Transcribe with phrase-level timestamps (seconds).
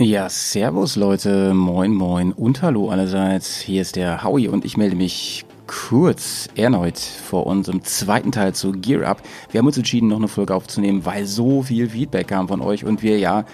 [0.00, 3.58] Ja, servus Leute, moin moin und hallo allerseits.
[3.58, 8.70] Hier ist der Howie und ich melde mich kurz erneut vor unserem zweiten Teil zu
[8.70, 9.20] Gear Up.
[9.50, 12.84] Wir haben uns entschieden, noch eine Folge aufzunehmen, weil so viel Feedback kam von euch
[12.84, 13.44] und wir ja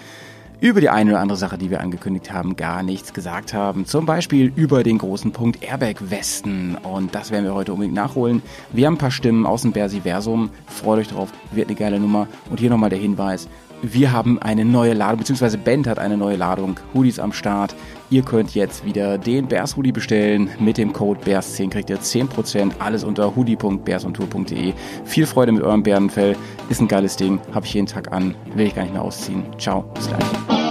[0.61, 3.87] über die eine oder andere Sache, die wir angekündigt haben, gar nichts gesagt haben.
[3.87, 6.75] Zum Beispiel über den großen Punkt Airbag Westen.
[6.75, 8.43] Und das werden wir heute unbedingt nachholen.
[8.71, 10.51] Wir haben ein paar Stimmen aus dem Bersiversum.
[10.67, 12.27] Freut euch drauf, wird eine geile Nummer.
[12.51, 13.47] Und hier nochmal der Hinweis
[13.93, 17.75] wir haben eine neue Ladung, beziehungsweise Band hat eine neue Ladung, Hoodies am Start.
[18.09, 20.49] Ihr könnt jetzt wieder den Bears Hoodie bestellen.
[20.59, 22.73] Mit dem Code BEARS10 kriegt ihr 10%.
[22.79, 24.73] Alles unter hoodie.bearsontour.de.
[25.05, 26.35] Viel Freude mit eurem Bärenfell.
[26.69, 27.39] Ist ein geiles Ding.
[27.53, 28.35] Habe ich jeden Tag an.
[28.55, 29.43] Will ich gar nicht mehr ausziehen.
[29.57, 29.85] Ciao.
[29.95, 30.64] Bis gleich.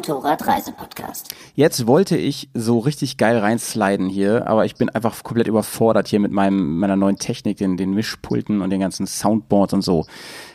[0.00, 1.34] Motorradreisepodcast.
[1.54, 6.20] Jetzt wollte ich so richtig geil reinsliden hier, aber ich bin einfach komplett überfordert hier
[6.20, 10.06] mit meinem, meiner neuen Technik, den, den Mischpulten und den ganzen Soundboards und so.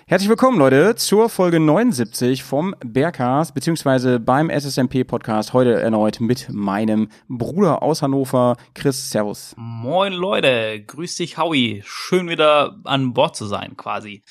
[0.08, 5.54] Herzlich willkommen, Leute, zur Folge 79 vom Bergcast, beziehungsweise beim SSMP-Podcast.
[5.54, 9.12] Heute erneut mit meinem Bruder aus Hannover, Chris.
[9.12, 9.54] Servus.
[9.58, 10.84] Moin, Leute.
[10.88, 11.84] Grüß dich, Howie.
[11.86, 14.24] Schön wieder an Bord zu sein, quasi.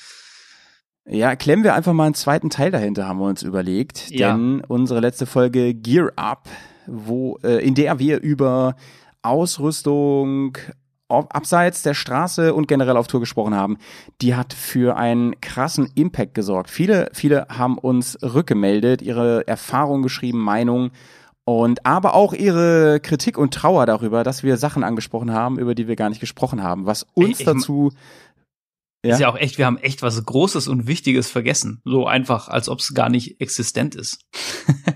[1.07, 4.09] Ja, klemmen wir einfach mal einen zweiten Teil dahinter, haben wir uns überlegt.
[4.09, 4.31] Ja.
[4.31, 6.49] Denn unsere letzte Folge Gear Up,
[6.87, 8.75] wo, äh, in der wir über
[9.21, 10.57] Ausrüstung
[11.07, 13.77] abseits der Straße und generell auf Tour gesprochen haben,
[14.21, 16.71] die hat für einen krassen Impact gesorgt.
[16.71, 20.91] Viele, viele haben uns rückgemeldet, ihre Erfahrungen geschrieben, Meinungen
[21.43, 25.87] und aber auch ihre Kritik und Trauer darüber, dass wir Sachen angesprochen haben, über die
[25.87, 27.91] wir gar nicht gesprochen haben, was uns ich, dazu
[29.05, 29.13] ja.
[29.13, 31.81] Ist ja auch echt, wir haben echt was Großes und Wichtiges vergessen.
[31.85, 34.25] So einfach, als ob es gar nicht existent ist.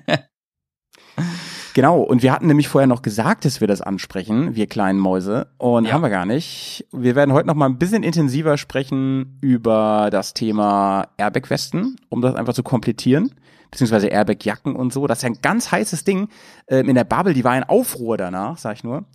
[1.73, 5.53] genau, und wir hatten nämlich vorher noch gesagt, dass wir das ansprechen, wir kleinen Mäuse,
[5.57, 5.91] und ja.
[5.91, 6.87] haben wir gar nicht.
[6.91, 12.35] Wir werden heute noch mal ein bisschen intensiver sprechen über das Thema Airbag-Westen, um das
[12.35, 13.35] einfach zu komplettieren
[13.71, 15.05] beziehungsweise Airbag-Jacken und so.
[15.05, 16.29] Das ist ja ein ganz heißes Ding.
[16.67, 19.05] Ähm, in der Bubble, die war ein Aufruhr danach, sag ich nur.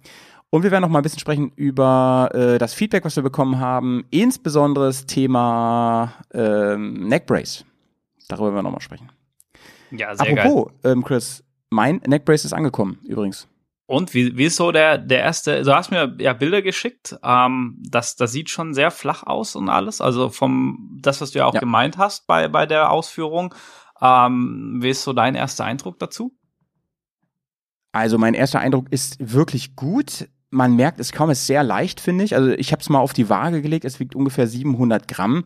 [0.55, 3.59] Und wir werden noch mal ein bisschen sprechen über äh, das Feedback, was wir bekommen
[3.59, 7.65] haben, insbesondere das Thema ähm, Neckbrace.
[8.29, 9.11] Darüber werden wir noch mal sprechen.
[9.91, 10.93] Ja, sehr Apropos, geil.
[10.93, 13.49] Ähm, Chris, mein Neckbrace ist angekommen, übrigens.
[13.87, 17.83] Und wie, wie ist so der, der erste, du hast mir ja Bilder geschickt, ähm,
[17.85, 21.47] das, das sieht schon sehr flach aus und alles, also vom, das, was du ja
[21.47, 21.59] auch ja.
[21.59, 23.53] gemeint hast bei, bei der Ausführung,
[24.01, 26.33] ähm, wie ist so dein erster Eindruck dazu?
[27.91, 32.01] Also mein erster Eindruck ist wirklich gut man merkt es kaum, es ist sehr leicht,
[32.01, 32.35] finde ich.
[32.35, 35.45] Also ich habe es mal auf die Waage gelegt, es wiegt ungefähr 700 Gramm.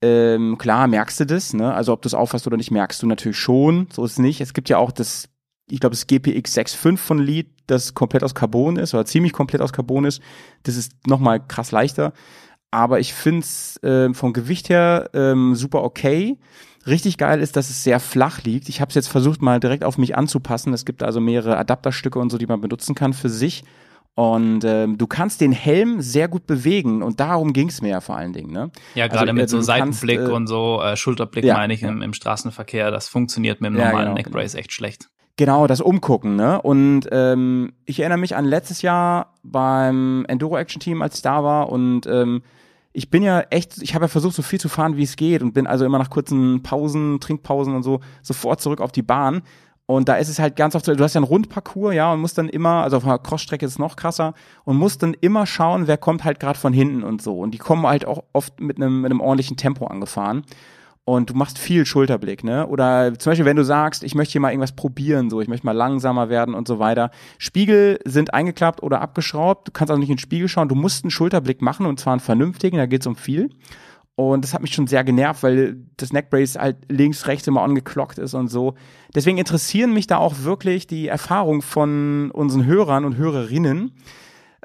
[0.00, 1.74] Ähm, klar merkst du das, ne?
[1.74, 3.88] Also ob du es auffasst oder nicht, merkst du natürlich schon.
[3.92, 4.40] So ist es nicht.
[4.40, 5.28] Es gibt ja auch das,
[5.68, 9.60] ich glaube, das GPX 6.5 von Lead, das komplett aus Carbon ist oder ziemlich komplett
[9.60, 10.22] aus Carbon ist.
[10.62, 12.12] Das ist nochmal krass leichter.
[12.70, 16.38] Aber ich finde es äh, vom Gewicht her ähm, super okay.
[16.86, 18.68] Richtig geil ist, dass es sehr flach liegt.
[18.68, 20.74] Ich habe es jetzt versucht, mal direkt auf mich anzupassen.
[20.74, 23.64] Es gibt also mehrere Adapterstücke und so, die man benutzen kann für sich.
[24.16, 28.16] Und ähm, du kannst den Helm sehr gut bewegen und darum ging's mir ja vor
[28.16, 28.52] allen Dingen.
[28.52, 28.70] Ne?
[28.94, 31.74] Ja, gerade also, mit äh, so Seitenblick kannst, äh, und so äh, Schulterblick ja, meine
[31.74, 32.92] ich im, im, Straßenverkehr.
[32.92, 35.08] Das funktioniert mit dem ja, normalen genau, Neckbrace echt schlecht.
[35.36, 36.62] Genau, das Umgucken, ne?
[36.62, 41.42] Und ähm, ich erinnere mich an letztes Jahr beim Enduro Action Team, als ich da
[41.42, 42.42] war und ähm,
[42.96, 45.42] ich bin ja echt, ich habe ja versucht, so viel zu fahren, wie es geht
[45.42, 49.42] und bin also immer nach kurzen Pausen, Trinkpausen und so sofort zurück auf die Bahn.
[49.86, 52.20] Und da ist es halt ganz oft so, du hast ja einen Rundparcours, ja, und
[52.20, 54.32] musst dann immer, also auf einer Crossstrecke ist es noch krasser,
[54.64, 57.38] und musst dann immer schauen, wer kommt halt gerade von hinten und so.
[57.38, 60.42] Und die kommen halt auch oft mit einem, mit einem ordentlichen Tempo angefahren.
[61.06, 62.66] Und du machst viel Schulterblick, ne?
[62.66, 65.66] Oder zum Beispiel, wenn du sagst, ich möchte hier mal irgendwas probieren, so, ich möchte
[65.66, 67.10] mal langsamer werden und so weiter.
[67.36, 69.68] Spiegel sind eingeklappt oder abgeschraubt.
[69.68, 70.70] Du kannst also nicht in den Spiegel schauen.
[70.70, 73.50] Du musst einen Schulterblick machen und zwar einen vernünftigen, da geht's um viel.
[74.16, 78.18] Und das hat mich schon sehr genervt, weil das Neckbrace halt links, rechts immer angeklockt
[78.18, 78.74] ist und so.
[79.14, 83.92] Deswegen interessieren mich da auch wirklich die Erfahrungen von unseren Hörern und Hörerinnen,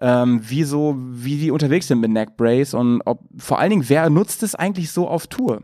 [0.01, 4.10] ähm, wie so, wie die unterwegs sind mit Neckbrace und ob vor allen Dingen, wer
[4.12, 5.63] nutzt es eigentlich so auf Tour?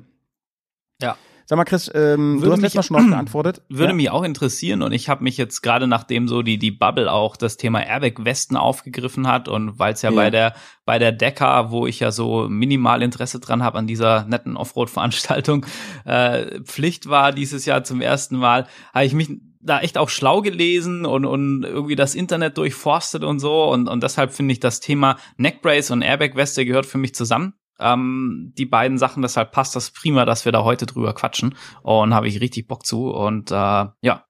[1.02, 1.16] Ja.
[1.48, 3.62] Sag mal, Chris, ähm, du hast letztes Mal schon geantwortet.
[3.70, 3.94] Würde ja?
[3.94, 7.38] mich auch interessieren und ich habe mich jetzt gerade nachdem so die die Bubble auch
[7.38, 10.56] das Thema Airbag Westen aufgegriffen hat und weil es ja, ja, bei der
[10.86, 15.68] bei der Decker, wo ich ja so minimal Interesse dran habe an dieser netten Offroad-Veranstaltung,
[16.06, 19.30] äh, Pflicht war dieses Jahr zum ersten Mal, habe ich mich
[19.62, 24.02] da echt auch schlau gelesen und, und irgendwie das Internet durchforstet und so und, und
[24.02, 28.66] deshalb finde ich das Thema Neckbrace und Airbag Weste gehört für mich zusammen ähm, die
[28.66, 29.22] beiden Sachen.
[29.22, 31.56] Deshalb passt das prima, dass wir da heute drüber quatschen.
[31.84, 33.10] Und habe ich richtig Bock zu.
[33.10, 34.26] Und äh, ja,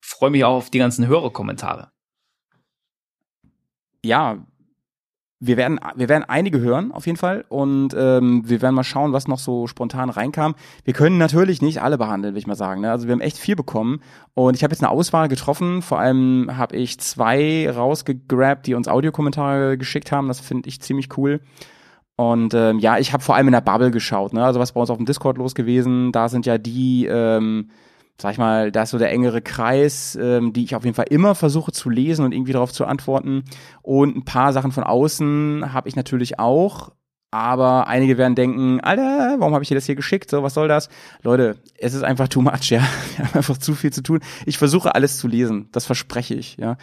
[0.00, 1.90] freue mich auch auf die ganzen Hörerkommentare.
[4.04, 4.46] Ja,
[5.40, 7.44] wir werden, wir werden einige hören, auf jeden Fall.
[7.48, 10.56] Und ähm, wir werden mal schauen, was noch so spontan reinkam.
[10.84, 12.80] Wir können natürlich nicht alle behandeln, will ich mal sagen.
[12.80, 12.90] Ne?
[12.90, 14.00] Also wir haben echt viel bekommen.
[14.34, 15.82] Und ich habe jetzt eine Auswahl getroffen.
[15.82, 20.26] Vor allem habe ich zwei rausgegrabt, die uns Audiokommentare geschickt haben.
[20.26, 21.40] Das finde ich ziemlich cool.
[22.18, 24.44] Und ähm, ja, ich habe vor allem in der Bubble geschaut, ne?
[24.44, 27.70] Also was bei uns auf dem Discord los gewesen, da sind ja die, ähm,
[28.20, 31.06] sag ich mal, da ist so der engere Kreis, ähm, die ich auf jeden Fall
[31.10, 33.44] immer versuche zu lesen und irgendwie darauf zu antworten.
[33.82, 36.90] Und ein paar Sachen von außen habe ich natürlich auch.
[37.30, 40.28] Aber einige werden denken, Alter, warum habe ich dir das hier geschickt?
[40.28, 40.88] So, was soll das?
[41.22, 42.82] Leute, es ist einfach too much, ja.
[43.16, 44.18] Wir haben einfach zu viel zu tun.
[44.44, 45.68] Ich versuche alles zu lesen.
[45.70, 46.78] Das verspreche ich, ja.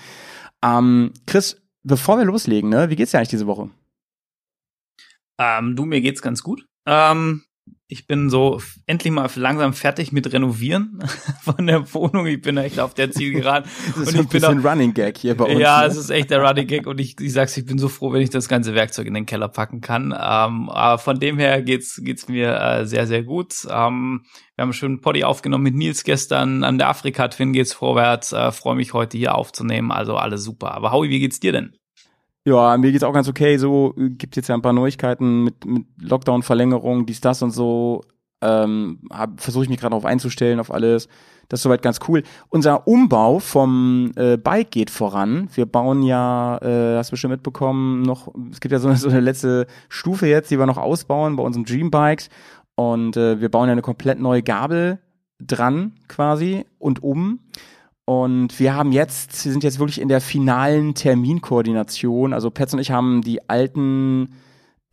[0.64, 3.70] Ähm, Chris, bevor wir loslegen, ne, wie geht's dir eigentlich diese Woche?
[5.38, 6.66] Ähm, du, mir geht's ganz gut.
[6.86, 7.44] Ähm,
[7.88, 11.04] ich bin so endlich mal langsam fertig mit Renovieren
[11.44, 12.26] von der Wohnung.
[12.26, 13.70] Ich bin echt auf der Zielgeraden.
[13.96, 15.60] das ist und ich bin ein Running Gag hier bei uns.
[15.60, 15.88] Ja, ne?
[15.88, 18.22] es ist echt der Running Gag und ich, ich sag's, ich bin so froh, wenn
[18.22, 20.06] ich das ganze Werkzeug in den Keller packen kann.
[20.06, 23.54] Ähm, aber von dem her geht's geht's mir äh, sehr sehr gut.
[23.70, 27.74] Ähm, wir haben schon einen Poddy aufgenommen mit Nils gestern an der Afrika Twin geht's
[27.74, 28.34] vorwärts.
[28.34, 29.92] Äh, Freue mich heute hier aufzunehmen.
[29.92, 30.72] Also alles super.
[30.72, 31.76] Aber Howie, wie geht's dir denn?
[32.48, 33.58] Ja, mir geht's auch ganz okay.
[33.58, 38.02] So äh, gibt jetzt ja ein paar Neuigkeiten mit, mit Lockdown-Verlängerung, dies, das und so.
[38.42, 39.00] Ähm,
[39.38, 41.08] Versuche ich mich gerade darauf einzustellen, auf alles.
[41.50, 42.24] Das ist soweit ganz cool.
[42.50, 45.48] Unser Umbau vom äh, Bike geht voran.
[45.54, 49.10] Wir bauen ja, äh, hast du schon mitbekommen, noch, es gibt ja so eine, so
[49.10, 52.30] eine letzte Stufe jetzt, die wir noch ausbauen bei unseren Dream Bikes.
[52.76, 55.00] Und äh, wir bauen ja eine komplett neue Gabel
[55.40, 57.40] dran quasi und um.
[58.06, 62.34] Und wir haben jetzt, wir sind jetzt wirklich in der finalen Terminkoordination.
[62.34, 64.30] Also Petz und ich haben die alten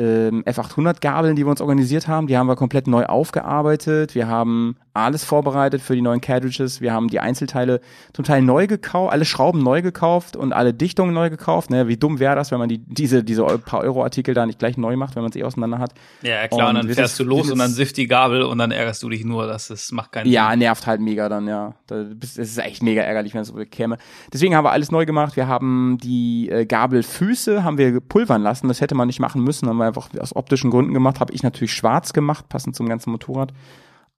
[0.02, 4.14] ähm, F800 Gabeln, die wir uns organisiert haben, die haben wir komplett neu aufgearbeitet.
[4.14, 6.80] Wir haben alles vorbereitet für die neuen Cartridges.
[6.80, 7.80] Wir haben die Einzelteile
[8.12, 11.70] zum Teil neu gekauft, alle Schrauben neu gekauft und alle Dichtungen neu gekauft.
[11.70, 11.88] Ne?
[11.88, 14.96] Wie dumm wäre das, wenn man die, diese, diese paar Euro-Artikel da nicht gleich neu
[14.96, 15.94] macht, wenn man sie auseinander hat.
[16.22, 18.70] Ja, klar, und, und dann fährst du los und dann sifft die Gabel und dann
[18.70, 20.58] ärgerst du dich nur, dass es macht keinen Ja, Sinn.
[20.58, 21.74] nervt halt mega dann, ja.
[21.86, 23.96] Das ist echt mega ärgerlich, wenn es so käme.
[24.32, 25.36] Deswegen haben wir alles neu gemacht.
[25.36, 28.68] Wir haben die äh, Gabelfüße haben wir pulvern lassen.
[28.68, 31.20] Das hätte man nicht machen müssen, haben wir einfach aus optischen Gründen gemacht.
[31.20, 33.52] Habe ich natürlich schwarz gemacht, passend zum ganzen Motorrad.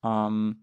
[0.05, 0.56] Ähm,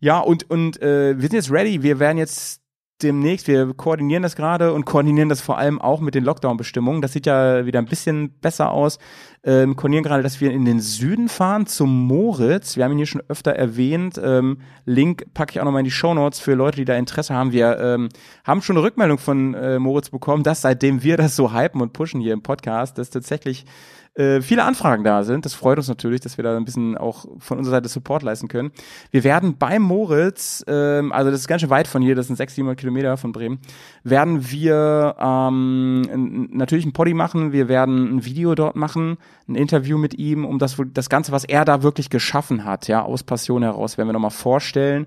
[0.00, 1.82] ja, und, und äh, wir sind jetzt ready.
[1.82, 2.64] Wir werden jetzt
[3.02, 7.02] demnächst, wir koordinieren das gerade und koordinieren das vor allem auch mit den Lockdown-Bestimmungen.
[7.02, 8.98] Das sieht ja wieder ein bisschen besser aus.
[9.42, 12.76] Ähm, koordinieren gerade, dass wir in den Süden fahren, zum Moritz.
[12.76, 14.20] Wir haben ihn hier schon öfter erwähnt.
[14.22, 17.34] Ähm, Link packe ich auch nochmal in die Show Notes für Leute, die da Interesse
[17.34, 17.52] haben.
[17.52, 18.08] Wir ähm,
[18.44, 21.92] haben schon eine Rückmeldung von äh, Moritz bekommen, dass seitdem wir das so hypen und
[21.92, 23.66] pushen hier im Podcast, dass tatsächlich
[24.14, 25.44] äh, viele Anfragen da sind.
[25.44, 28.48] Das freut uns natürlich, dass wir da ein bisschen auch von unserer Seite Support leisten
[28.48, 28.70] können.
[29.10, 32.36] Wir werden beim Moritz, ähm, also das ist ganz schön weit von hier, das sind
[32.36, 33.58] 600, 700 Kilometer von Bremen,
[34.04, 39.18] werden wir ähm, natürlich ein Poddy machen, wir werden ein Video dort machen,
[39.48, 43.02] ein Interview mit ihm, um das, das Ganze, was er da wirklich geschaffen hat, ja,
[43.02, 45.06] aus Passion heraus, werden wir nochmal vorstellen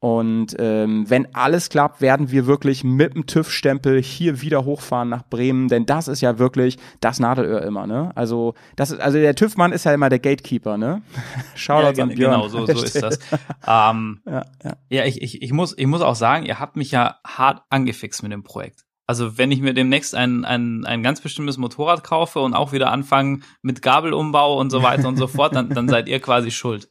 [0.00, 5.28] und ähm, wenn alles klappt, werden wir wirklich mit dem TÜV-Stempel hier wieder hochfahren nach
[5.28, 8.10] Bremen, denn das ist ja wirklich das Nadelöhr immer, ne?
[8.14, 11.02] Also das ist, also der TÜV-Mann ist ja immer der Gatekeeper, ne?
[11.54, 12.32] Schaut ja, an Björn.
[12.32, 13.18] Genau, so, so ist das.
[13.66, 14.76] ähm, ja, ja.
[14.88, 18.22] ja ich, ich, ich, muss, ich muss auch sagen, ihr habt mich ja hart angefixt
[18.22, 18.86] mit dem Projekt.
[19.06, 22.90] Also wenn ich mir demnächst ein, ein, ein ganz bestimmtes Motorrad kaufe und auch wieder
[22.90, 26.88] anfange mit Gabelumbau und so weiter und so fort, dann, dann seid ihr quasi schuld.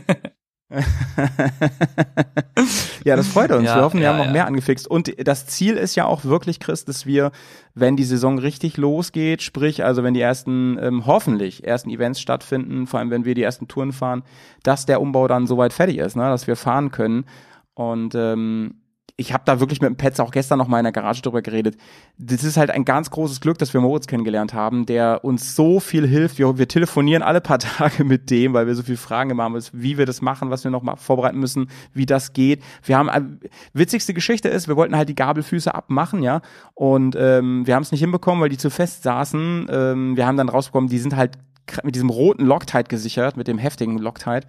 [3.04, 3.64] ja, das freut uns.
[3.64, 4.32] Ja, wir hoffen, wir ja, haben noch ja.
[4.32, 4.86] mehr angefixt.
[4.86, 7.32] Und das Ziel ist ja auch wirklich, Chris, dass wir,
[7.74, 12.86] wenn die Saison richtig losgeht, sprich, also wenn die ersten, ähm, hoffentlich, ersten Events stattfinden,
[12.86, 14.22] vor allem wenn wir die ersten Touren fahren,
[14.62, 17.24] dass der Umbau dann soweit fertig ist, ne, dass wir fahren können.
[17.74, 18.81] Und ähm,
[19.22, 21.42] ich habe da wirklich mit dem Petz auch gestern noch mal in der Garage drüber
[21.42, 21.76] geredet.
[22.18, 25.80] Das ist halt ein ganz großes Glück, dass wir Moritz kennengelernt haben, der uns so
[25.80, 26.38] viel hilft.
[26.38, 29.58] Wir, wir telefonieren alle paar Tage mit dem, weil wir so viele Fragen immer haben,
[29.72, 32.62] wie wir das machen, was wir noch mal vorbereiten müssen, wie das geht.
[32.84, 33.22] Wir haben äh,
[33.72, 36.42] witzigste Geschichte ist, wir wollten halt die Gabelfüße abmachen, ja,
[36.74, 39.68] und ähm, wir haben es nicht hinbekommen, weil die zu fest saßen.
[39.70, 41.38] Ähm, wir haben dann rausbekommen, die sind halt
[41.84, 44.46] mit diesem roten Loctite gesichert, mit dem heftigen Loctite.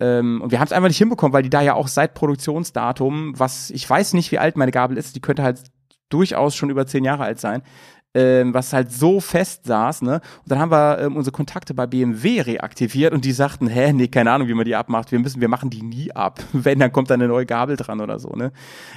[0.00, 3.38] Ähm, und wir haben es einfach nicht hinbekommen, weil die da ja auch seit Produktionsdatum,
[3.38, 5.62] was ich weiß nicht, wie alt meine Gabel ist, die könnte halt
[6.08, 7.62] durchaus schon über zehn Jahre alt sein,
[8.14, 10.14] ähm, was halt so fest saß, ne?
[10.14, 14.08] Und dann haben wir ähm, unsere Kontakte bei BMW reaktiviert und die sagten, hä, nee,
[14.08, 15.12] keine Ahnung, wie man die abmacht.
[15.12, 16.40] Wir müssen, wir machen die nie ab.
[16.52, 18.52] Wenn, dann kommt da eine neue Gabel dran oder so, ne?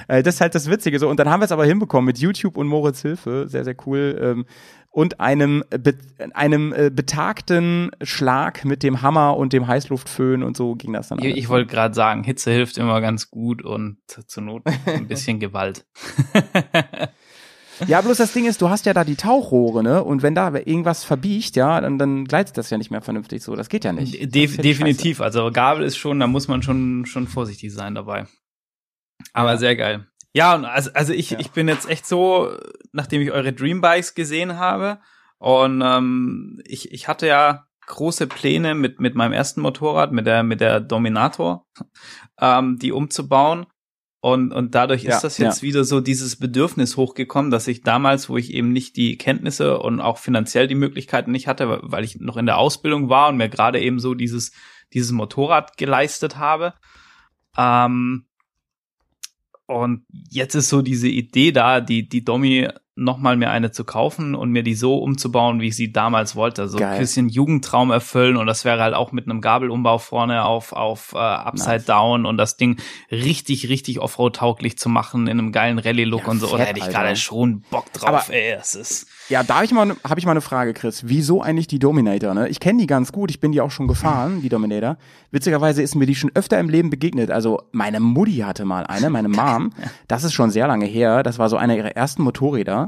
[0.08, 1.08] Äh, das ist halt das Witzige so.
[1.08, 4.18] Und dann haben wir es aber hinbekommen mit YouTube und Moritz Hilfe, sehr, sehr cool.
[4.20, 4.46] Ähm,
[4.90, 5.96] und einem, be
[6.34, 11.18] einem äh, betagten Schlag mit dem Hammer und dem Heißluftföhn und so ging das dann.
[11.18, 15.40] Ich, ich wollte gerade sagen, Hitze hilft immer ganz gut und zur Not ein bisschen
[15.40, 15.84] Gewalt.
[17.86, 20.02] Ja, bloß das Ding ist, du hast ja da die Tauchrohre, ne?
[20.02, 23.56] Und wenn da irgendwas verbiegt, ja, dann, dann gleitet das ja nicht mehr vernünftig so.
[23.56, 24.34] Das geht ja nicht.
[24.34, 25.20] De ja definitiv.
[25.20, 28.26] Also Gabel ist schon, da muss man schon, schon vorsichtig sein dabei.
[29.32, 29.56] Aber ja.
[29.56, 30.06] sehr geil.
[30.32, 31.38] Ja, und also, also ich, ja.
[31.38, 32.50] ich bin jetzt echt so,
[32.92, 34.98] nachdem ich eure Dreambikes gesehen habe
[35.38, 40.42] und ähm, ich, ich hatte ja große Pläne mit, mit meinem ersten Motorrad, mit der,
[40.42, 41.66] mit der Dominator,
[42.40, 43.66] ähm, die umzubauen.
[44.24, 45.68] Und, und dadurch ja, ist das jetzt ja.
[45.68, 50.00] wieder so dieses Bedürfnis hochgekommen, dass ich damals, wo ich eben nicht die Kenntnisse und
[50.00, 53.50] auch finanziell die Möglichkeiten nicht hatte, weil ich noch in der Ausbildung war und mir
[53.50, 54.52] gerade eben so dieses,
[54.94, 56.72] dieses Motorrad geleistet habe.
[57.58, 58.24] Ähm,
[59.66, 62.66] und jetzt ist so diese Idee da, die, die Domi
[62.96, 66.68] nochmal mir eine zu kaufen und mir die so umzubauen, wie ich sie damals wollte.
[66.68, 66.92] So Geil.
[66.92, 71.12] ein bisschen Jugendtraum erfüllen und das wäre halt auch mit einem Gabelumbau vorne auf, auf
[71.12, 71.84] äh, Upside nice.
[71.86, 72.76] Down und das Ding
[73.10, 76.46] richtig, richtig Offroad-tauglich zu machen in einem geilen Rallye-Look ja, und so.
[76.48, 78.52] Fett, da hätte ich gerade schon Bock drauf, Aber, ey.
[78.52, 79.08] Es ist.
[79.28, 81.02] Ja, da habe ich mal, hab ich mal eine Frage, Chris.
[81.06, 82.32] Wieso eigentlich die Dominator?
[82.34, 82.48] Ne?
[82.48, 84.98] Ich kenne die ganz gut, ich bin die auch schon gefahren, die Dominator.
[85.32, 87.32] Witzigerweise ist mir die schon öfter im Leben begegnet.
[87.32, 89.70] Also meine Mutti hatte mal eine, meine Mom.
[90.06, 91.24] Das ist schon sehr lange her.
[91.24, 92.83] Das war so einer ihrer ersten Motorräder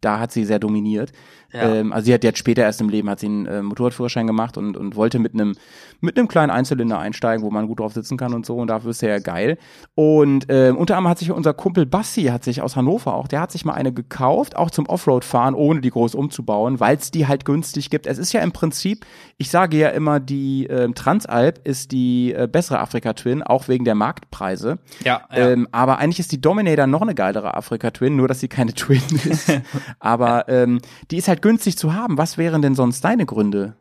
[0.00, 1.12] da hat sie sehr dominiert.
[1.52, 1.74] Ja.
[1.74, 4.56] Ähm, also sie hat jetzt später erst im Leben hat sie einen äh, Motorradführerschein gemacht
[4.56, 5.54] und, und wollte mit einem
[6.00, 8.90] mit einem kleinen Einzylinder einsteigen, wo man gut drauf sitzen kann und so und dafür
[8.90, 9.58] ist sehr geil.
[9.94, 13.40] Und äh, unter anderem hat sich unser Kumpel Bassi hat sich aus Hannover auch, der
[13.40, 17.10] hat sich mal eine gekauft, auch zum Offroad fahren, ohne die groß umzubauen, weil es
[17.10, 18.06] die halt günstig gibt.
[18.06, 19.04] Es ist ja im Prinzip,
[19.36, 23.84] ich sage ja immer, die äh, Transalp ist die äh, bessere Afrika Twin, auch wegen
[23.84, 24.78] der Marktpreise.
[25.04, 25.50] Ja, ja.
[25.50, 28.72] Ähm, aber eigentlich ist die Dominator noch eine geilere Afrika Twin, nur dass sie keine
[28.74, 29.52] Twin ist.
[29.98, 30.80] aber ähm,
[31.10, 32.18] die ist halt halt günstig zu haben.
[32.18, 33.76] Was wären denn sonst deine Gründe,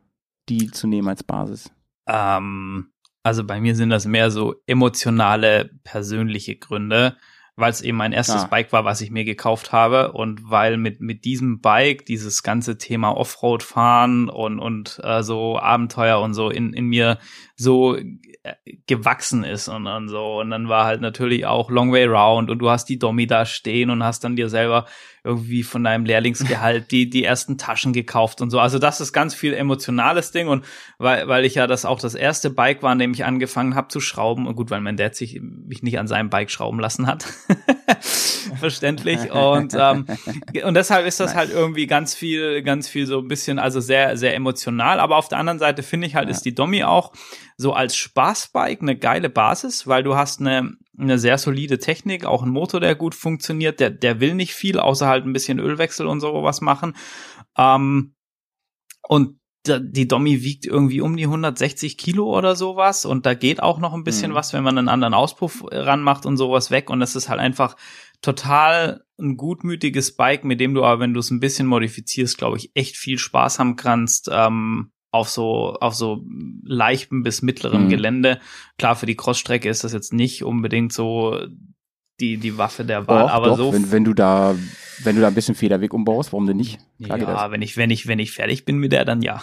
[0.48, 1.72] die zu nehmen als Basis?
[2.08, 2.92] Ähm,
[3.24, 7.18] also bei mir sind das mehr so emotionale, persönliche Gründe,
[7.56, 8.48] weil es eben mein erstes ah.
[8.48, 12.78] Bike war, was ich mir gekauft habe und weil mit mit diesem Bike dieses ganze
[12.78, 17.20] Thema Offroad fahren und und äh, so Abenteuer und so in in mir
[17.58, 17.98] so
[18.88, 20.40] gewachsen ist und, und so.
[20.40, 23.46] Und dann war halt natürlich auch Long Way Round und du hast die Dommi da
[23.46, 24.86] stehen und hast dann dir selber
[25.24, 28.60] irgendwie von deinem Lehrlingsgehalt die, die ersten Taschen gekauft und so.
[28.60, 30.66] Also das ist ganz viel emotionales Ding und
[30.98, 33.90] weil, weil ich ja das auch das erste Bike war, an dem ich angefangen habe
[33.90, 37.08] zu schrauben und gut, weil mein Dad sich mich nicht an seinem Bike schrauben lassen
[37.08, 37.26] hat.
[38.58, 39.32] Verständlich.
[39.32, 40.06] Und, ähm,
[40.64, 44.18] und deshalb ist das halt irgendwie ganz viel, ganz viel so ein bisschen, also sehr,
[44.18, 45.00] sehr emotional.
[45.00, 46.32] Aber auf der anderen Seite finde ich halt, ja.
[46.32, 47.14] ist die Dommi auch
[47.58, 52.44] so als Spaßbike eine geile Basis, weil du hast eine, eine sehr solide Technik, auch
[52.44, 56.08] ein Motor, der gut funktioniert, der, der will nicht viel, außer halt ein bisschen Ölwechsel
[56.08, 56.96] und so was machen.
[57.58, 58.16] Ähm,
[59.08, 63.80] und die Dommi wiegt irgendwie um die 160 Kilo oder sowas und da geht auch
[63.80, 64.36] noch ein bisschen mhm.
[64.36, 67.76] was, wenn man einen anderen Auspuff ranmacht und sowas weg und es ist halt einfach
[68.22, 72.58] total ein gutmütiges Bike, mit dem du aber, wenn du es ein bisschen modifizierst, glaube
[72.58, 74.30] ich, echt viel Spaß haben kannst.
[74.32, 76.24] Ähm, auf so auf so
[76.64, 77.90] leichtem bis mittlerem mhm.
[77.90, 78.40] Gelände.
[78.78, 81.40] Klar, für die Crossstrecke ist das jetzt nicht unbedingt so
[82.20, 84.56] die die Waffe der Wahl, doch, aber doch, so wenn, wenn du da
[85.04, 86.80] wenn du da ein bisschen Federweg umbaust, warum denn nicht?
[87.02, 89.42] Klar ja, wenn ich wenn ich wenn ich fertig bin mit der, dann ja.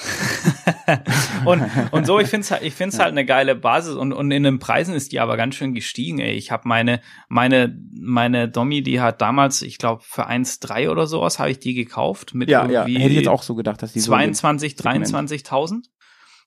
[1.45, 3.05] und und so ich find's halt ich find's ja.
[3.05, 6.19] halt eine geile Basis und und in den Preisen ist die aber ganz schön gestiegen.
[6.19, 6.33] Ey.
[6.33, 11.39] Ich habe meine meine meine Dommi, die hat damals, ich glaube für 1,3 oder sowas
[11.39, 13.01] habe ich die gekauft mit ja, irgendwie ja.
[13.01, 15.85] hätte ich jetzt auch so gedacht, dass die 22 so 23.000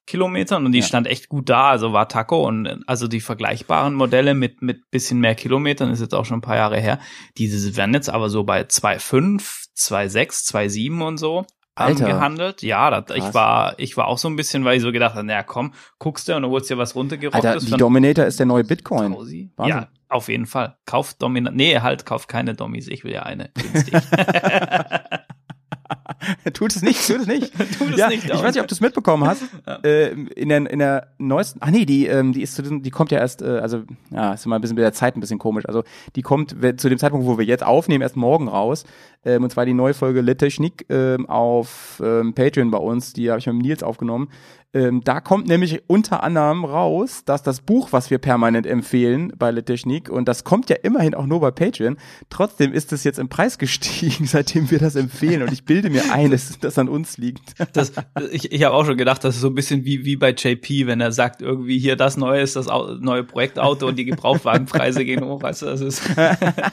[0.10, 0.86] Kilometern und die ja.
[0.86, 5.20] stand echt gut da, also war Taco und also die vergleichbaren Modelle mit mit bisschen
[5.20, 6.98] mehr Kilometern ist jetzt auch schon ein paar Jahre her.
[7.38, 12.08] Diese werden jetzt aber so bei 2,5, 2,6, 2,7 und so Alter.
[12.08, 12.64] gehandelt.
[12.64, 15.28] Ja, das, ich war ich war auch so ein bisschen, weil ich so gedacht habe,
[15.28, 17.46] naja, komm, guckst du und du holst dir was runtergerockt.
[17.46, 19.16] Alter, die Dominator ist der neue Bitcoin.
[19.64, 20.76] Ja, auf jeden Fall.
[20.88, 21.56] Kauf Dominator.
[21.56, 22.88] Nee, halt, kauf keine Dommis.
[22.88, 23.52] Ich will ja eine.
[26.54, 27.54] tut es nicht, tut es nicht.
[27.78, 28.26] tut es ja, nicht.
[28.26, 29.44] Ich weiß nicht, ob du es mitbekommen hast.
[29.68, 29.76] Ja.
[29.84, 32.90] Äh, in, der, in der neuesten, ach nee, die, ähm, die ist zu diesem, die
[32.90, 35.38] kommt ja erst, äh, also ja, ist immer ein bisschen mit der Zeit ein bisschen
[35.38, 35.66] komisch.
[35.68, 35.84] Also
[36.16, 38.86] die kommt zu dem Zeitpunkt, wo wir jetzt aufnehmen, erst morgen raus.
[39.26, 43.14] Ähm, und zwar die neue Folge Le Technique ähm, auf ähm, Patreon bei uns.
[43.14, 44.30] Die habe ich mit Nils aufgenommen.
[44.72, 49.50] Ähm, da kommt nämlich unter anderem raus, dass das Buch, was wir permanent empfehlen bei
[49.50, 51.98] Le Technique, und das kommt ja immerhin auch nur bei Patreon,
[52.30, 55.42] trotzdem ist es jetzt im Preis gestiegen, seitdem wir das empfehlen.
[55.42, 57.56] Und ich bilde mir ein, dass das an uns liegt.
[57.74, 57.94] Das,
[58.32, 60.86] ich ich habe auch schon gedacht, das ist so ein bisschen wie, wie bei JP,
[60.86, 62.68] wenn er sagt, irgendwie hier das Neue ist das
[63.00, 65.42] neue Projektauto und die Gebrauchtwagenpreise gehen hoch.
[65.42, 66.04] Weißt du, das ist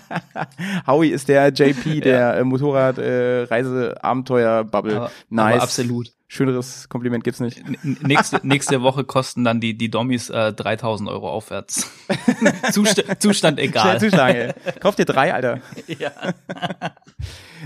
[0.86, 2.35] Howie ist der JP, der ja.
[2.38, 5.10] Äh, Motorrad, äh, Reise, Abenteuer, Bubble.
[5.28, 5.54] nice.
[5.54, 6.12] Aber absolut.
[6.28, 7.62] Schöneres Kompliment gibt's nicht.
[8.02, 11.88] nächste, nächste Woche kosten dann die, die Dommis äh, 3000 Euro aufwärts.
[12.72, 14.00] Zustand, Zustand egal.
[14.00, 15.60] Zuschlagen, Kauf dir drei, Alter.
[15.86, 16.10] Ja.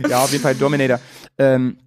[0.07, 1.01] ja, auf jeden Fall Dominator.
[1.39, 1.79] Ähm,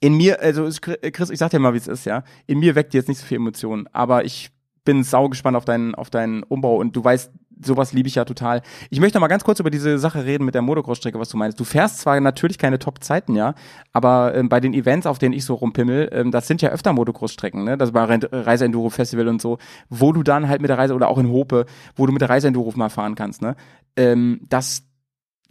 [0.00, 2.24] in mir, also Chris, ich sag dir mal, wie es ist, ja.
[2.46, 4.50] In mir weckt jetzt nicht so viel Emotionen, aber ich
[4.84, 7.30] bin sau gespannt auf deinen, auf deinen Umbau und du weißt,
[7.62, 8.62] sowas liebe ich ja total.
[8.90, 11.36] Ich möchte noch mal ganz kurz über diese Sache reden mit der Motocross-Strecke, was du
[11.36, 11.58] meinst.
[11.58, 13.54] Du fährst zwar natürlich keine Top-Zeiten, ja,
[13.92, 16.92] aber ähm, bei den Events, auf denen ich so rumpimmel, ähm, das sind ja öfter
[16.92, 17.78] Motocross-Strecken, ne?
[17.78, 21.08] Das war Reise Enduro Festival und so, wo du dann halt mit der Reise oder
[21.08, 23.56] auch in Hope, wo du mit der Reise Enduro mal fahren kannst, ne?
[23.96, 24.87] Ähm, das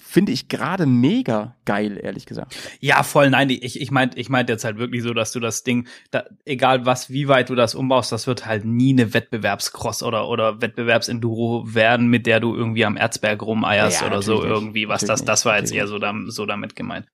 [0.01, 2.56] finde ich gerade mega geil, ehrlich gesagt.
[2.80, 3.30] Ja, voll.
[3.30, 6.25] Nein, ich, ich meinte ich meint jetzt halt wirklich so, dass du das Ding, da,
[6.46, 10.62] egal was, wie weit du das umbaust, das wird halt nie eine Wettbewerbscross oder, oder
[10.62, 14.88] Wettbewerbsenduro werden, mit der du irgendwie am Erzberg rumeierst ja, oder so irgendwie.
[14.88, 17.08] Was das, das war jetzt eher so, da, so damit gemeint.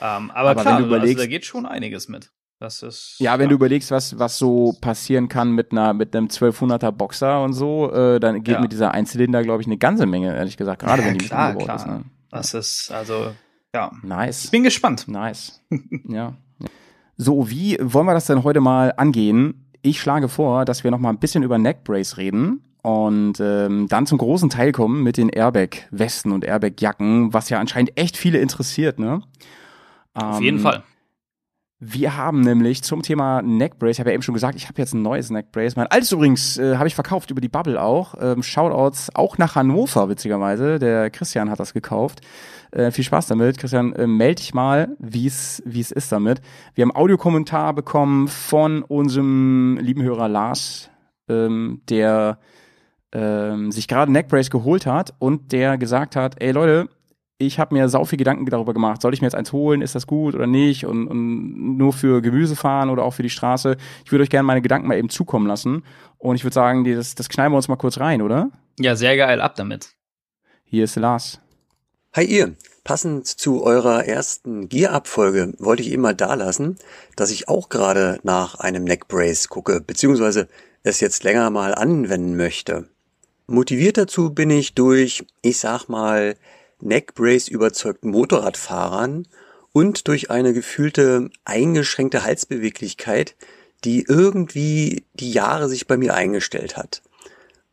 [0.00, 2.30] Ähm, aber, aber klar, überlegst, also, da geht schon einiges mit.
[2.62, 3.48] Das ist, ja, wenn ja.
[3.48, 7.90] du überlegst, was, was so passieren kann mit einer, mit einem 1200er Boxer und so,
[7.92, 8.60] äh, dann geht ja.
[8.60, 11.74] mit dieser Einzylinder, glaube ich, eine ganze Menge, ehrlich gesagt, gerade wenn die klar, klar.
[11.74, 11.86] ist.
[11.88, 12.04] Ne?
[12.30, 13.32] Das ist, also,
[13.74, 13.90] ja.
[14.04, 14.44] Nice.
[14.44, 15.08] Ich bin gespannt.
[15.08, 15.60] Nice.
[16.08, 16.34] ja.
[17.16, 19.66] So, wie wollen wir das denn heute mal angehen?
[19.82, 24.06] Ich schlage vor, dass wir noch mal ein bisschen über Neckbrace reden und ähm, dann
[24.06, 29.00] zum großen Teil kommen mit den Airbag-Westen und Airbag-Jacken, was ja anscheinend echt viele interessiert,
[29.00, 29.20] ne?
[30.14, 30.84] Auf jeden ähm, Fall.
[31.84, 34.94] Wir haben nämlich zum Thema Neckbrace, ich habe ja eben schon gesagt, ich habe jetzt
[34.94, 35.74] ein neues Neckbrace.
[35.74, 38.14] Mein altes übrigens äh, habe ich verkauft über die Bubble auch.
[38.20, 40.78] Ähm, Shoutouts auch nach Hannover, witzigerweise.
[40.78, 42.20] Der Christian hat das gekauft.
[42.70, 43.58] Äh, viel Spaß damit.
[43.58, 46.40] Christian, äh, melde dich mal, wie es ist damit.
[46.76, 50.88] Wir haben Audiokommentar bekommen von unserem lieben Hörer Lars,
[51.28, 52.38] ähm, der
[53.10, 56.88] ähm, sich gerade Neckbrace geholt hat und der gesagt hat, ey Leute,
[57.46, 59.94] ich habe mir sau viel Gedanken darüber gemacht, soll ich mir jetzt eins holen, ist
[59.94, 63.76] das gut oder nicht und, und nur für Gemüse fahren oder auch für die Straße.
[64.04, 65.84] Ich würde euch gerne meine Gedanken mal eben zukommen lassen
[66.18, 68.50] und ich würde sagen, das, das knallen wir uns mal kurz rein, oder?
[68.78, 69.90] Ja, sehr geil, ab damit.
[70.64, 71.40] Hier ist Lars.
[72.14, 76.76] Hi ihr, passend zu eurer ersten Gear-Up-Folge wollte ich eben mal da lassen,
[77.16, 80.48] dass ich auch gerade nach einem Neckbrace gucke, beziehungsweise
[80.82, 82.88] es jetzt länger mal anwenden möchte.
[83.46, 86.36] Motiviert dazu bin ich durch, ich sag mal,
[86.82, 89.26] Neckbrace überzeugten Motorradfahrern
[89.72, 93.36] und durch eine gefühlte eingeschränkte Halsbeweglichkeit,
[93.84, 97.02] die irgendwie die Jahre sich bei mir eingestellt hat.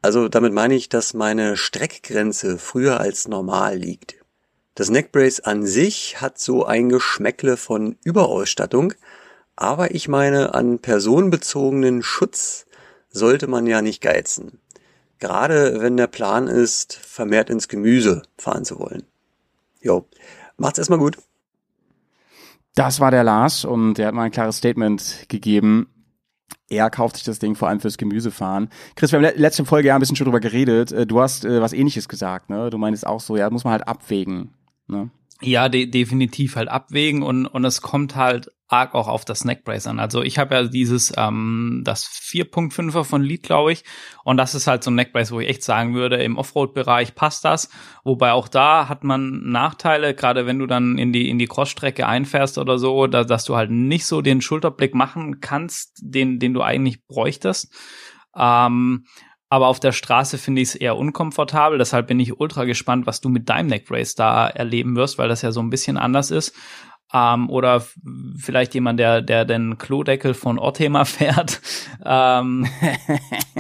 [0.02, 4.16] Also damit meine ich, dass meine Streckgrenze früher als normal liegt.
[4.76, 8.94] Das Neckbrace an sich hat so ein Geschmäckle von Überausstattung,
[9.58, 12.66] aber ich meine, an personenbezogenen Schutz
[13.10, 14.62] sollte man ja nicht geizen.
[15.20, 19.04] Gerade wenn der Plan ist, vermehrt ins Gemüse fahren zu wollen.
[19.82, 20.08] Jo,
[20.58, 21.18] macht's erstmal gut.
[22.76, 25.90] Das war der Lars und der hat mal ein klares Statement gegeben.
[26.70, 28.70] Er kauft sich das Ding vor allem fürs Gemüsefahren.
[28.96, 30.92] Chris, wir haben letzte Folge ja ein bisschen schon drüber geredet.
[30.92, 32.70] Äh, du hast äh, was ähnliches gesagt, ne?
[32.70, 34.54] Du meinst auch so, ja, muss man halt abwägen,
[34.88, 35.10] ne?
[35.42, 39.88] Ja, de definitiv halt abwägen und, und es kommt halt arg auch auf das Neckbrace
[39.88, 40.00] an.
[40.00, 43.84] Also ich habe ja dieses, ähm, das 4.5er von Lead, glaube ich.
[44.24, 47.44] Und das ist halt so ein Neckbrace, wo ich echt sagen würde, im Offroad-Bereich passt
[47.44, 47.70] das.
[48.04, 52.08] Wobei auch da hat man Nachteile, gerade wenn du dann in die, in die Crossstrecke
[52.08, 56.54] einfährst oder so, da, dass du halt nicht so den Schulterblick machen kannst, den, den
[56.54, 57.74] du eigentlich bräuchtest.
[58.36, 59.06] Ähm,
[59.52, 61.80] aber auf der Straße finde ich es eher unkomfortabel.
[61.80, 65.42] Deshalb bin ich ultra gespannt, was du mit deinem Neck da erleben wirst, weil das
[65.42, 66.56] ja so ein bisschen anders ist
[67.14, 67.84] ähm, oder
[68.38, 71.62] vielleicht jemand, der, der den Klodeckel von Orthema fährt.
[72.06, 72.68] Ähm,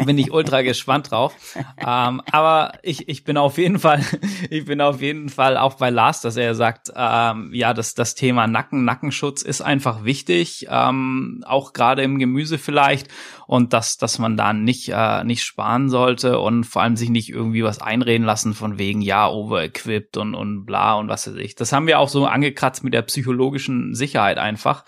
[0.05, 1.33] bin ich ultra gespannt drauf.
[1.77, 4.03] Ähm, aber ich, ich bin auf jeden Fall,
[4.49, 8.15] ich bin auf jeden Fall auch bei Lars, dass er sagt, ähm, ja, das, das
[8.15, 13.07] Thema Nacken, Nackenschutz ist einfach wichtig, ähm, auch gerade im Gemüse vielleicht
[13.49, 17.29] und dass, dass man da nicht, äh, nicht sparen sollte und vor allem sich nicht
[17.29, 21.55] irgendwie was einreden lassen von wegen, ja, overequipped und, und bla und was weiß ich.
[21.55, 24.85] Das haben wir auch so angekratzt mit der psychologischen Sicherheit einfach,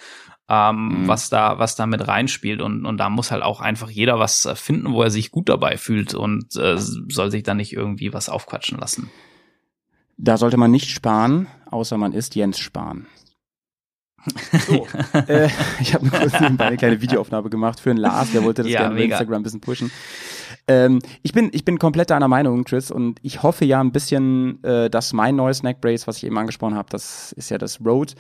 [0.48, 1.08] ähm, mhm.
[1.08, 2.62] was da, was da mit reinspielt.
[2.62, 5.50] Und, und da muss halt auch einfach jeder was äh, finden, wo er sich gut
[5.50, 9.10] dabei fühlt und äh, soll sich da nicht irgendwie was aufquatschen lassen.
[10.18, 13.08] Da sollte man nicht sparen, außer man ist Jens Spahn.
[14.68, 18.64] So, äh, ich habe kurz nebenbei eine kleine Videoaufnahme gemacht für einen Lars, der wollte
[18.64, 19.16] das Ja, gerne mega.
[19.16, 19.92] Instagram ein bisschen pushen.
[20.68, 24.64] Ähm, ich bin ich bin komplett deiner Meinung, Chris, und ich hoffe ja ein bisschen,
[24.64, 27.80] äh, dass mein neues Snack Brace, was ich eben angesprochen habe, das ist ja das
[27.84, 28.16] Road,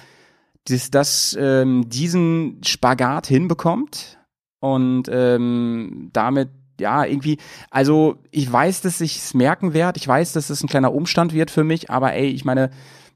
[0.66, 4.18] dass das ähm, diesen Spagat hinbekommt
[4.60, 7.38] und ähm, damit ja, irgendwie,
[7.70, 11.32] also ich weiß, dass ich es merken werde, ich weiß, dass es ein kleiner Umstand
[11.34, 12.72] wird für mich, aber ey, ich meine,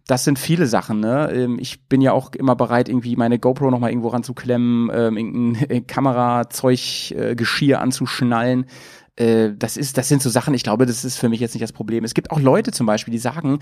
[0.08, 1.32] das sind viele Sachen, ne?
[1.32, 5.88] Ähm, Ich bin ja auch immer bereit, irgendwie meine GoPro nochmal irgendwo ranzuklemmen, ähm, irgendein
[5.88, 8.68] Kamerazeug, äh, Geschirr anzuschnallen.
[9.16, 11.64] Äh, das ist, das sind so Sachen, ich glaube, das ist für mich jetzt nicht
[11.64, 12.04] das Problem.
[12.04, 13.60] Es gibt auch Leute zum Beispiel, die sagen,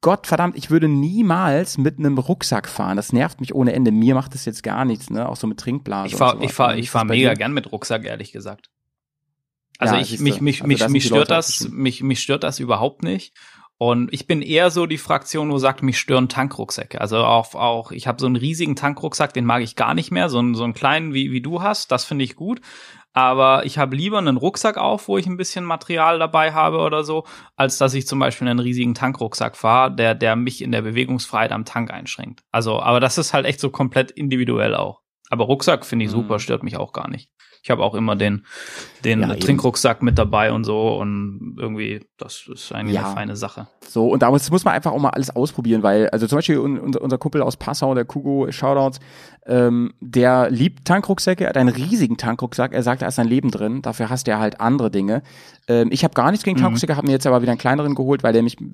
[0.00, 2.96] Gott verdammt, ich würde niemals mit einem Rucksack fahren.
[2.96, 3.90] Das nervt mich ohne Ende.
[3.90, 5.28] Mir macht das jetzt gar nichts, ne?
[5.28, 6.06] Auch so mit Trinkblase.
[6.06, 6.44] Ich und fahr, sowas.
[6.44, 8.70] ich fahr, Wie ich ist fahr das bei mega gern mit Rucksack, ehrlich gesagt.
[9.78, 13.02] Also Ja, ich, mich, mich, Also mich, mich stört das, mich, mich stört das überhaupt
[13.02, 13.34] nicht.
[13.80, 17.00] Und ich bin eher so die Fraktion, wo sagt, mich stören Tankrucksäcke.
[17.00, 20.28] Also auch, auch ich habe so einen riesigen Tankrucksack, den mag ich gar nicht mehr.
[20.28, 22.60] So einen, so einen kleinen, wie, wie du hast, das finde ich gut.
[23.12, 27.04] Aber ich habe lieber einen Rucksack auf, wo ich ein bisschen Material dabei habe oder
[27.04, 27.24] so,
[27.56, 31.52] als dass ich zum Beispiel einen riesigen Tankrucksack fahre, der, der mich in der Bewegungsfreiheit
[31.52, 32.42] am Tank einschränkt.
[32.50, 35.00] Also, aber das ist halt echt so komplett individuell auch.
[35.30, 36.16] Aber Rucksack finde ich Mhm.
[36.16, 37.30] super, stört mich auch gar nicht.
[37.68, 38.46] Ich habe auch immer den,
[39.04, 39.40] den Ja, eben.
[39.40, 43.04] Trinkrucksack mit dabei und so und irgendwie, das ist eigentlich Ja.
[43.04, 43.66] eine feine Sache.
[43.86, 46.58] So, und da muss, muss man einfach auch mal alles ausprobieren, weil, also zum Beispiel
[46.60, 49.00] un, unser, unser Kumpel aus Passau, der Kugo, Shoutouts,
[49.48, 53.50] ähm, der liebt Tankrucksäcke, er hat einen riesigen Tankrucksack, er sagt, da ist sein Leben
[53.50, 55.22] drin, dafür hasst er halt andere Dinge.
[55.66, 56.62] Ähm, ich habe gar nichts gegen Mhm.
[56.62, 58.70] Tankrucksäcke, habe mir jetzt aber wieder einen kleineren geholt, weil der mich ein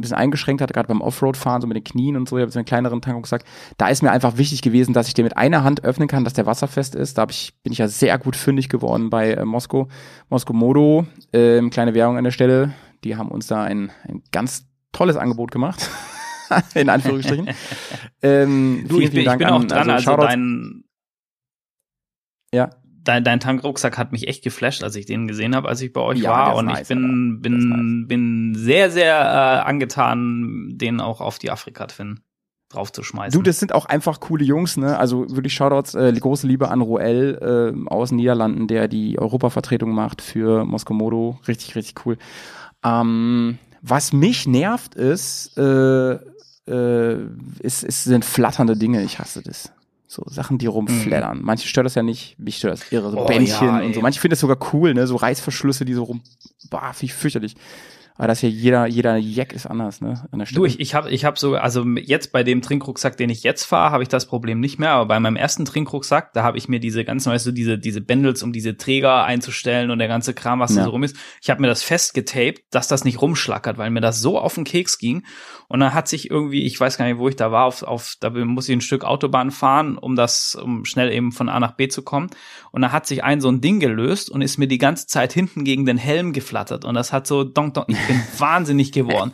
[0.00, 2.58] bisschen eingeschränkt hat, gerade beim Offroad-Fahren, so mit den Knien und so, ich habe so
[2.58, 3.44] einen kleineren Tankrucksack.
[3.78, 6.32] Da ist mir einfach wichtig gewesen, dass ich den mit einer Hand öffnen kann, dass
[6.32, 7.18] der wasserfest ist.
[7.18, 9.88] Da hab ich, bin ich ja sehr gut fündig geworden bei äh, Mosko,
[10.28, 12.72] Mosko Modo, ähm, kleine Werbung an der Stelle.
[13.04, 15.88] Die haben uns da ein, ein ganz tolles Angebot gemacht.
[16.74, 17.48] In Anführungsstrichen.
[18.22, 20.84] ähm, Du, ich bin, ich bin auch dran, also, Shoutouts- dein,
[22.52, 22.70] Ja.
[23.04, 26.00] dein, dein Tankrucksack hat mich echt geflasht, als ich den gesehen habe, als ich bei
[26.00, 26.56] euch Ja, war.
[26.56, 27.40] Und nice, ich bin.
[27.42, 32.20] Der ist bin, bin sehr, sehr äh, angetan, den auch auf die Afrika-Twin
[32.68, 33.38] draufzuschmeißen.
[33.38, 34.98] Du, das sind auch einfach coole Jungs, ne?
[34.98, 39.92] Also wirklich Shoutouts, äh, große Liebe an Roel äh, aus den Niederlanden, der die Europavertretung
[39.94, 41.38] macht für Moskomodo.
[41.46, 42.18] Richtig, richtig cool.
[42.84, 46.18] Ähm, was mich nervt ist, äh,
[46.68, 47.16] äh,
[47.60, 49.02] ist, ist, sind flatternde Dinge.
[49.02, 49.72] Ich hasse das.
[50.08, 51.40] So Sachen, die rumflattern.
[51.42, 53.10] Manche stört das ja nicht, mich stört das irre.
[53.10, 53.22] So Mhm.
[53.22, 54.00] Oh, Bändchen ja, und so.
[54.00, 55.06] Manche finden das sogar cool, ne?
[55.06, 56.22] So Reißverschlüsse, die so rum.
[56.70, 57.56] Boah, finde ich fürchterlich.
[58.18, 60.26] Aber das hier jeder, jeder Jack ist anders, ne?
[60.30, 60.48] An der.
[60.48, 63.64] Du, ich, ich habe ich hab sogar, also jetzt bei dem Trinkrucksack, den ich jetzt
[63.64, 64.90] fahre, habe ich das Problem nicht mehr.
[64.90, 68.00] Aber bei meinem ersten Trinkrucksack, da habe ich mir diese ganzen, weißt du, diese, diese
[68.00, 70.84] Bändels, um diese Träger einzustellen und der ganze Kram, was da Ja.
[70.84, 71.16] so rum ist.
[71.42, 74.64] Ich habe mir das festgetaped, dass das nicht rumschlackert, weil mir das so auf den
[74.64, 75.24] Keks ging.
[75.68, 78.14] Und dann hat sich irgendwie, ich weiß gar nicht, wo ich da war, auf, auf
[78.20, 81.72] da muss ich ein Stück Autobahn fahren, um das, um schnell eben von A nach
[81.72, 82.30] B zu kommen.
[82.76, 85.32] Und da hat sich ein so ein Ding gelöst und ist mir die ganze Zeit
[85.32, 86.84] hinten gegen den Helm geflattert.
[86.84, 89.32] Und das hat so, donk, donk, ich bin wahnsinnig geworden.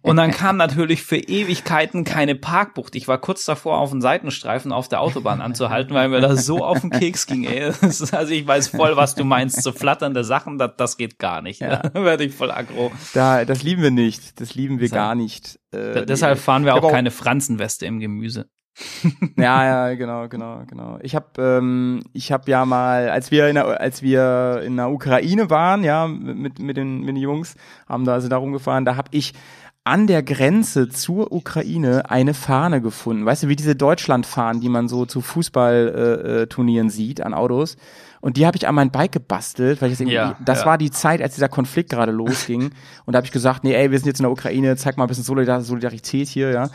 [0.00, 2.96] Und dann kam natürlich für Ewigkeiten keine Parkbucht.
[2.96, 6.64] Ich war kurz davor, auf den Seitenstreifen auf der Autobahn anzuhalten, weil mir das so
[6.64, 7.70] auf den Keks ging, ey.
[7.82, 9.62] Das also ich weiß voll, was du meinst.
[9.62, 11.60] So flatternde Sachen, das, das geht gar nicht.
[11.60, 11.82] Ja.
[11.82, 12.92] Da werde ich voll aggro.
[13.12, 14.40] Da, das lieben wir nicht.
[14.40, 14.94] Das lieben wir So.
[14.94, 15.60] gar nicht.
[15.72, 18.48] Äh, Deshalb fahren wir auch keine Franzenweste im Gemüse.
[19.36, 20.98] Ja, ja, genau, genau, genau.
[21.02, 24.90] Ich habe, ähm, ich habe ja mal, als wir in der, als wir in der
[24.90, 27.54] Ukraine waren, ja, mit mit den, mit den Jungs,
[27.88, 29.34] haben da sind da rumgefahren, da habe ich
[29.84, 33.24] an der Grenze zur Ukraine eine Fahne gefunden.
[33.24, 37.76] Weißt du, wie diese Deutschlandfahnen, die man so zu Fußballturnieren äh, äh, sieht an Autos.
[38.20, 40.66] Und die habe ich an mein Bike gebastelt, weil ich das irgendwie, Ja, das ja.
[40.66, 42.70] war die Zeit, als dieser Konflikt gerade losging.
[43.06, 45.04] Und da habe ich gesagt, nee, ey, wir sind jetzt in der Ukraine, zeig mal
[45.04, 46.68] ein bisschen Solidar Solidarität hier, ja.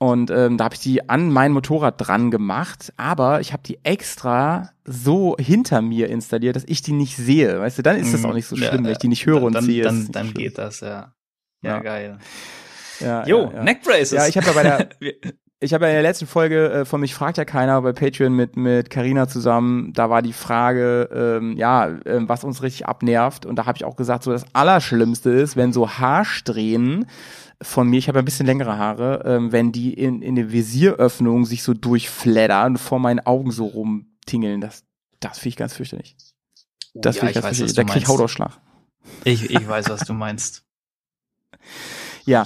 [0.00, 3.80] Und ähm, da habe ich die an mein Motorrad dran gemacht, aber ich habe die
[3.84, 7.58] extra so hinter mir installiert, dass ich die nicht sehe.
[7.60, 8.62] Weißt du, dann ist das auch nicht so Mhm.
[8.62, 9.82] Ja, schlimm, wenn ich die nicht höre und dann, sehe.
[9.82, 10.42] Dann, dann schlimm.
[10.44, 11.12] geht das, ja.
[11.62, 11.78] Ja, Ja.
[11.80, 12.18] geil.
[13.00, 13.62] Ja, Jo, ja, ja.
[13.64, 14.12] Neckbraces.
[14.12, 14.88] Ja, ich habe ja bei der,
[15.60, 18.32] ich habe ja in der letzten Folge äh, von mich fragt ja keiner bei Patreon
[18.32, 19.92] mit mit Carina zusammen.
[19.94, 23.46] Da war die Frage, ähm, ja, ähm, was uns richtig abnervt.
[23.46, 27.06] Und da habe ich auch gesagt, so das Allerschlimmste ist, wenn so Haarsträhnen
[27.62, 31.44] von mir, ich habe ein bisschen längere Haare, ähm, wenn die in in der Visieröffnung
[31.44, 34.60] sich so durchfleddern und vor meinen Augen so rumtingeln.
[34.60, 34.84] Das
[35.20, 36.16] das finde ich ganz fürchterlich.
[36.94, 37.74] Das Ja, finde ich ich ganz weiß, fürchterlich.
[37.74, 38.08] Da krieg ich.
[38.08, 38.60] Hautausschlag.
[39.24, 40.64] Ich, ich weiß, was du meinst.
[42.28, 42.44] Ja.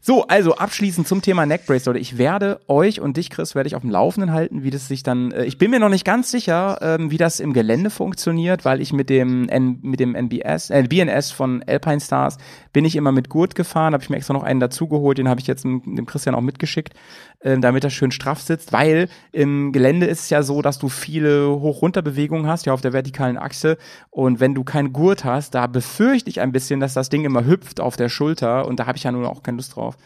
[0.00, 1.98] So, also abschließend zum Thema Neckbrace, Leute.
[1.98, 5.02] Ich werde euch und dich, Chris, werde ich auf dem Laufenden halten, wie das sich
[5.02, 5.32] dann.
[5.32, 8.80] Äh, ich bin mir noch nicht ganz sicher, ähm, wie das im Gelände funktioniert, weil
[8.80, 12.38] ich mit dem N, mit dem NBS, äh, BNS von Alpine Stars
[12.72, 15.40] bin ich immer mit Gurt gefahren, habe ich mir extra noch einen dazugeholt, den habe
[15.40, 16.92] ich jetzt dem, dem Christian auch mitgeschickt,
[17.40, 20.88] äh, damit er schön straff sitzt, weil im Gelände ist es ja so, dass du
[20.88, 23.78] viele Hoch-Runter-Bewegungen hast, ja auf der vertikalen Achse
[24.10, 27.46] und wenn du keinen Gurt hast, da befürchte ich ein bisschen, dass das Ding immer
[27.46, 29.96] hüpft auf der Schulter und da habe ich ja nur auch keine Lust drauf.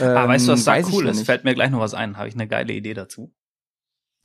[0.00, 1.24] Ähm, ah, weißt du, was da cool ist?
[1.24, 2.16] Fällt mir gleich noch was ein.
[2.16, 3.32] Habe ich eine geile Idee dazu.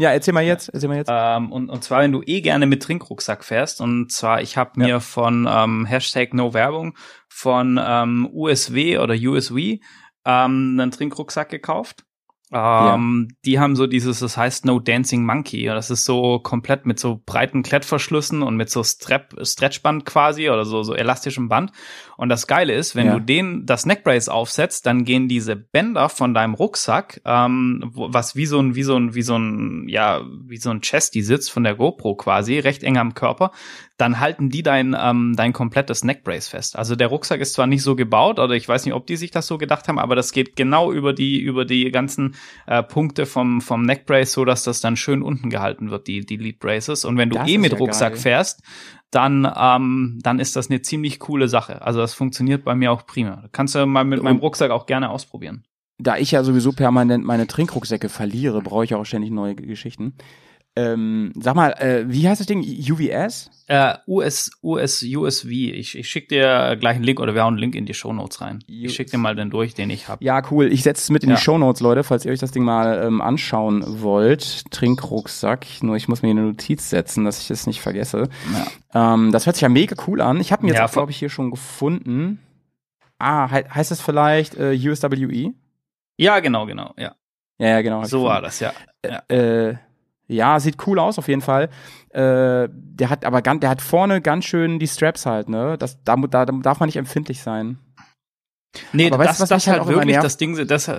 [0.02, 1.10] Ja, erzähl mal jetzt, erzähl mal jetzt.
[1.12, 4.80] Ähm, und, und zwar, wenn du eh gerne mit Trinkrucksack fährst, und zwar, ich habe
[4.80, 5.00] mir ja.
[5.02, 9.80] von ähm, Hashtag No Werbung von ähm, USW oder USW
[10.26, 12.06] ähm, einen Trinkrucksack gekauft.
[12.52, 13.36] Ähm, ja.
[13.46, 15.66] Die haben so dieses, das heißt No Dancing Monkey.
[15.66, 20.66] Das ist so komplett mit so breiten Klettverschlüssen und mit so Strap, Stretchband quasi oder
[20.66, 21.72] so, so elastischem Band.
[22.18, 23.14] Und das Geile ist, wenn ja.
[23.14, 28.48] du den, das Neckbrace aufsetzt, dann gehen diese Bänder von deinem Rucksack, ähm, was wie
[28.48, 31.64] so ein, wie so ein, wie so ein, ja, wie so ein Chesty sitzt von
[31.64, 33.52] der GoPro quasi, recht eng am Körper,
[33.98, 36.78] dann halten die dein, ähm, dein komplettes Neckbrace fest.
[36.78, 39.32] Also der Rucksack ist zwar nicht so gebaut, oder ich weiß nicht, ob die sich
[39.32, 42.36] das so gedacht haben, aber das geht genau über die, über die ganzen
[42.68, 46.38] äh, Punkte vom, vom Neckbrace, so dass das dann schön unten gehalten wird, die, die
[46.38, 47.06] Lead Braces.
[47.06, 48.22] Und wenn du das eh mit ja Rucksack geil.
[48.22, 48.62] fährst,
[49.12, 51.82] dann, ähm, dann ist das eine ziemlich coole Sache.
[51.82, 53.46] Also das funktioniert bei mir auch prima.
[53.52, 55.64] Kannst du mal mit meinem Rucksack auch gerne ausprobieren.
[55.98, 60.14] Da ich ja sowieso permanent meine Trinkrucksäcke verliere, brauche ich auch ständig neue Geschichten.
[60.80, 62.62] Ähm, sag mal, äh, wie heißt das Ding?
[62.62, 63.50] UVS?
[63.68, 65.46] Äh, US, US, USV.
[65.46, 68.14] Ich, ich schicke dir gleich einen Link oder wir hauen einen Link in die Show
[68.14, 68.64] Notes rein.
[68.68, 70.24] Ich schicke dir mal den durch, den ich habe.
[70.24, 70.72] Ja, cool.
[70.72, 71.36] Ich setze es mit in ja.
[71.36, 74.72] die Show Notes, Leute, falls ihr euch das Ding mal ähm, anschauen wollt.
[74.72, 75.66] Trinkrucksack.
[75.82, 78.30] Nur ich muss mir eine Notiz setzen, dass ich das nicht vergesse.
[78.94, 79.14] Ja.
[79.14, 80.40] Ähm, das hört sich ja mega cool an.
[80.40, 82.40] Ich habe mir jetzt, ja, glaube ich, hier schon gefunden.
[83.20, 85.54] Ah, he heißt das vielleicht äh, USWE?
[86.18, 87.16] Ja, genau, genau, ja.
[87.60, 88.04] Ja, ja genau.
[88.06, 88.72] So war das, ja.
[89.06, 89.22] ja.
[89.28, 89.76] Äh,
[90.30, 91.70] ja, sieht cool aus auf jeden Fall.
[92.10, 95.78] Äh, der hat aber ganz, der hat vorne ganz schön die Straps halt, ne?
[95.78, 97.80] Das, da, da, da darf man nicht empfindlich sein.
[98.94, 100.92] Nee, aber das, weißt, was das halt, halt wirklich das Ding, das,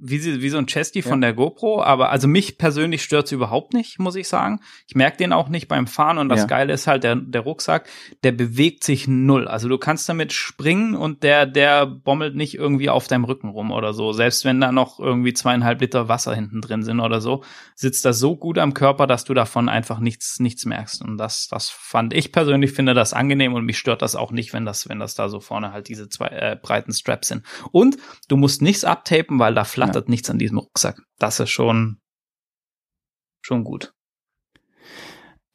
[0.00, 1.08] wie, sie, wie so ein Chesty ja.
[1.08, 4.60] von der GoPro, aber also mich persönlich stört's überhaupt nicht, muss ich sagen.
[4.86, 6.46] Ich merke den auch nicht beim Fahren und das ja.
[6.46, 7.88] Geile ist halt, der, der Rucksack,
[8.24, 9.46] der bewegt sich null.
[9.46, 13.70] Also du kannst damit springen und der, der bommelt nicht irgendwie auf deinem Rücken rum
[13.70, 14.12] oder so.
[14.12, 18.18] Selbst wenn da noch irgendwie zweieinhalb Liter Wasser hinten drin sind oder so, sitzt das
[18.18, 21.02] so gut am Körper, dass du davon einfach nichts, nichts merkst.
[21.02, 24.52] Und das, das fand ich persönlich finde das angenehm und mich stört das auch nicht,
[24.52, 27.44] wenn das, wenn das da so vorne halt diese zwei äh, breiten Straps sind.
[27.72, 27.96] Und
[28.28, 31.00] du musst nichts abtapen, weil da flattert erwartet nichts an diesem Rucksack.
[31.18, 31.98] Das ist schon,
[33.42, 33.92] schon gut.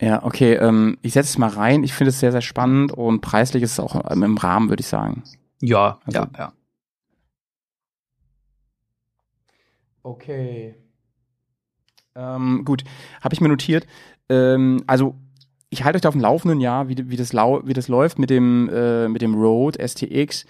[0.01, 1.83] Ja, okay, ähm, ich setze es mal rein.
[1.83, 4.87] Ich finde es sehr, sehr spannend und preislich ist es auch im Rahmen, würde ich
[4.87, 5.23] sagen.
[5.61, 6.53] Ja, also, ja, ja.
[10.03, 10.75] Okay.
[12.13, 12.83] Ähm, gut,
[13.21, 13.87] habe ich mir notiert.
[14.29, 15.15] Ähm, also
[15.69, 18.19] ich halte euch da auf dem Laufenden, ja, wie, wie, das, lau wie das läuft
[18.19, 20.45] mit dem, äh, mit dem Road STX.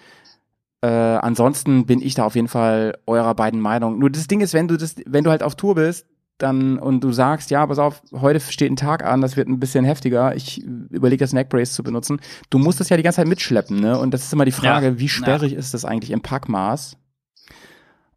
[0.81, 3.99] Äh, ansonsten bin ich da auf jeden Fall eurer beiden Meinung.
[3.99, 6.05] Nur das Ding ist, wenn du das, wenn du halt auf Tour bist,
[6.37, 9.59] dann und du sagst, ja, pass auf, heute steht ein Tag an, das wird ein
[9.59, 10.35] bisschen heftiger.
[10.35, 12.19] Ich überlege das Neckbrace zu benutzen.
[12.49, 13.97] Du musst das ja die ganze Zeit mitschleppen, ne?
[13.97, 15.57] Und das ist immer die Frage, ja, wie sperrig ja.
[15.57, 16.97] ist das eigentlich im Packmaß?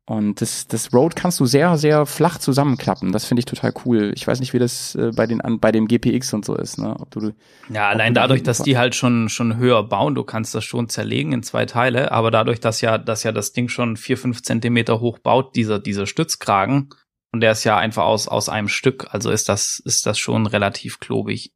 [0.08, 3.12] Und das, das Road kannst du sehr, sehr flach zusammenklappen.
[3.12, 4.10] Das finde ich total cool.
[4.14, 6.78] Ich weiß nicht, wie das äh, bei, den, an, bei dem GPX und so ist.
[6.78, 6.96] Ne?
[6.98, 7.34] Ob du,
[7.68, 11.32] ja, allein dadurch, dass die halt schon, schon höher bauen, du kannst das schon zerlegen
[11.32, 15.00] in zwei Teile, aber dadurch, dass ja, dass ja das Ding schon vier, fünf Zentimeter
[15.00, 16.88] hoch baut, dieser, dieser Stützkragen,
[17.30, 20.46] und der ist ja einfach aus, aus einem Stück, also ist das, ist das schon
[20.46, 21.52] relativ klobig.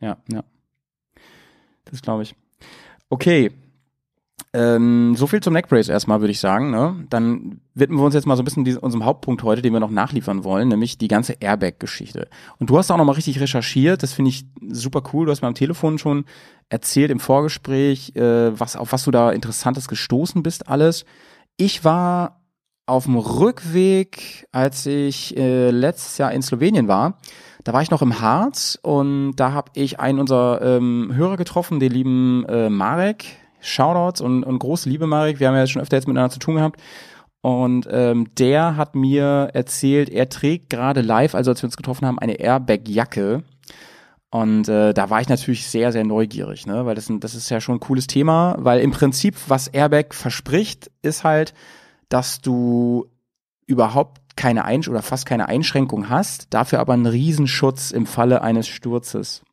[0.00, 0.42] Ja, ja.
[1.84, 2.34] Das glaube ich.
[3.10, 3.52] Okay,
[4.54, 6.70] ähm, so viel zum Neckbrace erstmal, würde ich sagen.
[6.70, 7.04] Ne?
[7.10, 9.90] Dann widmen wir uns jetzt mal so ein bisschen unserem Hauptpunkt heute, den wir noch
[9.90, 12.28] nachliefern wollen, nämlich die ganze Airbag-Geschichte.
[12.60, 15.26] Und du hast auch noch mal richtig recherchiert, das finde ich super cool.
[15.26, 16.24] Du hast mir am Telefon schon
[16.68, 21.04] erzählt im Vorgespräch, äh, was, auf was du da Interessantes gestoßen bist, alles.
[21.56, 22.40] Ich war
[22.86, 27.18] auf dem Rückweg, als ich äh, letztes Jahr in Slowenien war,
[27.64, 31.80] da war ich noch im Harz und da habe ich einen unserer ähm, Hörer getroffen,
[31.80, 33.24] den lieben äh, Marek,
[33.64, 35.40] Shoutouts und, und große Liebe, Marek.
[35.40, 36.80] Wir haben ja schon öfter jetzt miteinander zu tun gehabt.
[37.40, 42.06] Und ähm, der hat mir erzählt, er trägt gerade live, also als wir uns getroffen
[42.06, 43.42] haben, eine Airbag-Jacke.
[44.30, 46.86] Und äh, da war ich natürlich sehr, sehr neugierig, ne?
[46.86, 50.90] Weil das, das ist ja schon ein cooles Thema, weil im Prinzip, was Airbag verspricht,
[51.02, 51.54] ist halt,
[52.08, 53.06] dass du
[53.66, 58.66] überhaupt keine Einsch oder fast keine Einschränkung hast, dafür aber einen Riesenschutz im Falle eines
[58.66, 59.43] Sturzes.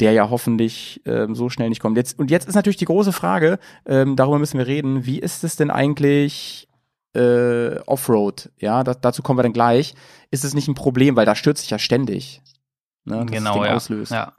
[0.00, 1.96] Der ja hoffentlich ähm, so schnell nicht kommt.
[1.96, 5.44] Jetzt, und jetzt ist natürlich die große Frage, ähm, darüber müssen wir reden, wie ist
[5.44, 6.68] es denn eigentlich
[7.14, 8.50] äh, Offroad?
[8.58, 9.94] Ja, da, dazu kommen wir dann gleich.
[10.30, 12.42] Ist es nicht ein Problem, weil da stürzt sich ja ständig.
[13.04, 13.74] Ne, genau, ja.
[13.74, 14.12] auslöst.
[14.12, 14.32] ja.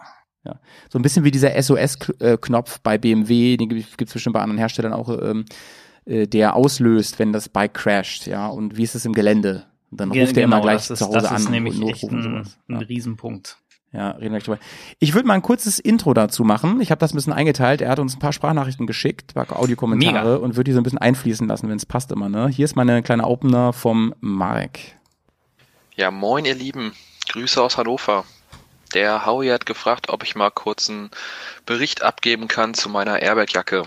[0.44, 0.60] Ja.
[0.89, 4.94] So ein bisschen wie dieser SOS-Knopf bei BMW, den gibt es bestimmt bei anderen Herstellern
[4.94, 5.46] auch, ähm,
[6.06, 8.48] äh, der auslöst, wenn das Bike crasht, ja.
[8.48, 9.65] Und wie ist es im Gelände?
[9.89, 12.04] Und dann ruft genau, er immer gleich ist, zu Hause das an ist nämlich echt
[12.04, 12.78] ein, ein Ja.
[12.78, 13.58] Riesenpunkt.
[13.95, 14.60] Ja, reden wir gleich drüber.
[14.99, 16.81] Ich würde mal ein kurzes Intro dazu machen.
[16.81, 17.81] Ich habe das ein bisschen eingeteilt.
[17.81, 20.43] Er hat uns ein paar Sprachnachrichten geschickt, ein paar Audiokommentare Mega.
[20.43, 22.27] und würde die so ein bisschen einfließen lassen, wenn es passt immer.
[22.27, 22.47] Ne?
[22.49, 24.97] Hier ist meine kleine Opener vom Marek.
[25.95, 26.93] Ja, moin ihr Lieben.
[27.29, 28.25] Grüße aus Hannover.
[28.93, 31.10] Der Howie hat gefragt, ob ich mal kurz einen
[31.65, 33.84] Bericht abgeben kann zu meiner Airbag-Jacke.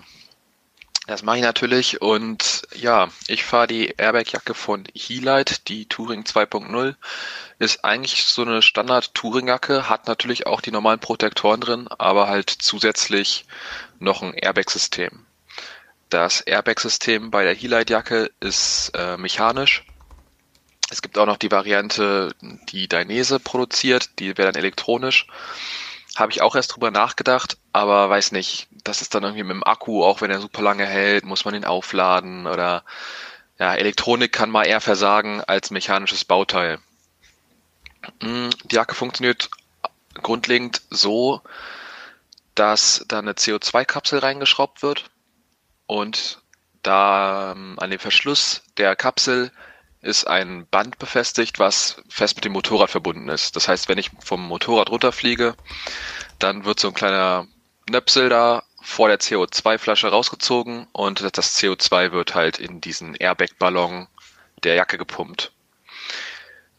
[1.09, 6.97] Das mache ich natürlich und ja, ich fahre die Airbag-Jacke von Heelite, die Touring 2.0.
[7.59, 13.47] Ist eigentlich so eine Standard-Touring-Jacke, hat natürlich auch die normalen Protektoren drin, aber halt zusätzlich
[13.99, 15.25] noch ein Airbag-System.
[16.11, 19.87] Das Airbag-System bei der Heelite-Jacke ist äh, mechanisch.
[20.91, 22.35] Es gibt auch noch die Variante,
[22.69, 25.27] die Dainese produziert, die wäre dann elektronisch.
[26.17, 29.65] Habe ich auch erst drüber nachgedacht, aber weiß nicht, das ist dann irgendwie mit dem
[29.65, 32.85] Akku, auch wenn er super lange hält, muss man ihn aufladen oder
[33.59, 36.79] ja, Elektronik kann mal eher versagen als mechanisches Bauteil.
[38.21, 39.51] Mm, Die Jacke funktioniert
[40.15, 41.43] grundlegend so,
[42.55, 45.11] dass da eine CO2-Kapsel reingeschraubt wird
[45.87, 46.41] und
[46.83, 49.53] da ähm, an dem Verschluss der Kapsel
[50.01, 53.57] ist ein Band befestigt, was fest mit dem Motorrad verbunden ist.
[53.57, 55.57] Das heißt, wenn ich vom Motorrad runterfliege,
[56.39, 57.47] dann wird so ein kleiner
[57.89, 64.07] Nöpsel da vor der CO2-Flasche rausgezogen und das CO2 wird halt in diesen Airbag-Ballon
[64.63, 65.53] der Jacke gepumpt.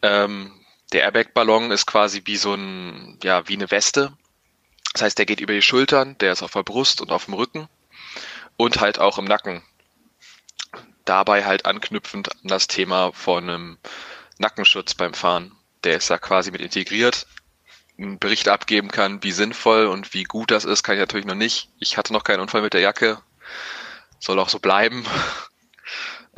[0.02, 0.54] Ähm,
[0.94, 4.14] der Airbag-Ballon ist quasi wie so ein, ja, wie eine Weste.
[4.94, 7.36] Das heißt, der geht über die Schultern, der ist auf der Brust und auf dem
[7.36, 7.68] Rücken
[8.58, 9.62] und halt auch im Nacken.
[11.10, 13.78] Dabei halt anknüpfend an das Thema von einem
[14.38, 15.54] Nackenschutz beim Fahren.
[15.84, 17.26] Der ist da quasi mit integriert.
[17.98, 21.34] Einen Bericht abgeben kann, wie sinnvoll und wie gut das ist, kann ich natürlich noch
[21.34, 21.70] nicht.
[21.80, 23.18] Ich hatte noch keinen Unfall mit der Jacke.
[24.20, 25.04] Soll auch so bleiben.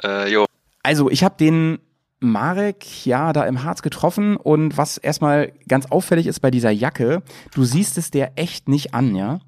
[0.04, 0.46] Äh, jo.
[0.82, 1.78] Also, ich habe den
[2.22, 7.22] Marek ja da im Harz getroffen und was erstmal ganz auffällig ist bei dieser Jacke,
[7.54, 9.42] du siehst es der echt nicht an, ja.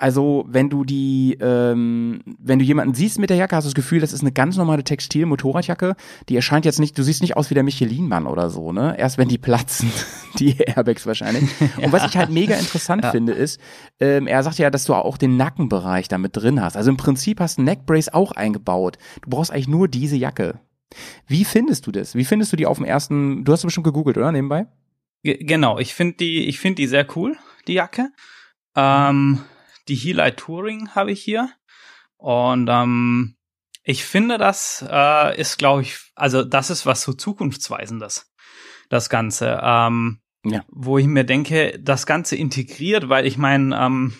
[0.00, 3.74] Also wenn du die, ähm, wenn du jemanden siehst mit der Jacke, hast du das
[3.74, 5.94] Gefühl, das ist eine ganz normale Textil-Motorradjacke.
[6.28, 8.96] Die erscheint jetzt nicht, du siehst nicht aus wie der Michelin-Mann oder so, ne?
[8.98, 9.92] Erst wenn die platzen,
[10.38, 11.44] die Airbags wahrscheinlich.
[11.76, 13.60] Und was ich halt mega interessant finde, ist,
[14.00, 16.76] ähm, er sagt ja, dass du auch den Nackenbereich damit drin hast.
[16.76, 18.96] Also im Prinzip hast du Neckbrace auch eingebaut.
[19.22, 20.60] Du brauchst eigentlich nur diese Jacke.
[21.26, 22.14] Wie findest du das?
[22.14, 24.32] Wie findest du die auf dem ersten, du hast bestimmt gegoogelt, oder?
[24.32, 24.66] Nebenbei?
[25.22, 27.36] Ge- Genau, ich finde die, ich finde die sehr cool,
[27.68, 28.08] die Jacke.
[28.76, 29.40] Ähm,
[29.90, 31.50] die Heelite Touring habe ich hier.
[32.16, 33.36] Und ähm,
[33.82, 38.32] ich finde, das äh, ist, glaube ich, also das ist was so zukunftsweisendes,
[38.88, 39.60] das Ganze.
[39.62, 40.64] Ähm, Ja.
[40.68, 44.14] Wo ich mir denke, das Ganze integriert, weil ich meine, ähm,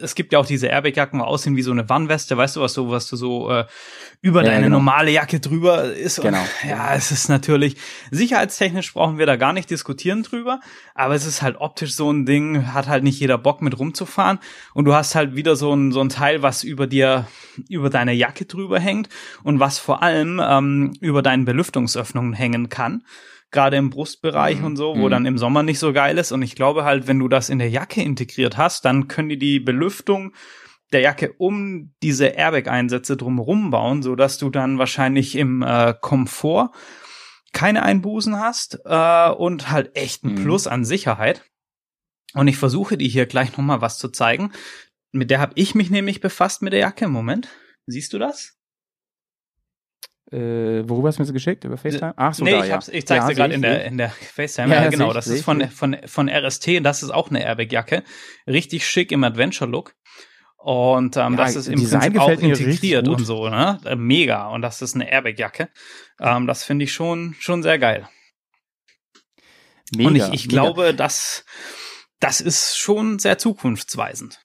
[0.00, 2.74] es gibt ja auch diese Airbag-Jacken, die aussehen wie so eine Warnweste, weißt du, was
[2.74, 3.66] du, was du so äh,
[4.20, 4.78] über Ja, deine genau.
[4.78, 6.18] normale Jacke drüber ist.
[6.18, 6.44] Und, Genau.
[6.66, 7.76] Ja, es ist natürlich,
[8.10, 10.60] sicherheitstechnisch brauchen wir da gar nicht diskutieren drüber,
[10.94, 14.38] aber es ist halt optisch so ein Ding, hat halt nicht jeder Bock mit rumzufahren
[14.74, 17.26] und du hast halt wieder so ein, so ein Teil, was über dir,
[17.68, 19.08] über deine Jacke drüber hängt
[19.42, 23.02] und was vor allem ähm, über deinen Belüftungsöffnungen hängen kann.
[23.50, 25.10] Gerade im Brustbereich und so, wo Mhm.
[25.10, 26.32] dann im Sommer nicht so geil ist.
[26.32, 29.38] Und ich glaube halt, wenn du das in der Jacke integriert hast, dann können die
[29.38, 30.34] die Belüftung
[30.92, 36.70] der Jacke um diese Airbag-Einsätze drumherum bauen, so dass du dann wahrscheinlich im äh, Komfort
[37.52, 40.42] keine Einbußen hast äh, und halt echt ein Mhm.
[40.44, 41.44] Plus an Sicherheit.
[42.34, 44.52] Und ich versuche dir hier gleich noch mal was zu zeigen.
[45.12, 47.08] Mit der habe ich mich nämlich befasst mit der Jacke.
[47.08, 47.48] Moment,
[47.86, 48.57] siehst du das?
[50.30, 51.64] Äh, worüber hast du mir das geschickt?
[51.64, 52.12] Über FaceTime?
[52.16, 52.78] Ach so, nee, da, ich, ja.
[52.92, 54.74] ich zeig's ja, dir gerade in der, in der FaceTime.
[54.74, 56.84] Ja, Ja, genau, das ist von, von, von RST.
[56.84, 58.02] Das ist auch eine Airbag-Jacke.
[58.46, 59.94] Richtig schick im Adventure-Look.
[60.58, 63.80] Und ähm, Ja, das ist im Design Prinzip auch integriert und so, ne?
[63.84, 64.48] Äh, Mega.
[64.48, 65.70] Und das ist eine Airbag-Jacke.
[66.20, 68.08] Ähm, das finde ich schon, schon sehr geil.
[69.96, 70.60] Mega, und ich, ich mega.
[70.60, 71.44] glaube, dass
[72.20, 74.40] das ist schon sehr zukunftsweisend.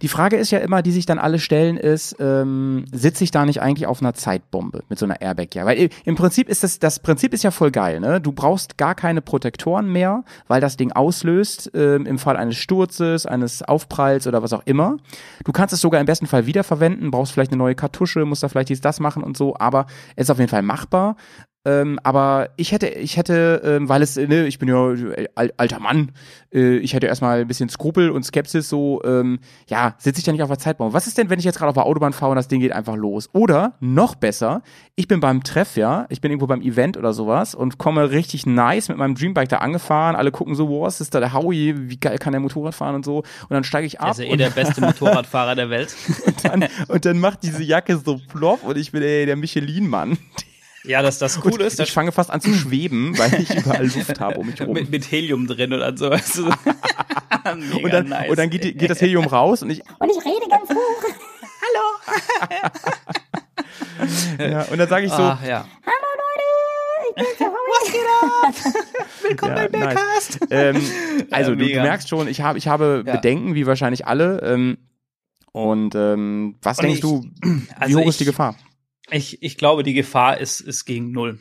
[0.00, 3.44] Die Frage ist ja immer, die sich dann alle stellen, ist, ähm, sitze ich da
[3.44, 5.48] nicht eigentlich auf einer Zeitbombe mit so einer Airbag?
[5.54, 8.20] Ja, weil i- im Prinzip ist das, das Prinzip ist ja voll geil, ne?
[8.20, 13.26] Du brauchst gar keine Protektoren mehr, weil das Ding auslöst ähm, im Fall eines Sturzes,
[13.26, 14.96] eines Aufpralls oder was auch immer.
[15.44, 18.48] Du kannst es sogar im besten Fall wiederverwenden, brauchst vielleicht eine neue Kartusche, musst da
[18.48, 21.16] vielleicht dies, das machen und so, aber es ist auf jeden Fall machbar.
[21.64, 25.52] Ähm, aber ich hätte, ich hätte, ähm, weil es, ne, ich bin ja äh, al
[25.56, 26.10] alter Mann,
[26.52, 29.38] äh, ich hätte erstmal ein bisschen Skrupel und Skepsis, so, ähm,
[29.68, 30.92] ja, sitze ich da nicht auf der Zeitbombe.
[30.92, 32.72] Was ist denn, wenn ich jetzt gerade auf der Autobahn fahre und das Ding geht
[32.72, 33.30] einfach los?
[33.32, 34.62] Oder, noch besser,
[34.96, 38.44] ich bin beim Treff, ja, ich bin irgendwo beim Event oder sowas und komme richtig
[38.44, 41.96] nice mit meinem Dreambike da angefahren, alle gucken so, wow, ist da der Howie, wie
[41.96, 43.18] geil kann der Motorrad fahren und so.
[43.18, 44.08] Und dann steige ich ab.
[44.08, 45.94] Also eh der beste Motorradfahrer der Welt.
[46.26, 50.18] und, dann, und dann macht diese Jacke so plopp und ich bin ey, der Michelin-Mann.
[50.84, 51.78] Ja, dass das cool ist.
[51.80, 54.74] Ich fange fast an zu schweben, weil ich überall Luft habe um mich herum.
[54.74, 56.10] Mit, mit Helium drin oder so.
[57.82, 58.30] Und, dann, nice.
[58.30, 59.82] und dann geht, geht das Helium raus und ich.
[59.98, 61.04] Und ich rede ganz hoch.
[64.38, 64.48] Hallo.
[64.50, 65.22] ja, und dann sage ich so.
[65.22, 65.66] Ach, ja.
[65.84, 66.08] Hallo
[67.16, 68.06] Leute, ich bin Was geht
[68.70, 68.74] ab?
[69.28, 70.38] Willkommen Ja, bei Backcast.
[70.50, 70.76] ähm,
[71.30, 73.14] also Ja, du, du merkst schon, ich habe ich habe Ja.
[73.14, 74.40] Bedenken, wie wahrscheinlich alle.
[74.42, 74.78] Ähm,
[75.52, 78.54] und ähm, was Und denkst ich- du, wie also hoch ist die ich- Gefahr?
[79.12, 81.38] Ich, ich glaube, die Gefahr ist, ist gegen null.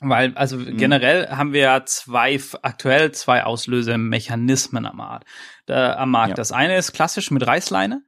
[0.00, 0.76] Weil, also Mhm.
[0.76, 5.26] generell haben wir ja zwei, aktuell zwei Auslösemechanismen am Markt.
[5.66, 6.30] Da, am Markt.
[6.30, 6.34] Ja.
[6.34, 8.02] Das eine ist klassisch mit Reißleine.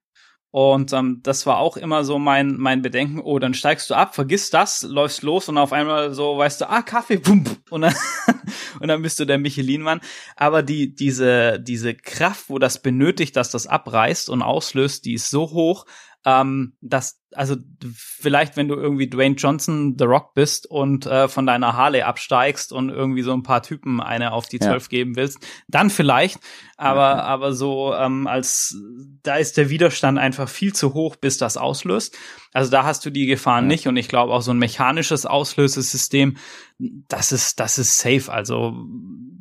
[0.53, 4.17] Und ähm, das war auch immer so mein, mein Bedenken, oh, dann steigst du ab,
[4.17, 7.95] vergisst das, läufst los und auf einmal so, weißt du, ah, Kaffee, pum, und dann,
[8.81, 10.01] und dann bist du der Michelin-Mann.
[10.35, 15.31] Aber die, diese, diese Kraft, wo das benötigt, dass das abreißt und auslöst, die ist
[15.31, 15.87] so hoch,
[16.27, 17.57] ähm, dass, also
[17.95, 22.73] vielleicht, wenn du irgendwie Dwayne Johnson The Rock bist und äh, von deiner Harley absteigst
[22.73, 24.69] und irgendwie so ein paar Typen eine auf die Ja.
[24.69, 26.39] zwölf geben willst, dann vielleicht,
[26.77, 28.77] aber, aber so ähm, als
[29.23, 32.17] da ist der Widerstand einfach viel zu hoch, bis das auslöst.
[32.53, 33.69] Also da hast du die Gefahren Ja.
[33.69, 36.37] nicht und ich glaube auch so ein mechanisches Auslösesystem,
[36.79, 38.31] das ist, das ist safe.
[38.31, 38.75] Also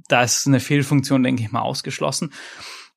[0.08, 2.32] da ist eine Fehlfunktion, denke ich mal, ausgeschlossen.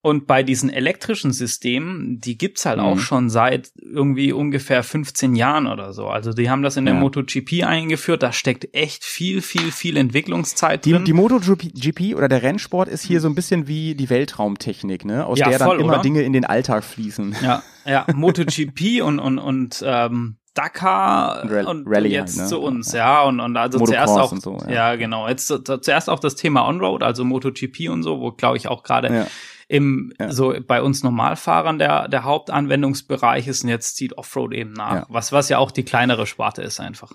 [0.04, 2.84] Und bei diesen elektrischen Systemen, die gibt's halt Mhm.
[2.84, 6.08] auch schon seit irgendwie ungefähr 15 Jahren oder so.
[6.08, 7.00] Also die haben das in der Ja.
[7.00, 8.20] MotoGP eingeführt.
[8.24, 11.04] Da steckt echt viel, viel, viel Entwicklungszeit Die, drin.
[11.04, 15.24] die MotoGP oder der Rennsport ist hier so ein bisschen wie die Weltraumtechnik, ne?
[15.24, 16.02] Aus Ja, der dann voll, immer oder?
[16.02, 17.36] Dinge in den Alltag fließen.
[17.40, 22.44] Ja, ja, MotoGP und und und ähm, Dakar Und Rall- und, Rallye und jetzt halt,
[22.44, 22.48] ne?
[22.48, 24.72] zu uns, ja, und und also Motocross zuerst auch so, ja.
[24.92, 24.96] ja.
[24.96, 28.56] genau, jetzt zu, zu, zuerst auch das Thema Onroad, also MotoGP und so, wo glaube
[28.56, 29.26] ich auch gerade Ja.
[29.68, 30.32] Im Ja.
[30.32, 35.06] so bei uns Normalfahrern der der Hauptanwendungsbereich ist und jetzt zieht Offroad eben nach, Ja.
[35.08, 37.12] was was ja auch die kleinere Sparte ist einfach.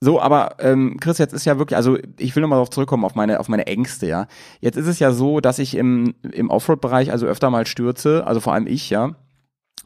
[0.00, 3.14] So, aber ähm, Chris, jetzt ist ja wirklich, also ich will nochmal darauf zurückkommen, auf
[3.14, 4.26] meine, auf meine Ängste, ja.
[4.60, 8.40] Jetzt ist es ja so, dass ich im, im Offroad-Bereich also öfter mal stürze, also
[8.40, 9.14] vor allem ich, ja,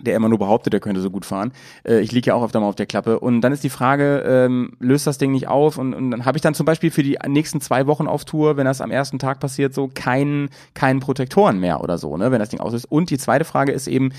[0.02, 1.52] der immer nur behauptet, er könnte so gut fahren.
[1.84, 3.20] Äh, ich liege ja auch öfter mal auf der Klappe.
[3.20, 5.78] Und dann ist die Frage, ähm, löst das Ding nicht auf?
[5.78, 8.56] Und, und dann habe ich dann zum Beispiel für die nächsten zwei Wochen auf Tour,
[8.56, 12.38] wenn das am ersten Tag passiert, so keinen keinen Protektoren mehr oder so, ne, wenn
[12.38, 12.90] das Ding auslöst.
[12.90, 14.10] Und die zweite Frage ist eben,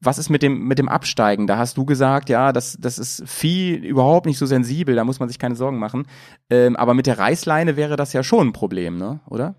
[0.00, 1.46] was ist mit dem, mit dem Absteigen?
[1.46, 5.18] Da hast du gesagt, ja, das, das ist viel überhaupt nicht so sensibel, da muss
[5.18, 6.06] man sich keine Sorgen machen.
[6.50, 9.20] Ähm, aber mit der Reißleine wäre das ja schon ein Problem, ne?
[9.28, 9.56] Oder?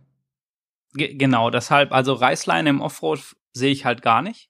[0.94, 4.49] Ge genau, deshalb also Reißleine im Offroad sehe ich halt gar nicht.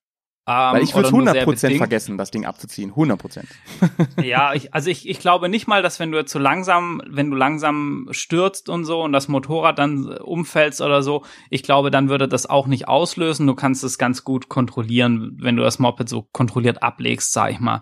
[0.52, 1.78] Ähm, Weil ich würde oder nur sehr 100% bedingt.
[1.78, 2.93] vergessen, das Ding abzuziehen.
[2.93, 3.43] 100%.
[4.24, 7.30] Ja, ich, also ich, ich glaube nicht mal, dass wenn du jetzt so langsam, wenn
[7.30, 12.10] du langsam stürzt und so und das Motorrad dann umfällst oder so, ich glaube, dann
[12.10, 13.45] würde das auch nicht auslösen.
[13.45, 17.60] Du kannst es ganz gut kontrollieren, wenn du das Moped so kontrolliert ablegst, sag ich
[17.60, 17.82] mal.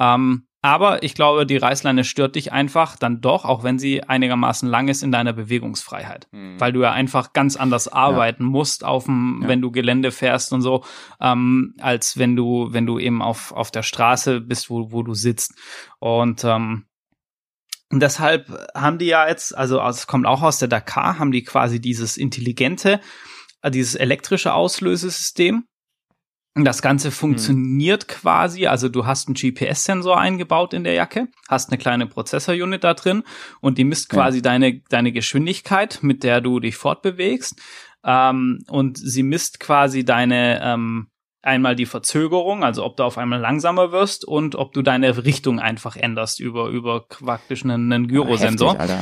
[0.00, 4.68] Ähm, aber ich glaube, die Reißleine stört dich einfach dann doch, auch wenn sie einigermaßen
[4.68, 6.28] lang ist, in deiner Bewegungsfreiheit.
[6.58, 9.48] Weil du ja einfach ganz anders arbeiten musst, auf dem, Ja.
[9.48, 10.84] wenn du Gelände fährst und so,
[11.20, 15.14] ähm, als wenn du, wenn du eben auf, auf der Straße bist, wo, wo du
[15.14, 15.54] sitzt.
[15.98, 16.86] Und ähm,
[17.90, 21.42] und deshalb haben die ja jetzt, also es kommt auch aus der Dakar, haben die
[21.42, 23.00] quasi dieses intelligente,
[23.60, 25.64] äh, dieses elektrische Auslösesystem.
[26.54, 31.78] Das Ganze funktioniert quasi, also du hast einen GPS-Sensor eingebaut in der Jacke, hast eine
[31.78, 33.22] kleine Prozessor-Unit da drin
[33.62, 34.18] und die misst Ja.
[34.18, 37.58] quasi deine, deine Geschwindigkeit, mit der du dich fortbewegst.
[38.04, 41.06] Ähm, und sie misst quasi deine, ähm,
[41.40, 45.58] einmal die Verzögerung, also ob du auf einmal langsamer wirst und ob du deine Richtung
[45.58, 48.96] einfach änderst über, über praktisch einen, einen Gyrosensor Heftig.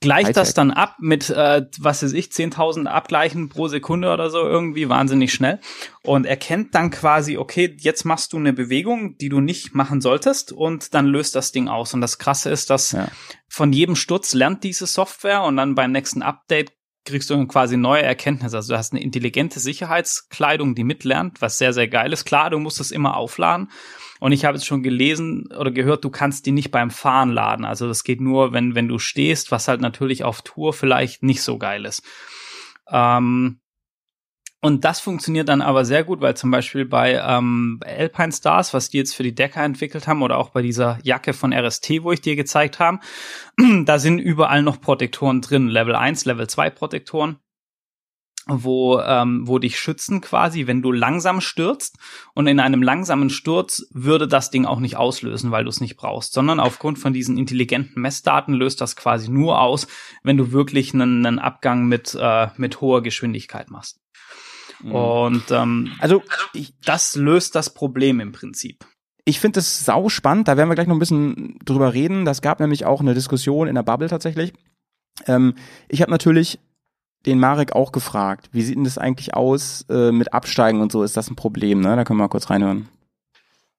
[0.00, 4.38] Gleicht das dann ab mit, äh, was weiß ich, 10.000 Abgleichen pro Sekunde oder so
[4.38, 5.60] irgendwie, wahnsinnig schnell.
[6.02, 10.52] Und erkennt dann quasi, okay, jetzt machst du eine Bewegung, die du nicht machen solltest
[10.52, 11.92] und dann löst das Ding aus.
[11.94, 13.08] Und das Krasse ist, dass Ja.
[13.48, 16.72] von jedem Sturz lernt diese Software und dann beim nächsten Update
[17.10, 18.56] kriegst du quasi neue Erkenntnisse.
[18.56, 22.24] Also du hast eine intelligente Sicherheitskleidung, die mitlernt, was sehr, sehr geil ist.
[22.24, 23.70] Klar, du musst es immer aufladen.
[24.20, 27.64] Und ich habe jetzt schon gelesen oder gehört, du kannst die nicht beim Fahren laden.
[27.64, 31.42] Also das geht nur, wenn, wenn du stehst, was halt natürlich auf Tour vielleicht nicht
[31.42, 32.02] so geil ist.
[32.90, 33.60] Ähm,
[34.62, 38.90] Und das funktioniert dann aber sehr gut, weil zum Beispiel bei ähm, Alpine Stars, was
[38.90, 42.12] die jetzt für die Decker entwickelt haben, oder auch bei dieser Jacke von RST, wo
[42.12, 42.98] ich dir gezeigt habe,
[43.84, 45.68] da sind überall noch Protektoren drin.
[45.68, 47.38] Level 1, Level 2 Protektoren
[48.46, 51.98] wo, ähm, wo dich schützen quasi, wenn du langsam stürzt.
[52.34, 55.96] Und in einem langsamen Sturz würde das Ding auch nicht auslösen, weil du es nicht
[55.96, 59.86] brauchst, sondern aufgrund von diesen intelligenten Messdaten löst das quasi nur aus,
[60.22, 64.00] wenn du wirklich einen, einen Abgang mit, äh, mit hoher Geschwindigkeit machst.
[64.82, 64.92] Mhm.
[64.92, 66.22] Und ähm, also
[66.52, 68.84] ich, das löst das Problem im Prinzip.
[69.24, 72.24] Ich finde es sau spannend, da werden wir gleich noch ein bisschen drüber reden.
[72.24, 74.52] Das gab nämlich auch eine Diskussion in der Bubble tatsächlich.
[75.26, 75.54] Ähm,
[75.88, 76.58] ich habe natürlich
[77.26, 81.02] den Marek auch gefragt, wie sieht denn das eigentlich aus äh, mit Absteigen und so?
[81.02, 81.80] Ist das ein Problem?
[81.80, 81.94] Ne?
[81.96, 82.88] Da können wir mal kurz reinhören.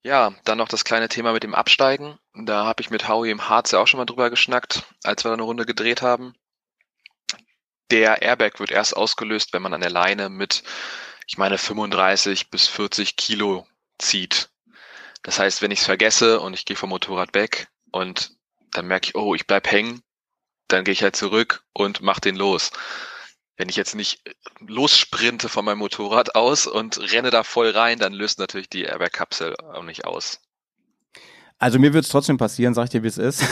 [0.04, 2.18] Ja, dann noch das kleine Thema mit dem Absteigen.
[2.34, 5.30] Da habe ich mit Howie im Harz ja auch schon mal drüber geschnackt, als wir
[5.30, 6.34] da eine Runde gedreht haben.
[7.92, 10.64] Der Airbag wird erst ausgelöst, wenn man an der Leine mit,
[11.28, 13.68] ich meine, 35 bis 40 Kilo
[14.00, 14.50] zieht.
[15.24, 18.32] Das heißt, wenn ich es vergesse und ich gehe vom Motorrad weg und
[18.72, 20.02] dann merke ich, oh, ich bleib hängen,
[20.68, 22.72] dann gehe ich halt zurück und mach den los
[23.62, 24.24] wenn ich jetzt nicht
[24.60, 29.56] lossprinte von meinem Motorrad aus und renne da voll rein, dann löst natürlich die Airbag-Kapsel
[29.56, 30.42] auch nicht aus.
[31.60, 33.44] Also mir wird es trotzdem passieren, sag ich dir, wie es ist.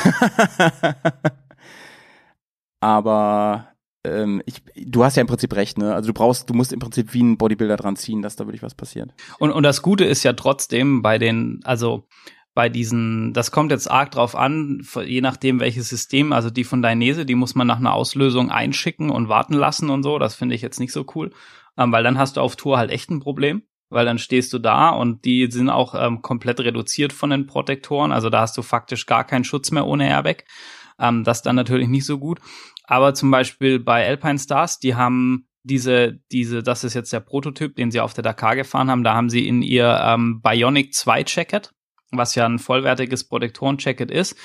[2.79, 3.71] Aber
[4.03, 5.93] ähm, ich, du hast ja im Prinzip recht, ne?
[5.93, 8.63] Also du brauchst, du musst im Prinzip wie ein Bodybuilder dran ziehen, dass da wirklich
[8.63, 9.13] was passiert.
[9.39, 12.07] Und, und das Gute ist ja trotzdem bei den, also
[12.55, 16.81] bei diesen, das kommt jetzt arg drauf an, je nachdem welches System, also die von
[16.81, 20.55] Dainese, die muss man nach einer Auslösung einschicken und warten lassen und so, das finde
[20.55, 21.31] ich jetzt nicht so cool,
[21.77, 24.59] ähm, weil dann hast du auf Tour halt echt ein Problem, weil dann stehst du
[24.59, 28.61] da und die sind auch ähm, komplett reduziert von den Protektoren, also da hast du
[28.61, 30.43] faktisch gar keinen Schutz mehr ohne Airbag,
[30.99, 32.39] ähm, das dann natürlich nicht so gut,
[32.89, 37.75] aber zum Beispiel bei Alpine Stars, die haben diese, diese, das ist jetzt der Prototyp,
[37.75, 41.23] den sie auf der Dakar gefahren haben, da haben sie in ihr ähm, Bionic 2
[41.27, 41.71] Jacket,
[42.09, 44.35] was ja ein vollwertiges Protektoren-Jacket ist,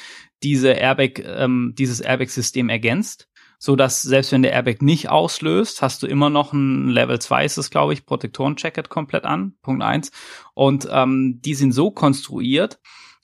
[0.43, 6.03] diese Airbag, ähm, dieses Airbag-System ergänzt, so dass selbst wenn der Airbag nicht auslöst, hast
[6.03, 10.13] du immer noch ein Level 2 ist es, glaube ich, Protektoren-Jacket komplett an, Punkt eins.
[10.53, 12.79] Und ähm, die sind so konstruiert,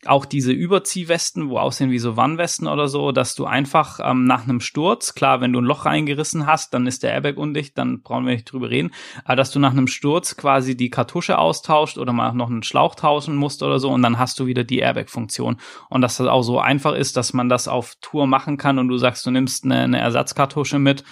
[0.07, 4.44] auch diese Überziehwesten, wo aussehen wie so Warnwesten oder so, dass du einfach ähm, nach
[4.44, 8.01] einem Sturz, klar, wenn du ein Loch reingerissen hast, dann ist der Airbag undicht, dann
[8.01, 8.92] brauchen wir nicht drüber reden,
[9.24, 12.94] aber dass du nach einem Sturz quasi die Kartusche austauscht oder mal noch einen Schlauch
[12.94, 15.59] tauschen musst oder so und dann hast du wieder die Airbag-Funktion.
[15.90, 18.88] Und dass das auch so einfach ist, dass man das auf Tour machen kann und
[18.88, 21.05] du sagst, du nimmst eine, eine Ersatzkartusche mit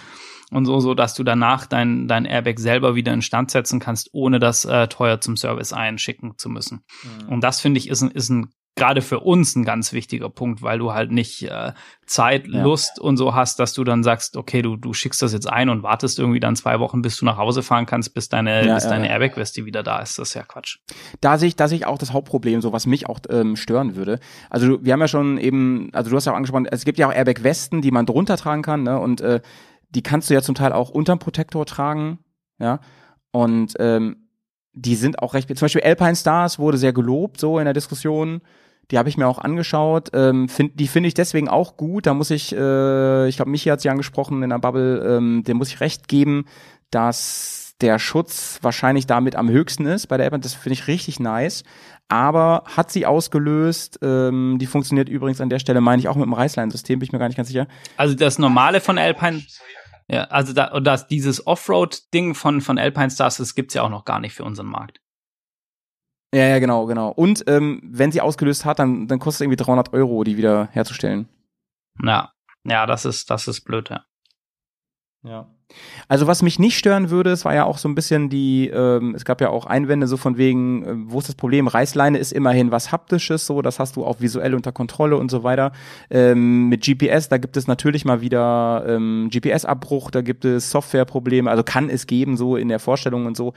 [0.50, 4.38] und so, so dass du danach dein, dein Airbag selber wieder instand setzen kannst, ohne
[4.38, 6.84] das äh, teuer zum Service einschicken zu müssen.
[7.02, 7.28] Mhm.
[7.28, 10.62] Und das finde ich ist ein, ist ein gerade für uns ein ganz wichtiger Punkt,
[10.62, 11.72] weil du halt nicht äh,
[12.06, 12.62] Zeit, ja.
[12.62, 15.68] Lust und so hast, dass du dann sagst, okay, du, du schickst das jetzt ein
[15.68, 18.74] und wartest irgendwie dann zwei Wochen, bis du nach Hause fahren kannst, bis deine, ja,
[18.74, 20.18] bis ja, deine Airbag-Weste wieder da ist.
[20.18, 20.78] Das ist ja Quatsch.
[21.20, 23.96] Da sehe ich, da sehe ich auch das Hauptproblem, so was mich auch ähm, stören
[23.96, 24.20] würde.
[24.50, 27.08] Also wir haben ja schon eben, also du hast ja auch angesprochen, es gibt ja
[27.08, 28.98] auch Airbag-Westen, die man drunter tragen kann, ne?
[28.98, 29.40] Und äh,
[29.90, 32.18] die kannst du ja zum Teil auch unterm Protektor tragen,
[32.58, 32.80] ja.
[33.30, 34.28] Und ähm,
[34.72, 38.40] die sind auch recht, zum Beispiel Alpine Stars wurde sehr gelobt, so in der Diskussion.
[38.90, 40.10] Die habe ich mir auch angeschaut.
[40.14, 42.06] Ähm, find, die finde ich deswegen auch gut.
[42.06, 45.58] Da muss ich, äh, ich glaube, Michi hat sie angesprochen in der Bubble, ähm, dem
[45.58, 46.46] muss ich recht geben,
[46.90, 50.40] dass der Schutz wahrscheinlich damit am höchsten ist bei der App.
[50.40, 51.64] Das finde ich richtig nice.
[52.08, 56.24] Aber hat sie ausgelöst, ähm, die funktioniert übrigens an der Stelle, meine ich, auch mit
[56.24, 57.68] dem Reißlein-System, bin ich mir gar nicht ganz sicher.
[57.98, 59.42] Also das normale von Alpine,
[60.08, 63.90] ja, also da, und das, dieses Offroad-Ding von, von Alpine Stars, das gibt's ja auch
[63.90, 65.00] noch gar nicht für unseren Markt.
[66.34, 67.10] Ja, ja, genau, genau.
[67.10, 70.68] Und ähm, wenn sie ausgelöst hat, dann, dann kostet es irgendwie 300 Euro, die wieder
[70.72, 71.28] herzustellen.
[72.02, 72.32] Ja,
[72.64, 74.04] ja, das ist, das ist blöd, ja.
[75.24, 75.48] Ja.
[76.06, 79.14] Also was mich nicht stören würde, es war ja auch so ein bisschen die, ähm,
[79.14, 81.66] es gab ja auch Einwände so von wegen, äh, wo ist das Problem?
[81.66, 85.42] Reißleine ist immerhin was haptisches, so, das hast du auch visuell unter Kontrolle und so
[85.42, 85.72] weiter.
[86.08, 91.50] Ähm, mit GPS, da gibt es natürlich mal wieder ähm, GPS-Abbruch, da gibt es Softwareprobleme,
[91.50, 93.52] also kann es geben, so in der Vorstellung und so.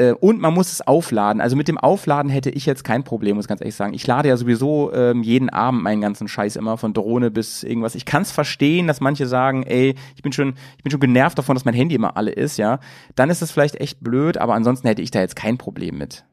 [0.00, 1.42] Äh, und man muss es aufladen.
[1.42, 3.92] Also mit dem Aufladen hätte ich jetzt kein Problem, muss ich ganz ehrlich sagen.
[3.92, 7.94] Ich lade ja sowieso ähm, jeden Abend meinen ganzen Scheiß immer von Drohne bis irgendwas.
[7.94, 11.36] Ich kann es verstehen, dass manche sagen, ey, ich bin schon, ich bin schon genervt
[11.36, 12.80] davon, dass mein Handy immer alle ist, ja.
[13.14, 16.24] Dann ist es vielleicht echt blöd, aber ansonsten hätte ich da jetzt kein Problem mit.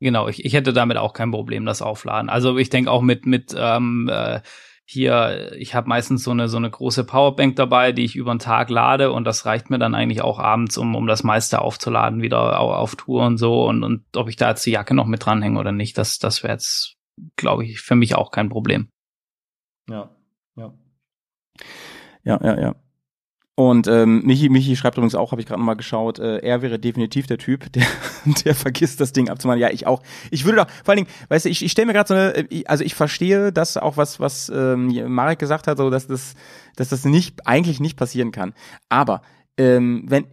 [0.00, 2.28] Genau, ich, ich hätte damit auch kein Problem, das Aufladen.
[2.28, 4.40] Also ich denke auch mit mit ähm, äh,
[4.86, 8.38] hier, ich habe meistens so eine so eine große Powerbank dabei, die ich über den
[8.38, 12.20] Tag lade und das reicht mir dann eigentlich auch abends, um um das meiste aufzuladen,
[12.20, 15.06] wieder auf, auf Tour und so und und ob ich da jetzt die Jacke noch
[15.06, 16.96] mit dranhänge oder nicht, das das wäre jetzt,
[17.36, 18.88] glaube ich, für mich auch kein Problem.
[19.88, 20.10] Ja,
[20.56, 20.74] ja.
[22.24, 22.74] Ja, ja, ja.
[23.56, 26.80] Und ähm, Michi, Michi schreibt übrigens auch, habe ich gerade nochmal geschaut, äh, er wäre
[26.80, 27.86] definitiv der Typ, der,
[28.44, 29.60] der vergisst das Ding abzumachen.
[29.60, 30.02] Ja, ich auch.
[30.30, 32.50] Ich würde doch, vor allen Dingen, weißt du, ich, ich stelle mir gerade so eine,
[32.50, 36.34] äh, also ich verstehe das auch, was, was ähm, Marek gesagt hat, so dass das,
[36.74, 38.54] dass das nicht, eigentlich nicht passieren kann.
[38.88, 39.22] Aber
[39.56, 40.26] ähm, wenn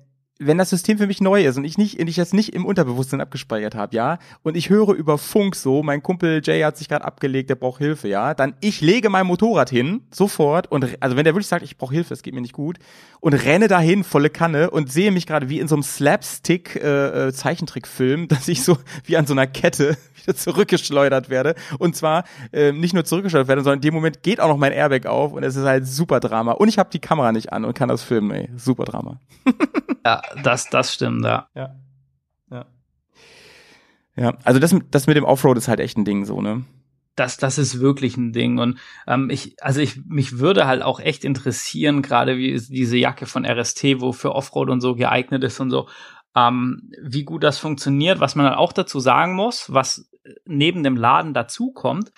[0.43, 3.21] wenn das System für mich neu ist und ich nicht, ich das nicht im Unterbewusstsein
[3.21, 7.05] abgespeichert habe, ja, und ich höre über Funk so, mein Kumpel Jay hat sich gerade
[7.05, 11.25] abgelegt, der braucht Hilfe, ja, dann ich lege mein Motorrad hin, sofort, und also wenn
[11.25, 12.79] der wirklich sagt, ich brauche Hilfe, es geht mir nicht gut,
[13.19, 17.27] und renne dahin, volle Kanne, und sehe mich gerade wie in so einem Slapstick äh,
[17.27, 21.55] äh, Zeichentrickfilm, dass ich so wie an so einer Kette wieder zurückgeschleudert werde.
[21.77, 24.71] Und zwar äh, nicht nur zurückgeschleudert werde, sondern in dem Moment geht auch noch mein
[24.71, 26.53] Airbag auf und es ist halt super Drama.
[26.53, 28.49] Und ich habe die Kamera nicht an und kann das filmen, ey.
[28.57, 29.19] Super Drama.
[30.05, 31.47] ja, das, das stimmt, ja.
[31.55, 31.75] Ja.
[32.49, 32.65] Ja.
[34.15, 36.65] Ja, also das, das mit dem Offroad ist halt echt ein Ding so, ne?
[37.15, 38.57] das, das ist wirklich ein Ding.
[38.57, 43.25] Und ähm, ich, also ich, mich würde halt auch echt interessieren, gerade wie diese Jacke
[43.25, 45.87] von RST, wo für Offroad und so geeignet ist und so,
[46.35, 48.19] ähm, wie gut das funktioniert.
[48.19, 50.09] Was man halt auch dazu sagen muss, was
[50.45, 52.11] neben dem Laden dazukommt,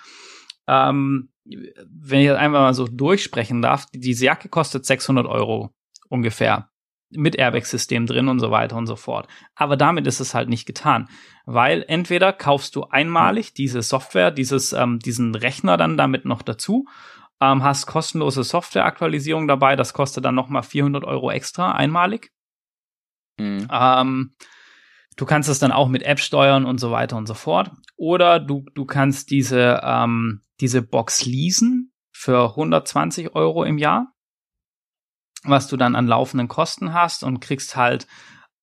[0.66, 5.74] ähm, wenn ich das einfach mal so durchsprechen darf, diese Jacke kostet 600 Euro
[6.08, 6.70] ungefähr
[7.16, 9.28] mit Airbag-System drin und so weiter und so fort.
[9.54, 11.08] Aber damit ist es halt nicht getan,
[11.46, 16.86] weil entweder kaufst du einmalig diese Software, dieses, ähm, diesen Rechner dann damit noch dazu,
[17.40, 22.32] ähm, hast kostenlose Softwareaktualisierung dabei, das kostet dann nochmal 400 Euro extra einmalig.
[23.38, 23.68] Mhm.
[23.70, 24.34] Ähm,
[25.16, 27.70] du kannst es dann auch mit App steuern und so weiter und so fort.
[27.96, 34.13] Oder du, du kannst diese, ähm, diese Box leasen für 120 Euro im Jahr
[35.44, 38.06] was du dann an laufenden Kosten hast und kriegst halt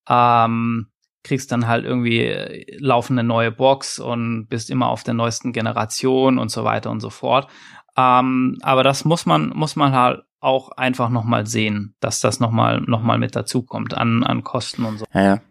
[0.09, 0.87] ähm,
[1.23, 6.39] kriegst dann halt irgendwie äh, laufende neue Box und bist immer auf der neuesten Generation
[6.39, 7.47] und so weiter und so fort.
[7.97, 12.39] Ähm, aber das muss man muss man halt auch einfach noch mal sehen, dass das
[12.39, 15.05] noch mal noch mal mit dazukommt an an Kosten und so.
[15.13, 15.41] Ja, ja.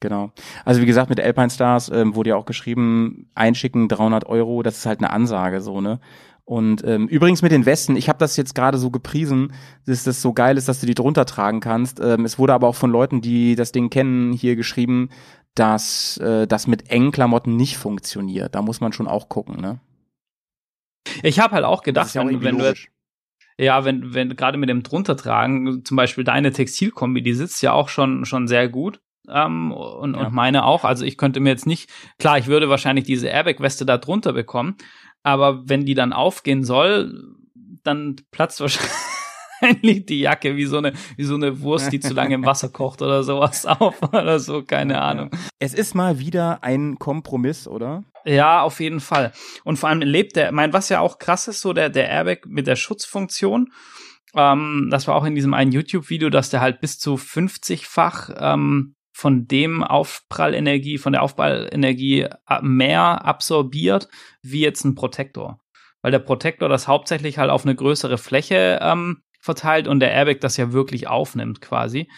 [0.00, 0.32] Genau.
[0.64, 4.78] Also wie gesagt, mit Alpine Stars ähm, wurde ja auch geschrieben, einschicken 300 Euro, das
[4.78, 6.00] ist halt eine Ansage so, ne?
[6.44, 9.52] Und ähm, übrigens mit den Westen, ich habe das jetzt gerade so gepriesen,
[9.86, 12.00] dass das so geil ist, dass du die drunter tragen kannst.
[12.00, 15.10] Ähm, es wurde aber auch von Leuten, die das Ding kennen, hier geschrieben,
[15.54, 18.54] dass äh, das mit engen Klamotten nicht funktioniert.
[18.54, 19.80] Da muss man schon auch gucken, ne?
[21.22, 22.74] Ich habe halt auch gedacht, ja wenn, wenn du
[23.58, 27.72] ja, wenn, wenn gerade mit dem drunter tragen, zum Beispiel deine Textilkombi, die sitzt ja
[27.72, 29.00] auch schon, schon sehr gut.
[29.28, 30.26] Ähm, und, ja.
[30.26, 30.84] und meine auch.
[30.84, 34.76] Also ich könnte mir jetzt nicht, klar, ich würde wahrscheinlich diese Airbag-Weste da drunter bekommen,
[35.22, 37.34] aber wenn die dann aufgehen soll,
[37.82, 42.34] dann platzt wahrscheinlich die Jacke wie so eine, wie so eine Wurst, die zu lange
[42.34, 45.30] im Wasser kocht oder sowas auf oder so, keine Ahnung.
[45.58, 48.04] Es ist mal wieder ein Kompromiss, oder?
[48.24, 49.32] Ja, auf jeden Fall.
[49.64, 52.46] Und vor allem lebt der, mein, was ja auch krass ist, so der, der Airbag
[52.46, 53.72] mit der Schutzfunktion.
[54.34, 58.94] Ähm, das war auch in diesem einen YouTube-Video, dass der halt bis zu 50-fach ähm,
[59.12, 64.08] von dem Aufprallenergie, von der Aufprallenergie äh, mehr absorbiert
[64.42, 65.60] wie jetzt ein Protektor.
[66.00, 70.40] Weil der Protektor das hauptsächlich halt auf eine größere Fläche ähm, verteilt und der Airbag
[70.40, 72.08] das ja wirklich aufnimmt quasi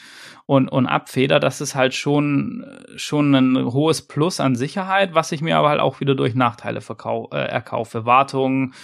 [0.46, 1.42] und, und abfedert.
[1.42, 2.66] Das ist halt schon,
[2.96, 6.82] schon ein hohes Plus an Sicherheit, was ich mir aber halt auch wieder durch Nachteile
[6.82, 8.04] verkau äh, erkaufe.
[8.04, 8.74] Wartung,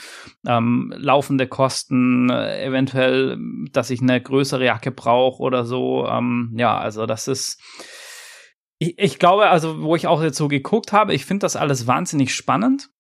[0.46, 3.38] ähm, laufende Kosten, äh, eventuell,
[3.72, 6.06] dass ich eine größere Jacke brauche oder so.
[6.06, 7.61] Ähm, ja, also das ist
[8.81, 11.87] ich, ich glaube, also wo ich auch jetzt so geguckt habe, ich finde das alles
[11.87, 12.91] wahnsinnig spannend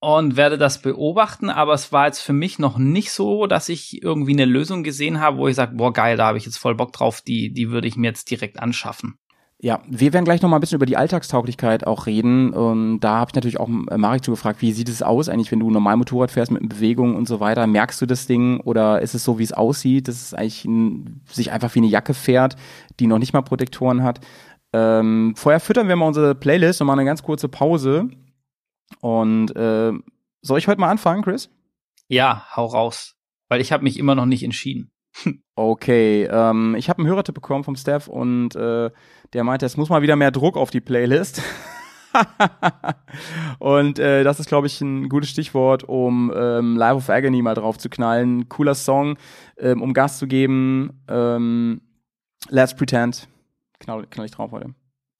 [0.00, 4.02] und werde das beobachten, aber es war jetzt für mich noch nicht so, dass ich
[4.02, 6.74] irgendwie eine Lösung gesehen habe, wo ich sage, boah, geil, da habe ich jetzt voll
[6.74, 9.16] Bock drauf, die, die würde ich mir jetzt direkt anschaffen.
[9.62, 12.54] Ja, wir werden gleich noch mal ein bisschen über die Alltagstauglichkeit auch reden.
[12.54, 15.60] Und da habe ich natürlich auch äh, Marek zugefragt, wie sieht es aus eigentlich, wenn
[15.60, 17.66] du normal Motorrad fährst mit Bewegung und so weiter?
[17.66, 21.20] Merkst du das Ding oder ist es so, wie es aussieht, dass es eigentlich ein,
[21.30, 22.56] sich einfach wie eine Jacke fährt,
[23.00, 24.20] die noch nicht mal Protektoren hat?
[24.72, 28.08] Ähm, vorher füttern wir mal unsere Playlist und machen eine ganz kurze Pause.
[29.00, 29.92] Und äh,
[30.42, 31.50] soll ich heute mal anfangen, Chris?
[32.08, 33.16] Ja, hau raus.
[33.48, 34.90] Weil ich habe mich immer noch nicht entschieden.
[35.56, 38.90] okay, ähm, ich habe einen Hörertipp bekommen vom Staff und äh,
[39.32, 41.42] der meinte, es muss mal wieder mehr Druck auf die Playlist.
[43.58, 47.54] und äh, das ist, glaube ich, ein gutes Stichwort, um ähm, Live of Agony mal
[47.54, 48.48] drauf zu knallen.
[48.48, 49.16] Cooler Song,
[49.58, 51.02] ähm, um Gas zu geben.
[51.08, 51.80] Ähm,
[52.48, 53.28] Let's Pretend
[53.80, 54.74] knall, knall ich drauf heute.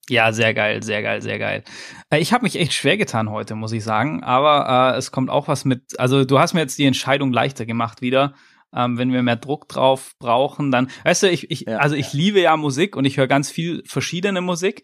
[0.09, 1.63] Ja, sehr geil, sehr geil, sehr geil.
[2.09, 4.23] Äh, ich habe mich echt schwer getan heute, muss ich sagen.
[4.23, 5.99] Aber äh, es kommt auch was mit.
[5.99, 8.33] Also du hast mir jetzt die Entscheidung leichter gemacht wieder.
[8.73, 12.13] Ähm, wenn wir mehr Druck drauf brauchen, dann, weißt du, ich, ich ja, also ich
[12.13, 12.17] ja.
[12.17, 14.83] liebe ja Musik und ich höre ganz viel verschiedene Musik.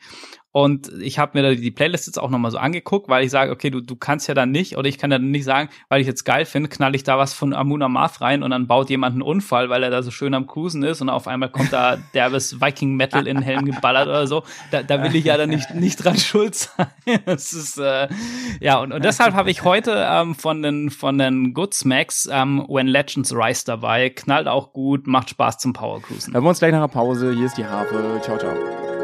[0.58, 3.52] Und ich habe mir da die Playlist jetzt auch nochmal so angeguckt, weil ich sage,
[3.52, 6.02] okay, du, du kannst ja dann nicht, oder ich kann ja dann nicht sagen, weil
[6.02, 8.90] ich jetzt geil finde, knall ich da was von Amuna Math rein und dann baut
[8.90, 11.74] jemand einen Unfall, weil er da so schön am Cruisen ist und auf einmal kommt
[11.74, 14.42] da derbes Viking Metal in den Helm geballert oder so.
[14.72, 16.88] Da, da will ich ja dann nicht, nicht dran schuld sein.
[17.28, 18.08] Das ist, äh,
[18.60, 22.66] ja, und, und deshalb habe ich heute ähm, von den, von den Good Smacks ähm,
[22.68, 24.10] When Legends Rise dabei.
[24.10, 26.34] Knallt auch gut, macht Spaß zum Power Cruisen.
[26.34, 27.32] Hören wir uns gleich nach der Pause.
[27.32, 28.20] Hier ist die Harfe.
[28.24, 28.97] Ciao, ciao.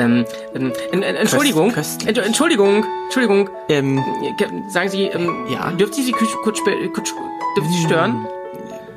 [0.00, 0.24] Ähm,
[0.54, 3.50] ähm, en- en- Entschuldigung, Köst- Entsch- Entschuldigung, Entschuldigung.
[3.68, 4.02] Ähm,
[4.38, 5.70] Ge- Sagen Sie, ähm, Ja?
[5.72, 6.60] dürfen Sie Sie kurz, kurz,
[7.56, 8.26] dürfen Sie stören?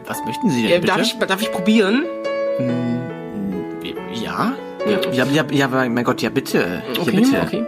[0.06, 0.88] was möchten Sie denn Äh, bitte?
[0.88, 2.06] darf ich, darf ich probieren?
[4.14, 4.54] Ja?
[4.86, 6.84] Ja, ja, ja, ja, mein Gott, ja bitte.
[6.96, 7.42] Ja, bitte.
[7.46, 7.64] okay.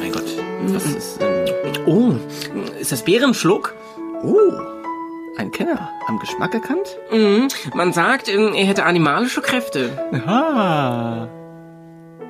[0.00, 0.24] Mein Gott,
[0.68, 1.46] was ist ähm,
[1.86, 2.12] Oh,
[2.78, 3.74] ist das Bärenschluck?
[4.22, 4.36] Oh,
[5.38, 5.88] ein Kenner.
[6.06, 6.98] Am Geschmack erkannt?
[7.10, 7.48] Mhm.
[7.74, 9.90] Man sagt, ähm, er hätte animalische Kräfte.
[10.12, 11.28] Aha.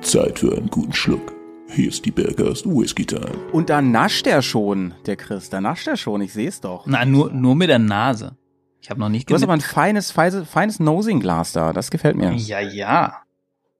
[0.01, 1.33] Zeit für einen guten Schluck.
[1.69, 3.31] Hier ist die Bergers Whisky Time.
[3.53, 5.49] Und da nascht er schon, der Chris.
[5.49, 6.21] Da nascht er schon.
[6.21, 6.85] Ich sehe es doch.
[6.85, 8.35] Na, nur, nur mit der Nase.
[8.81, 11.71] Ich habe noch nicht Du hast aber ein feines, feines, feines Nosing-Glas da.
[11.71, 12.33] Das gefällt mir.
[12.33, 13.21] Ja, ja.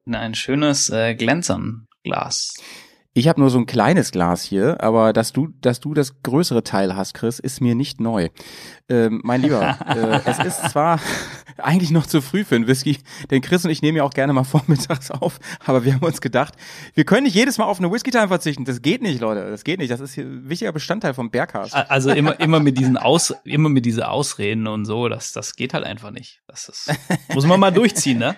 [0.05, 2.53] Na, Ein schönes äh, Glänzernglas.
[3.13, 6.63] Ich habe nur so ein kleines Glas hier, aber dass du, dass du das größere
[6.63, 8.29] Teil hast, Chris, ist mir nicht neu.
[8.87, 10.97] Ähm, mein Lieber, äh, es ist zwar
[11.57, 12.99] eigentlich noch zu früh für einen Whisky,
[13.29, 16.21] denn Chris und ich nehmen ja auch gerne mal vormittags auf, aber wir haben uns
[16.21, 16.53] gedacht,
[16.93, 18.63] wir können nicht jedes Mal auf eine Whisky-Time verzichten.
[18.63, 19.49] Das geht nicht, Leute.
[19.51, 19.91] Das geht nicht.
[19.91, 21.75] Das ist hier ein wichtiger Bestandteil vom Bergcast.
[21.75, 25.57] A- Also immer, immer mit diesen Aus, immer mit diese Ausreden und so, das, das
[25.57, 26.41] geht halt einfach nicht.
[26.47, 26.89] Das ist,
[27.33, 28.37] muss man mal durchziehen, ne?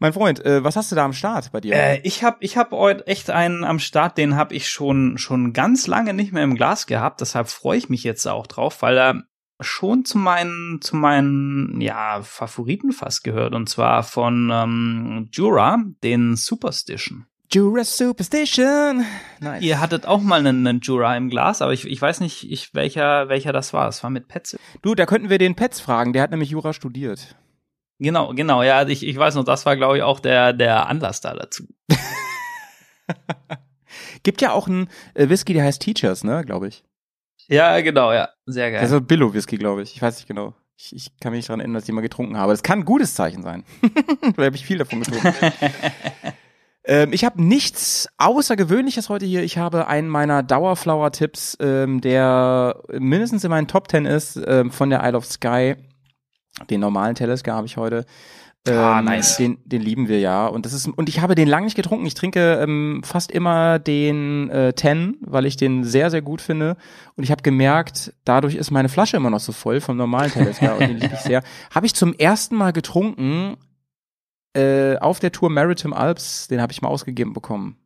[0.00, 1.74] Mein Freund, äh, was hast du da am Start bei dir?
[1.74, 5.52] Äh, ich habe ich hab heute echt einen am Start, den habe ich schon schon
[5.52, 7.20] ganz lange nicht mehr im Glas gehabt.
[7.20, 9.22] Deshalb freue ich mich jetzt auch drauf, weil er
[9.60, 16.36] schon zu meinen zu meinen ja Favoriten fast gehört und zwar von ähm, Jura, den
[16.36, 17.26] Superstition.
[17.50, 19.04] Jura Superstition.
[19.40, 19.62] Nice.
[19.62, 22.74] Ihr hattet auch mal einen, einen Jura im Glas, aber ich, ich weiß nicht, ich,
[22.74, 23.88] welcher welcher das war.
[23.88, 24.58] Es war mit Petze.
[24.82, 26.12] Du, da könnten wir den Petz fragen.
[26.12, 27.36] Der hat nämlich Jura studiert.
[27.98, 28.62] Genau, genau.
[28.62, 31.64] Ja, ich, ich weiß noch, das war glaube ich auch der der Anlass da dazu.
[34.22, 36.84] Gibt ja auch einen äh, Whisky, der heißt Teachers, ne, glaube ich.
[37.48, 38.80] Ja, genau, ja, sehr geil.
[38.80, 39.94] Also Billow Whisky, glaube ich.
[39.94, 40.54] Ich weiß nicht genau.
[40.76, 42.52] Ich, ich kann mich nicht daran erinnern, dass ich mal getrunken habe.
[42.52, 43.64] Das kann ein gutes Zeichen sein.
[44.36, 45.34] Weil habe ich viel davon getrunken.
[46.84, 49.42] ähm, ich habe nichts Außergewöhnliches heute hier.
[49.42, 54.90] Ich habe einen meiner Dauerflower-Tipps, ähm, der mindestens in meinen Top Ten ist, ähm, von
[54.90, 55.74] der Isle of Sky.
[56.70, 58.04] Den normalen Teleska habe ich heute.
[58.66, 59.36] Ah, Ähm, nice.
[59.36, 60.46] Den, den lieben wir ja.
[60.46, 62.04] Und das ist und ich habe den lang nicht getrunken.
[62.06, 66.76] Ich trinke ähm, fast immer den äh, Ten, weil ich den sehr sehr gut finde.
[67.16, 70.72] Und ich habe gemerkt, dadurch ist meine Flasche immer noch so voll vom normalen Teleska
[70.72, 71.42] und den liebe ich sehr.
[71.74, 73.56] Habe ich zum ersten Mal getrunken
[74.54, 76.48] äh, auf der Tour Maritime Alps.
[76.48, 77.76] Den habe ich mal ausgegeben bekommen.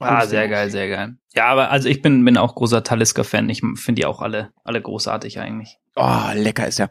[0.00, 1.16] Ah, sehr geil, sehr geil.
[1.34, 3.48] Ja, aber also ich bin, bin auch großer Talisker-Fan.
[3.48, 5.78] Ich finde die auch alle, alle großartig eigentlich.
[5.96, 6.90] Oh, lecker ist der.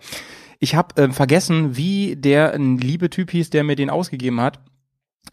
[0.59, 4.59] Ich habe ähm, vergessen, wie der ein liebe Typ hieß, der mir den ausgegeben hat.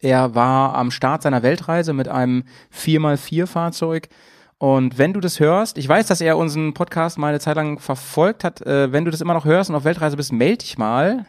[0.00, 2.44] Er war am Start seiner Weltreise mit einem
[2.74, 4.08] 4x4-Fahrzeug.
[4.58, 7.78] Und wenn du das hörst, ich weiß, dass er unseren Podcast mal eine Zeit lang
[7.78, 10.78] verfolgt hat, äh, wenn du das immer noch hörst und auf Weltreise bist, melde dich
[10.78, 11.26] mal.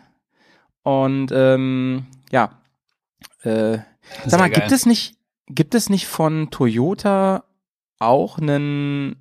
[0.83, 2.61] Und ähm, ja,
[3.41, 3.79] äh,
[4.25, 4.61] sag mal, geil.
[4.61, 5.15] gibt es nicht,
[5.47, 7.43] gibt es nicht von Toyota
[7.99, 9.15] auch einen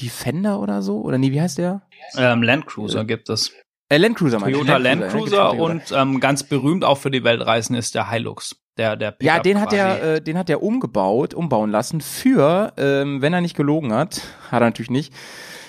[0.00, 1.00] Defender oder so?
[1.00, 1.82] Oder nee, wie heißt der?
[2.16, 3.52] Ähm, Land Cruiser gibt es.
[3.88, 4.54] Äh, Land Cruiser ich.
[4.54, 5.72] Toyota Land Cruiser Toyota.
[5.72, 8.56] und ähm, ganz berühmt auch für die Weltreisen ist der Hilux.
[8.76, 12.72] Der, der Pickup ja, den hat er, äh, den hat er umgebaut, umbauen lassen für,
[12.76, 14.20] ähm, wenn er nicht gelogen hat,
[14.50, 15.12] hat er natürlich nicht.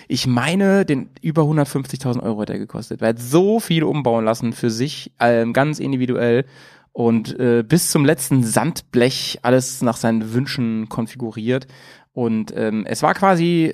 [0.08, 3.02] Ich meine, den über 150.000 Euro hat er gekostet.
[3.02, 6.46] Er hat so viel umbauen lassen für sich, ähm, ganz individuell
[6.92, 11.68] und äh, bis zum letzten Sandblech alles nach seinen Wünschen konfiguriert.
[12.12, 13.74] Und ähm, es war quasi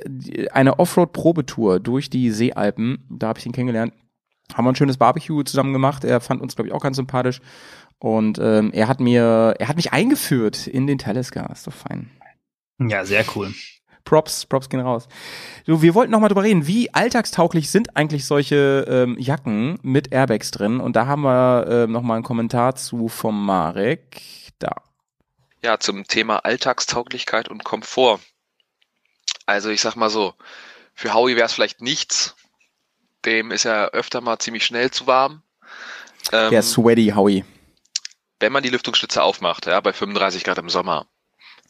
[0.52, 3.06] eine Offroad-Probetour durch die Seealpen.
[3.10, 3.94] Da habe ich ihn kennengelernt.
[4.54, 6.04] Haben wir ein schönes Barbecue zusammen gemacht.
[6.04, 7.42] Er fand uns, glaube ich, auch ganz sympathisch.
[8.00, 11.46] Und ähm, er hat mir, er hat mich eingeführt in den Teleska.
[11.48, 12.12] Ist doch fein.
[12.80, 13.54] Ja, sehr cool.
[14.04, 15.08] Props, Props gehen raus.
[15.66, 20.12] So, wir wollten noch mal drüber reden, wie alltagstauglich sind eigentlich solche ähm, Jacken mit
[20.14, 20.80] Airbags drin?
[20.80, 24.22] Und da haben wir ähm, noch mal einen Kommentar zu vom Marek.
[24.60, 24.76] Da.
[25.64, 28.20] Ja, zum Thema Alltagstauglichkeit und Komfort.
[29.48, 30.36] Also ich sag mal so,
[30.94, 32.36] für Howie wäre es vielleicht nichts.
[33.26, 35.42] Dem ist ja öfter mal ziemlich schnell zu warm.
[36.32, 37.44] Ähm, Der Sweaty Howie.
[38.40, 41.08] wenn man die Lüftungsschlitze aufmacht, ja, bei 35 Grad im Sommer.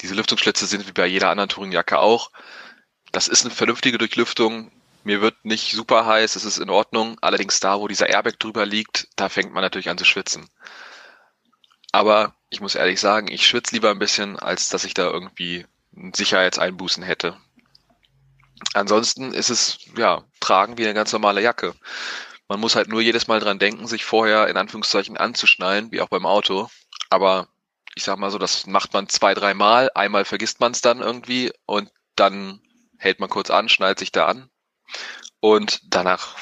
[0.02, 2.32] Diese Lüftungsschlitze sind wie bei jeder anderen Tourenjacke auch
[3.16, 4.72] das ist eine vernünftige Durchlüftung.
[5.06, 7.18] Mir wird nicht super heiß, es ist in Ordnung.
[7.22, 10.50] Allerdings da, wo dieser Airbag drüber liegt, da fängt man natürlich an zu schwitzen.
[11.94, 15.66] Aber ich muss ehrlich sagen, ich schwitze lieber ein bisschen, als dass ich da irgendwie
[16.14, 17.38] Sicherheitseinbußen hätte.
[18.74, 21.76] Ansonsten ist es, ja, tragen wie eine ganz normale Jacke.
[22.48, 26.10] Man muss halt nur jedes Mal dran denken, sich vorher in Anführungszeichen anzuschnallen, wie auch
[26.10, 26.70] beim Auto.
[27.10, 27.48] Aber
[27.96, 29.90] ich sag mal so, das macht man zwei, drei Mal.
[29.96, 32.62] Einmal vergisst man es dann irgendwie und dann
[32.98, 34.50] hält man kurz an, schnallt sich da an
[35.40, 36.36] und danach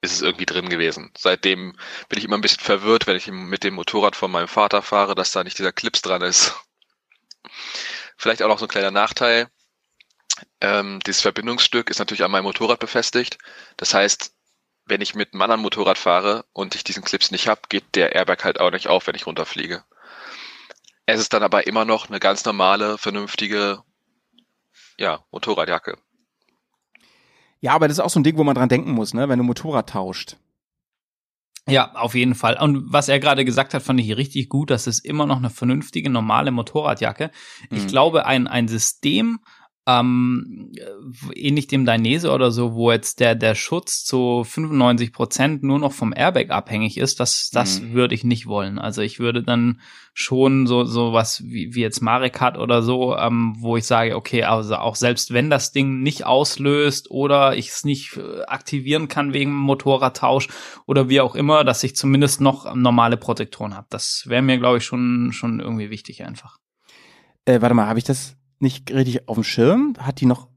[0.00, 1.12] ist es irgendwie drin gewesen.
[1.16, 1.76] Seitdem
[2.08, 5.14] bin ich immer ein bisschen verwirrt, wenn ich mit dem Motorrad von meinem Vater fahre,
[5.14, 6.54] dass da nicht dieser Clips dran ist.
[8.16, 9.48] Vielleicht auch noch so ein kleiner Nachteil.
[10.60, 13.38] Ähm, dieses Verbindungsstück ist natürlich an meinem Motorrad befestigt.
[13.76, 14.34] Das heißt,
[14.86, 18.14] wenn ich mit einem anderen Motorrad fahre und ich diesen Clips nicht habe, geht der
[18.14, 19.84] Airbag halt auch nicht auf, wenn ich runterfliege.
[21.06, 23.82] Es ist dann aber immer noch eine ganz normale, vernünftige,
[24.98, 25.98] ja, Motorradjacke.
[27.60, 29.38] Ja, aber das ist auch so ein Ding, wo man dran denken muss, ne, wenn
[29.38, 30.36] du Motorrad tauscht.
[31.66, 32.58] Ja, auf jeden Fall.
[32.60, 34.70] Und was er gerade gesagt hat, fand ich richtig gut.
[34.70, 37.30] Das ist immer noch eine vernünftige, normale Motorradjacke.
[37.70, 37.88] Ich Mhm.
[37.88, 39.40] glaube, ein, ein System,
[39.86, 40.72] ähm,
[41.34, 45.92] ähnlich dem Dainese oder so, wo jetzt der, der Schutz zu 95 Prozent nur noch
[45.92, 47.92] vom Airbag abhängig ist, das, das Mhm.
[47.92, 48.78] würde ich nicht wollen.
[48.78, 49.80] Also ich würde dann
[50.14, 54.16] schon so, so was wie, wie jetzt Marek hat oder so, ähm, wo ich sage,
[54.16, 59.08] okay, also auch selbst wenn das Ding nicht auslöst oder ich es nicht äh, aktivieren
[59.08, 60.48] kann wegen Motorradtausch
[60.86, 63.86] oder wie auch immer, dass ich zumindest noch normale Protektoren habe.
[63.90, 66.56] Das wäre mir, glaube ich, schon, schon irgendwie wichtig einfach.
[67.44, 69.94] Äh, warte mal, habe ich das nicht richtig auf dem Schirm?
[69.98, 70.48] Hat die noch.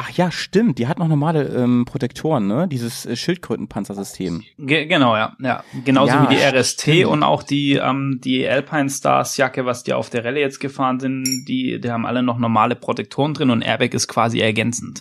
[0.00, 2.68] Ach ja, stimmt, die hat noch normale ähm, Protektoren, ne?
[2.68, 4.44] Dieses äh, Schildkrötenpanzersystem.
[4.56, 5.36] Ge genau, ja.
[5.40, 5.64] ja.
[5.84, 7.06] Genauso Ja, wie die RST stimmt.
[7.06, 11.00] und auch die, ähm, die Alpine Stars Jacke, was die auf der Rallye jetzt gefahren
[11.00, 15.00] sind, die, die haben alle noch normale Protektoren drin und Airbag ist quasi ergänzend.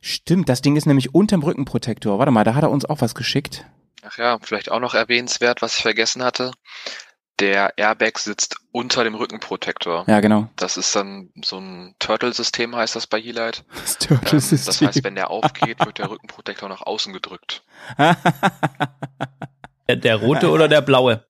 [0.00, 2.18] Stimmt, das Ding ist nämlich unterm Rückenprotektor.
[2.18, 3.64] Warte mal, da hat er uns auch was geschickt.
[4.02, 6.50] Ach ja, vielleicht auch noch erwähnenswert, was ich vergessen hatte.
[7.40, 10.04] Der Airbag sitzt unter dem Rückenprotektor.
[10.06, 10.48] Ja, genau.
[10.56, 13.62] Das ist dann so ein Turtle-System, heißt das bei Helite.
[13.74, 14.88] Das Ähm, das Turtle-System.
[14.88, 17.64] heißt, wenn der aufgeht, wird der Rückenprotektor nach außen gedrückt.
[19.88, 21.26] Der, der rote oder der blaue?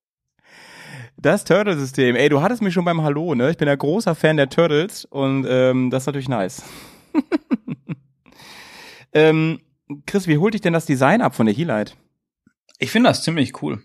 [1.16, 2.14] Das Turtle-System.
[2.14, 3.50] Ey, du hattest mich schon beim Hallo, ne?
[3.50, 6.62] Ich bin ja großer Fan der Turtles und ähm, das ist natürlich nice.
[9.14, 9.62] ähm,
[10.04, 11.94] Chris, wie holt dich denn das Design ab von der Helite?
[12.78, 13.82] Ich finde das ziemlich cool.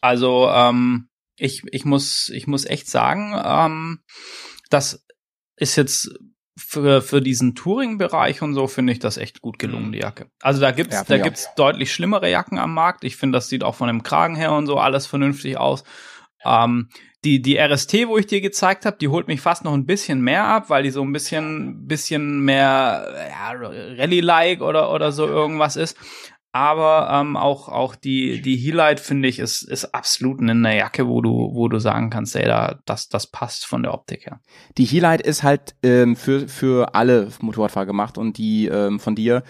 [0.00, 1.09] Also, ähm,
[1.40, 4.00] ich, ich muss, ich muss echt sagen, ähm,
[4.68, 5.04] das
[5.56, 6.10] ist jetzt
[6.56, 10.30] für, für diesen Touring-Bereich und so finde ich das echt gut gelungen, die Jacke.
[10.42, 11.22] Also da gibt's, Ja, da auch.
[11.22, 13.04] gibt's deutlich schlimmere Jacken am Markt.
[13.04, 15.84] Ich finde, das sieht auch von dem Kragen her und so alles vernünftig aus.
[16.44, 16.88] Ähm,
[17.24, 20.22] die, die RST, wo ich dir gezeigt habe, die holt mich fast noch ein bisschen
[20.22, 25.76] mehr ab, weil die so ein bisschen, bisschen mehr ja, Rallye-like oder, oder so irgendwas
[25.76, 25.98] ist.
[26.52, 31.20] Aber ähm, auch, auch die, die Helite, finde ich, ist, ist absolut eine Jacke, wo
[31.20, 34.40] du, wo du sagen kannst, ey, da, das, das passt von der Optik her.
[34.76, 39.44] Die Helite ist halt ähm, für, für alle Motorradfahrer gemacht und die ähm, von dir,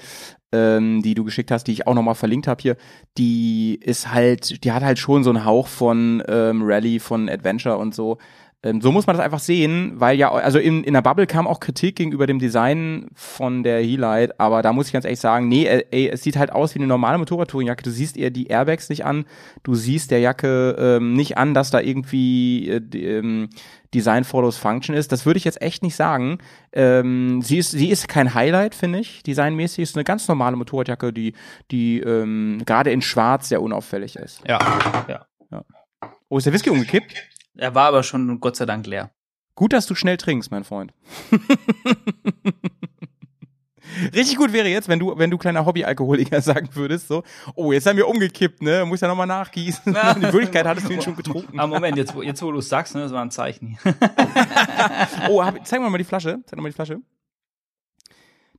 [0.53, 2.77] ähm, die du geschickt hast, die ich auch nochmal verlinkt habe hier,
[3.17, 7.79] die ist halt, die hat halt schon so einen Hauch von ähm, Rallye, von Adventure
[7.79, 8.19] und so.
[8.63, 11.47] Ähm, so muss man das einfach sehen, weil ja, also in, in der Bubble kam
[11.47, 15.49] auch Kritik gegenüber dem Design von der Helite, aber da muss ich ganz ehrlich sagen,
[15.49, 17.83] nee, äh, ey, es sieht halt aus wie eine normale Motorradtouringjacke.
[17.83, 19.25] Du siehst ihr die Airbags nicht an,
[19.63, 23.49] du siehst der Jacke ähm, nicht an, dass da irgendwie äh, die, ähm,
[23.95, 25.11] Design follows Function ist.
[25.11, 26.39] Das würde ich jetzt echt nicht sagen.
[26.73, 29.23] Ähm, sie ist, sie ist kein Highlight, finde ich.
[29.25, 31.33] Designmäßig ist eine ganz normale Motorradjacke, die,
[31.71, 34.43] die ähm, gerade in Schwarz sehr unauffällig ist.
[34.47, 34.61] Ja,
[35.09, 35.27] ja.
[36.33, 37.13] Oh, ist der Whisky umgekippt?
[37.57, 39.11] Er war aber schon Gott sei Dank leer.
[39.55, 40.93] Gut, dass du schnell trinkst, mein Freund.
[44.15, 47.25] Richtig gut wäre jetzt, wenn du, wenn du kleiner Hobbyalkoholiker sagen würdest, so,
[47.57, 48.85] oh, jetzt haben wir umgekippt, ne?
[48.87, 49.83] Muss ja nochmal nachgießen.
[50.17, 51.59] Die Wirklichkeit hattest du ihn schon getrunken.
[51.59, 53.79] Ah, Moment, jetzt, wo- jetzt wo du es sagst, ne, das war ein Zeichen.
[55.29, 56.39] Oh, hab, zeig mal mal die Flasche.
[56.47, 57.01] Zeig mal die Flasche.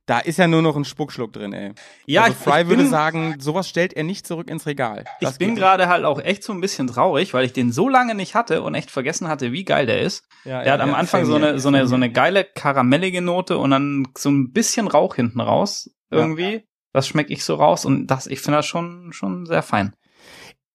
[0.06, 1.72] Da ist ja nur noch ein Spuckschluck drin, ey.
[2.06, 5.04] Ja, also ich- Fry ich würde bin- sagen, sowas stellt er nicht zurück ins Regal.
[5.20, 7.70] Ich Das bin geht gerade halt auch echt so ein bisschen traurig, weil ich den
[7.70, 10.24] so lange nicht hatte und echt vergessen hatte, wie geil der ist.
[10.44, 13.22] Ja, Der ja, hat am ja, Anfang so eine, so eine, so eine geile karamellige
[13.22, 16.64] Note und dann so ein bisschen Rauch hinten raus irgendwie.
[16.92, 19.94] Das schmecke ich so raus und das, ich finde das schon, schon sehr fein.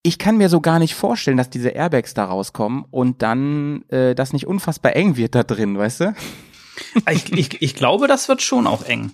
[0.04, 4.16] Ich kann mir so gar nicht vorstellen, dass diese Airbags da rauskommen und dann äh,
[4.16, 6.14] das nicht unfassbar eng wird da drin, weißt du?
[7.10, 9.12] Ich, ich, ich glaube, das wird schon auch eng.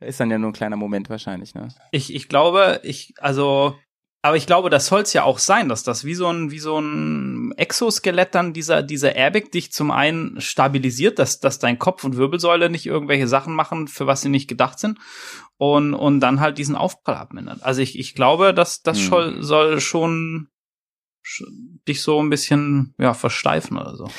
[0.00, 1.68] Ist dann ja nur ein kleiner Moment wahrscheinlich, ne?
[1.90, 3.78] Ich, ich glaube, ich, also,
[4.22, 6.58] Aber ich glaube, das soll es ja auch sein, dass das wie so ein, wie
[6.58, 12.04] so ein Exoskelett dann dieser, dieser Airbag dich zum einen stabilisiert, dass, dass dein Kopf
[12.04, 14.98] und Wirbelsäule nicht irgendwelche Sachen machen, für was sie nicht gedacht sind.
[15.58, 17.62] Und, und dann halt diesen Aufprall abmindert.
[17.62, 19.04] Also ich, ich glaube, dass das Hm.
[19.08, 20.48] soll, soll schon
[21.24, 21.46] sch-
[21.88, 24.10] dich so ein bisschen, ja, versteifen oder so.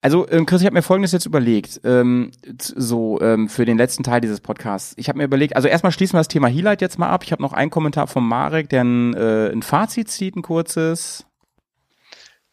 [0.00, 2.30] Also, ähm, Chris, ich habe mir Folgendes jetzt überlegt, ähm,
[2.60, 4.94] so ähm, für den letzten Teil dieses Podcasts.
[4.96, 7.24] Ich habe mir überlegt, also erstmal schließen wir das Thema Heelite jetzt mal ab.
[7.24, 11.26] Ich habe noch einen Kommentar von Marek, der ein, äh, ein Fazit zieht, ein kurzes.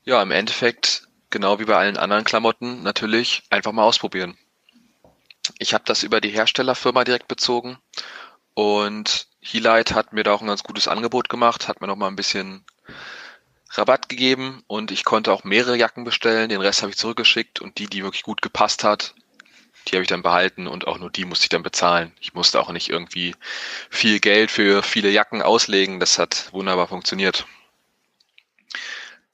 [0.04, 4.38] Ja, im Endeffekt, genau wie bei allen anderen Klamotten, natürlich einfach mal ausprobieren.
[5.60, 7.78] Ich habe das über die Herstellerfirma direkt bezogen
[8.56, 12.08] und Heelite hat mir da auch ein ganz gutes Angebot gemacht, hat mir noch mal
[12.08, 12.66] ein bisschen
[13.78, 16.49] Rabatt gegeben und ich konnte auch mehrere Jacken bestellen.
[16.49, 19.15] Den Rest habe ich zurückgeschickt und die, die wirklich gut gepasst hat,
[19.88, 22.11] die habe ich dann behalten und auch nur die musste ich dann bezahlen.
[22.19, 23.36] Ich musste auch nicht irgendwie
[23.89, 25.99] viel Geld für viele Jacken auslegen.
[25.99, 27.45] Das hat wunderbar funktioniert.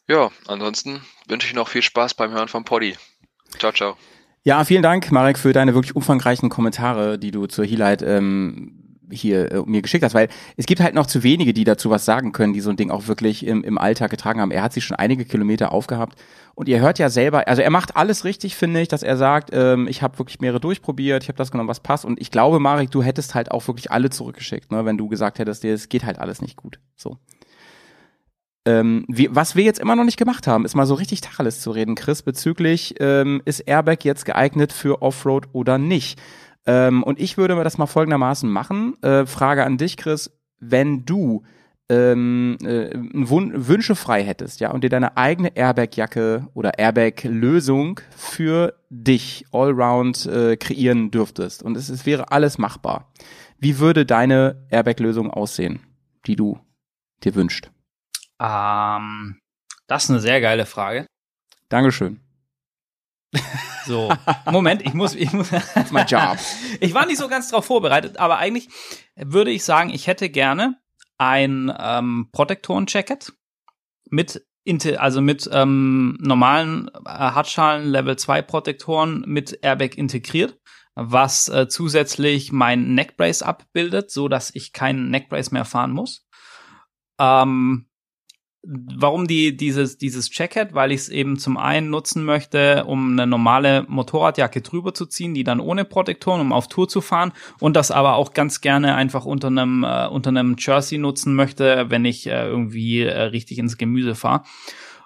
[0.08, 2.98] Ja, ansonsten wünsche ich noch viel Spaß beim Hören vom Poddy.
[3.58, 3.98] Ciao, ciao.
[4.44, 9.52] Ja, vielen Dank, Marek, für deine wirklich umfangreichen Kommentare, die du zur Heelite ähm, hier
[9.52, 12.32] äh, mir geschickt hast, weil es gibt halt noch zu wenige, die dazu was sagen
[12.32, 14.52] können, die so ein Ding auch wirklich im, im Alltag getragen haben.
[14.52, 16.20] Er hat sich schon einige Kilometer aufgehabt
[16.56, 19.50] und ihr hört ja selber, also er macht alles richtig, finde ich, dass er sagt,
[19.54, 22.60] ähm, ich habe wirklich mehrere durchprobiert, ich habe das genommen, was passt und ich glaube,
[22.60, 26.06] Marek, du hättest halt auch wirklich alle zurückgeschickt, ne, wenn du gesagt hättest, es geht
[26.06, 26.80] halt alles nicht gut.
[26.96, 27.18] So.
[28.64, 31.62] Ähm, wir, was wir jetzt immer noch nicht gemacht haben, ist mal so richtig Tacheles
[31.62, 36.22] zu reden, Chris, bezüglich, ähm, ist Airbag jetzt geeignet für Offroad oder nicht?
[36.66, 39.02] Ähm, und ich würde das mal folgendermaßen machen.
[39.02, 41.44] Äh, Frage an dich, Chris, wenn du
[41.90, 49.46] ähm, äh, Wünsche frei hättest, ja, und dir deine eigene Airbag-Jacke oder Airbag-Lösung für dich
[49.52, 53.12] allround äh, kreieren dürftest und es, es wäre alles machbar.
[53.58, 55.82] Wie würde deine Airbag-Lösung aussehen,
[56.28, 56.60] die du
[57.24, 57.70] dir wünscht?
[58.40, 59.40] Ähm,
[59.88, 61.06] das ist eine sehr geile Frage.
[61.68, 62.22] Dankeschön.
[63.86, 64.14] So,
[64.52, 65.50] Moment, ich muss, ich muss.
[65.74, 66.38] That's my job.
[66.80, 68.70] ich war nicht so ganz drauf vorbereitet, aber eigentlich
[69.16, 70.78] würde ich sagen, ich hätte gerne
[71.18, 73.34] ein ähm, Protektoren-Jacket
[74.10, 74.46] mit
[74.98, 80.60] also mit ähm, normalen äh, Hartschalen Level 2 Protektoren mit Airbag integriert,
[80.94, 86.28] was äh, zusätzlich mein Neckbrace abbildet, so dass ich keinen Neckbrace mehr fahren muss.
[87.20, 87.88] Ähm,
[88.64, 90.74] warum die dieses dieses Jacket?
[90.74, 95.34] Weil ich es eben zum einen nutzen möchte, um eine normale Motorradjacke drüber zu ziehen,
[95.34, 98.96] die dann ohne Protektoren, um auf Tour zu fahren und das aber auch ganz gerne
[98.96, 103.58] einfach unter einem äh, unter einem Jersey nutzen möchte, wenn ich äh, irgendwie äh, richtig
[103.58, 104.44] ins Gemüse fahre.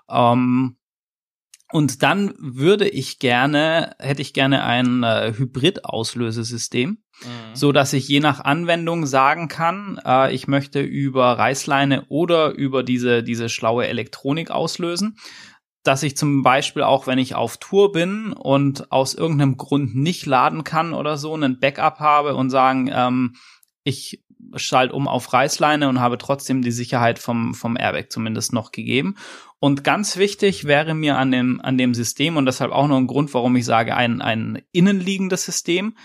[0.09, 0.77] Ähm,
[1.71, 6.99] und dann würde ich gerne, hätte ich gerne ein äh, Hybrid-Auslösesystem,
[7.53, 12.83] so dass ich je nach Anwendung sagen kann, äh, ich möchte über Reißleine oder über
[12.83, 15.17] diese, diese schlaue Elektronik auslösen.
[15.83, 20.25] Dass ich zum Beispiel auch, wenn ich auf Tour bin und aus irgendeinem Grund nicht
[20.25, 23.35] laden kann oder so, einen Backup habe und sagen, ähm,
[23.83, 24.23] ich
[24.55, 29.15] schalte um auf Reißleine und habe trotzdem die Sicherheit vom, vom Airbag zumindest noch gegeben.
[29.65, 33.07] Und ganz wichtig wäre mir an dem, an dem System und deshalb auch noch ein
[33.07, 35.95] Grund, warum ich sage, ein, ein innenliegendes System,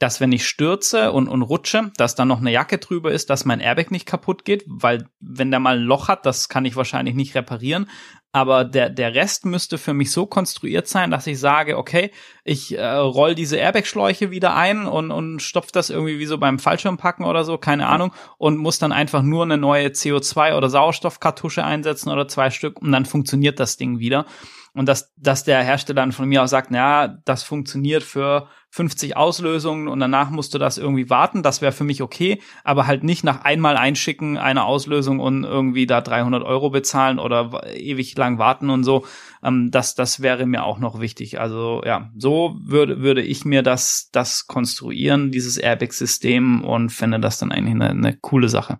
[0.00, 3.44] dass wenn ich stürze und, und rutsche, dass da noch eine Jacke drüber ist, dass
[3.44, 6.74] mein Airbag nicht kaputt geht, weil wenn der mal ein Loch hat, das kann ich
[6.74, 7.88] wahrscheinlich nicht reparieren.
[8.32, 12.12] Aber der, der Rest müsste für mich so konstruiert sein, dass ich sage, okay,
[12.44, 16.58] ich äh, roll diese Airbag-Schläuche wieder ein und, und stopf das irgendwie wie so beim
[16.58, 21.62] Fallschirmpacken oder so, keine Ahnung, und muss dann einfach nur eine neue CO2- oder Sauerstoffkartusche
[21.62, 24.24] einsetzen oder zwei Stück und dann funktioniert das Ding wieder.
[24.72, 29.16] Und dass, dass der Hersteller dann von mir aus sagt, na, das funktioniert für 50
[29.16, 33.02] Auslösungen und danach musst du das irgendwie warten, das wäre für mich okay, aber halt
[33.02, 38.38] nicht nach einmal einschicken eine Auslösung und irgendwie da 300 Euro bezahlen oder ewig lang
[38.38, 39.04] warten und so.
[39.42, 41.40] Ähm, das, das wäre mir auch noch wichtig.
[41.40, 47.38] Also ja, so würde, würde ich mir das, das konstruieren, dieses Airbag-System und finde das
[47.38, 48.78] dann eigentlich eine, eine coole Sache.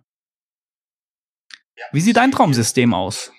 [1.91, 3.33] Wie sieht dein Traumsystem aus?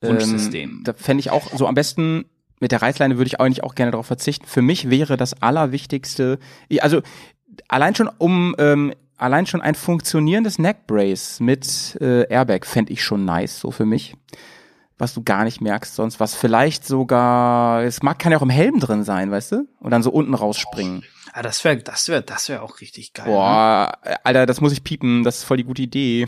[0.00, 0.70] Wunschsystem.
[0.70, 2.24] Ähm, da fände ich auch so am besten
[2.60, 4.46] mit der Reißleine würde ich eigentlich auch gerne darauf verzichten.
[4.46, 6.38] Für mich wäre das Allerwichtigste,
[6.68, 7.02] ich- also
[7.68, 13.24] allein schon um ähm, allein schon ein funktionierendes Neckbrace mit äh, Airbag fände ich schon
[13.24, 14.14] nice, so für mich.
[15.00, 18.50] Was du gar nicht merkst sonst, was vielleicht sogar, es mag, kann ja auch im
[18.50, 19.68] Helm drin sein, weißt du?
[19.78, 21.04] Und dann so unten rausspringen.
[21.32, 23.26] Ah, das wäre, das wäre, das wäre auch richtig geil.
[23.26, 23.32] Ne?
[23.32, 26.26] Boah, Alter, das muss ich piepen, das ist voll die gute Idee.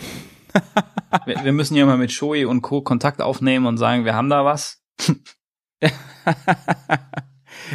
[1.26, 2.82] Wir, wir müssen ja mal mit Shoei und Co.
[2.82, 4.80] Kontakt aufnehmen und sagen, wir haben da was.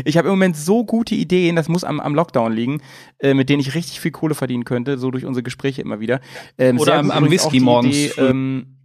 [0.03, 2.81] Ich habe im Moment so gute Ideen, das muss am, am Lockdown liegen,
[3.19, 6.21] äh, mit denen ich richtig viel Kohle verdienen könnte, so durch unsere Gespräche immer wieder.
[6.57, 8.77] Ähm, Oder am- am Whisky morgens Idee, ähm,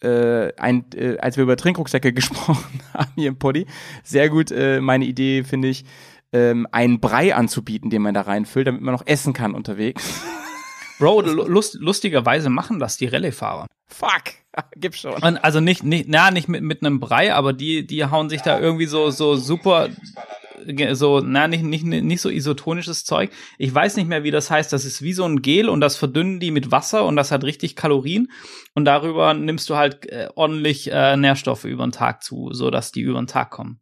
[0.00, 3.66] äh, ein, äh, als wir über Trinkrucksäcke gesprochen haben hier im Poddy,
[4.02, 5.84] sehr gut äh, meine Idee, finde ich,
[6.32, 10.22] ähm, einen Brei anzubieten, den man da reinfüllt, damit man noch essen kann unterwegs.
[10.98, 13.66] Bro, lu- lust, lustigerweise machen das die Rallye-Fahrer.
[13.88, 14.24] Fuck,
[14.76, 15.12] gib schon.
[15.22, 18.42] Und Also nicht, nicht, na, nicht mit, mit einem Brei, aber die, die hauen sich
[18.42, 19.88] da irgendwie so, so super,
[20.92, 23.30] so, na, nicht, nicht, nicht so isotonisches Zeug.
[23.58, 24.72] Ich weiß nicht mehr, wie das heißt.
[24.72, 27.44] Das ist wie so ein Gel und das verdünnen die mit Wasser und das hat
[27.44, 28.30] richtig Kalorien.
[28.74, 32.90] Und darüber nimmst du halt äh, ordentlich äh, Nährstoffe über den Tag zu, so dass
[32.90, 33.80] die über den Tag kommen.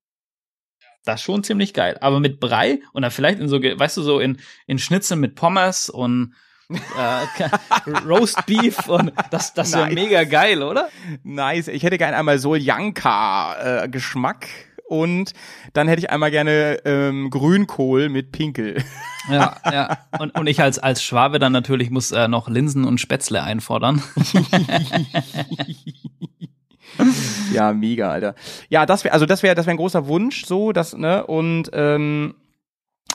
[1.07, 1.97] Das ist schon ziemlich geil.
[2.01, 5.35] Aber mit Brei und dann vielleicht in so, weißt du, so in, in Schnitzel mit
[5.37, 6.35] Pommes und
[8.07, 9.95] Roast Beef und das, das wäre Nice.
[9.95, 10.89] mega geil, oder?
[11.23, 11.69] Nice.
[11.69, 14.47] Ich hätte gerne einmal Soljanka äh, Geschmack
[14.87, 15.33] und
[15.73, 18.83] dann hätte ich einmal gerne ähm, Grünkohl mit Pinkel.
[19.31, 19.97] Ja, ja.
[20.19, 24.03] Und, und ich als, als Schwabe dann natürlich muss äh, noch Linsen und Spätzle einfordern.
[27.55, 28.35] ja, mega, Alter.
[28.69, 31.71] Ja, das wäre also das wäre das wäre ein großer Wunsch so, das ne und
[31.73, 32.35] ähm,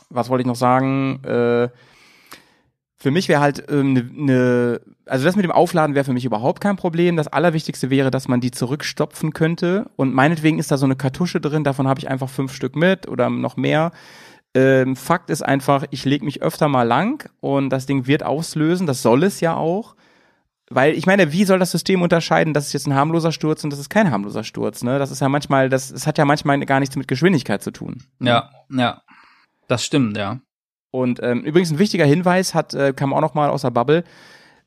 [0.10, 1.24] was wollte ich noch sagen?
[1.24, 1.70] Äh,
[3.02, 6.26] für mich wäre halt ähm, ne, ne, also das mit dem Aufladen wäre für mich
[6.26, 7.16] überhaupt kein Problem.
[7.16, 9.90] Das Allerwichtigste wäre, dass man die zurückstopfen könnte.
[9.96, 13.08] Und meinetwegen ist da so eine Kartusche drin, davon habe ich einfach fünf Stück mit
[13.08, 13.92] oder noch mehr.
[14.54, 18.88] Ähm, Fakt ist einfach, ich lege mich öfter mal lang und das Ding wird auslösen,
[18.88, 19.96] das soll es ja auch.
[20.72, 23.72] Weil ich meine, wie soll das System unterscheiden, das ist jetzt ein harmloser Sturz und
[23.72, 25.00] das ist kein harmloser Sturz, ne?
[25.00, 28.04] Das ist ja manchmal, das, das hat ja manchmal gar nichts mit Geschwindigkeit zu tun.
[28.20, 29.02] Ja, ja.
[29.68, 30.40] Das stimmt, ja.
[30.92, 34.04] Und ähm, übrigens ein wichtiger Hinweis hat, äh, kam auch noch mal aus der Bubble,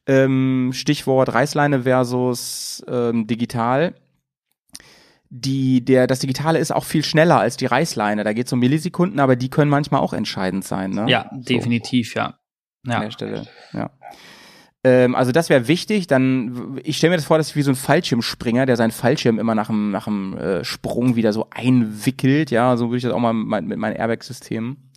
[0.06, 3.94] ähm, Stichwort Reißleine versus ähm, digital.
[5.30, 8.22] Die, der, das Digitale ist auch viel schneller als die Reißleine.
[8.22, 10.90] Da geht es um Millisekunden, aber die können manchmal auch entscheidend sein.
[10.90, 11.06] Ne?
[11.08, 12.26] Ja, So, definitiv, ja.
[12.86, 13.00] an Ja.
[13.00, 13.46] der Stelle.
[13.72, 13.90] Ja.
[14.84, 16.06] Ähm, also das wäre wichtig.
[16.06, 19.38] Dann, ich stelle mir das vor, dass ich wie so ein Fallschirmspringer, der seinen Fallschirm
[19.38, 22.50] immer nach dem, nach dem äh, Sprung wieder so einwickelt.
[22.50, 24.90] Ja, so würde ich das auch mal mit, mit meinen Airbag-Systemen.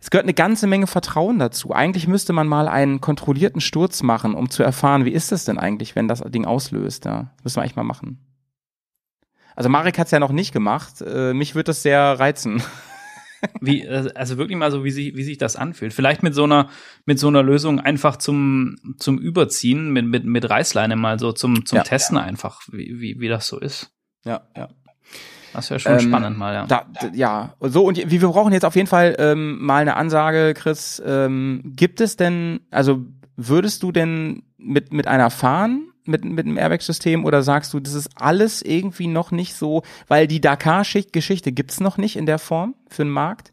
[0.00, 1.72] Es gehört eine ganze Menge Vertrauen dazu.
[1.72, 5.58] Eigentlich müsste man mal einen kontrollierten Sturz machen, um zu erfahren, wie ist das denn
[5.58, 7.04] eigentlich, wenn das Ding auslöst.
[7.04, 8.24] Ja, das müssen wir eigentlich mal machen.
[9.56, 11.00] Also Marek hat's ja noch nicht gemacht.
[11.00, 12.62] Äh, mich wird das sehr reizen.
[13.60, 15.92] Wie, äh, also wirklich mal so, wie sich, wie sich das anfühlt.
[15.92, 16.68] Vielleicht mit so einer,
[17.06, 21.64] mit so einer Lösung einfach zum, zum Überziehen, mit, mit, mit Reißleine mal so zum,
[21.64, 21.82] zum Ja.
[21.84, 23.92] Testen einfach, wie, wie, wie das so ist.
[24.24, 24.68] Ja, ja.
[25.52, 26.66] Das wäre schon Ähm, spannend mal, ja.
[26.66, 30.54] Da, ja, so und wir wir brauchen jetzt auf jeden Fall ähm, mal eine Ansage,
[30.54, 31.02] Chris.
[31.04, 33.04] Ähm, gibt es denn, also
[33.36, 37.94] würdest du denn mit mit einer fahren mit mit einem Airbag-System oder sagst du, das
[37.94, 42.74] ist alles irgendwie noch nicht so, weil die Dakar-Geschichte gibt's noch nicht in der Form
[42.88, 43.52] für den Markt.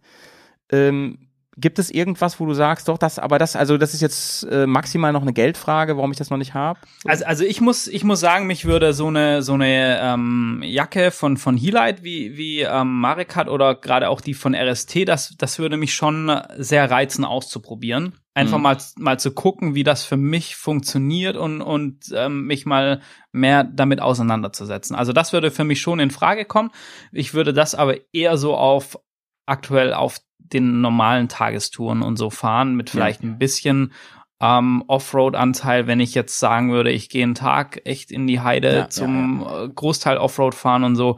[0.72, 1.25] Ähm,
[1.58, 4.68] gibt es irgendwas, wo du sagst, doch das, aber das, also das ist jetzt äh,
[4.68, 6.80] maximal noch eine Geldfrage, warum ich das noch nicht habe?
[7.06, 11.12] Also, also ich muss, ich muss sagen, mich würde so eine so eine ähm, Jacke
[11.12, 15.36] von von Helite wie wie ähm, Marek hat oder gerade auch die von RST, das
[15.38, 18.14] das würde mich schon sehr reizen auszuprobieren.
[18.34, 18.64] Einfach Mhm.
[18.64, 23.02] mal mal zu gucken, wie das für mich funktioniert und und ähm, mich mal
[23.32, 24.96] mehr damit auseinanderzusetzen.
[24.96, 26.72] Also das würde für mich schon in Frage kommen.
[27.14, 29.00] Ich würde das aber eher so auf
[29.46, 30.20] aktuell auf
[30.54, 33.94] den normalen Tagestouren und so fahren mit vielleicht ein bisschen
[34.42, 38.76] ähm, Offroad-Anteil, wenn ich jetzt sagen würde, ich gehe einen Tag echt in die Heide
[38.76, 41.18] Ja, zum äh, Großteil Offroad fahren und so,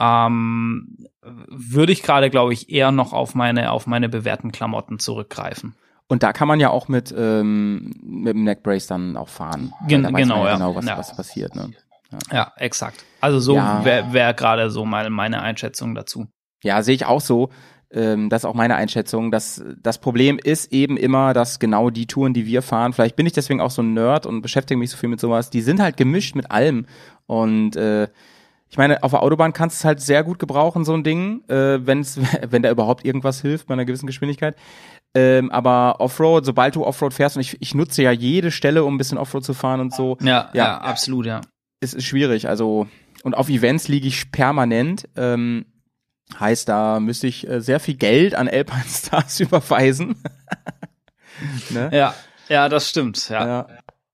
[0.00, 5.74] ähm, würde ich gerade, glaube ich, eher noch auf meine auf meine bewährten Klamotten zurückgreifen.
[6.08, 9.72] Und da kann man ja auch mit, ähm, mit dem Neckbrace dann auch fahren.
[9.88, 10.54] Gen- genau, man ja.
[10.54, 10.98] genau, was, Ja.
[10.98, 11.56] was passiert.
[11.56, 11.70] Ne?
[12.32, 13.04] Ja, exakt.
[13.20, 13.84] Also so Ja.
[13.84, 16.28] wäre wär gerade so mal meine Einschätzung dazu.
[16.62, 17.50] Ja, sehe ich auch so.
[17.92, 19.30] Ähm, das ist auch meine Einschätzung.
[19.30, 23.26] Das, das Problem ist eben immer, dass genau die Touren, die wir fahren, vielleicht bin
[23.26, 25.80] ich deswegen auch so ein Nerd und beschäftige mich so viel mit sowas, die sind
[25.80, 26.86] halt gemischt mit allem.
[27.26, 28.08] Und äh,
[28.68, 31.42] ich meine, auf der Autobahn kannst du es halt sehr gut gebrauchen, so ein Ding,
[31.48, 32.18] äh, wenn's,
[32.50, 34.56] wenn da überhaupt irgendwas hilft bei einer gewissen Geschwindigkeit.
[35.14, 38.94] Ähm, aber Offroad, sobald du Offroad fährst, und ich, ich nutze ja jede Stelle, um
[38.94, 40.78] ein bisschen Offroad zu fahren und so, Ja, ja, Ja.
[40.78, 41.40] absolut, ja.
[41.80, 42.48] es ist schwierig.
[42.48, 42.86] Also,
[43.22, 45.08] und auf Events liege ich permanent.
[45.16, 45.64] Ähm,
[46.38, 50.22] heißt, da müsste ich äh, sehr viel Geld an Alpine Stars überweisen.
[51.70, 51.90] ne?
[51.92, 52.14] Ja,
[52.48, 53.46] ja, das stimmt, ja.
[53.46, 53.66] Ja.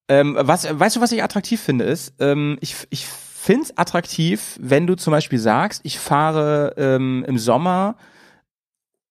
[0.09, 4.59] Ähm, was, weißt du, was ich attraktiv finde, ist, ähm, ich, ich finde es attraktiv,
[4.61, 7.97] wenn du zum Beispiel sagst, ich fahre ähm, im Sommer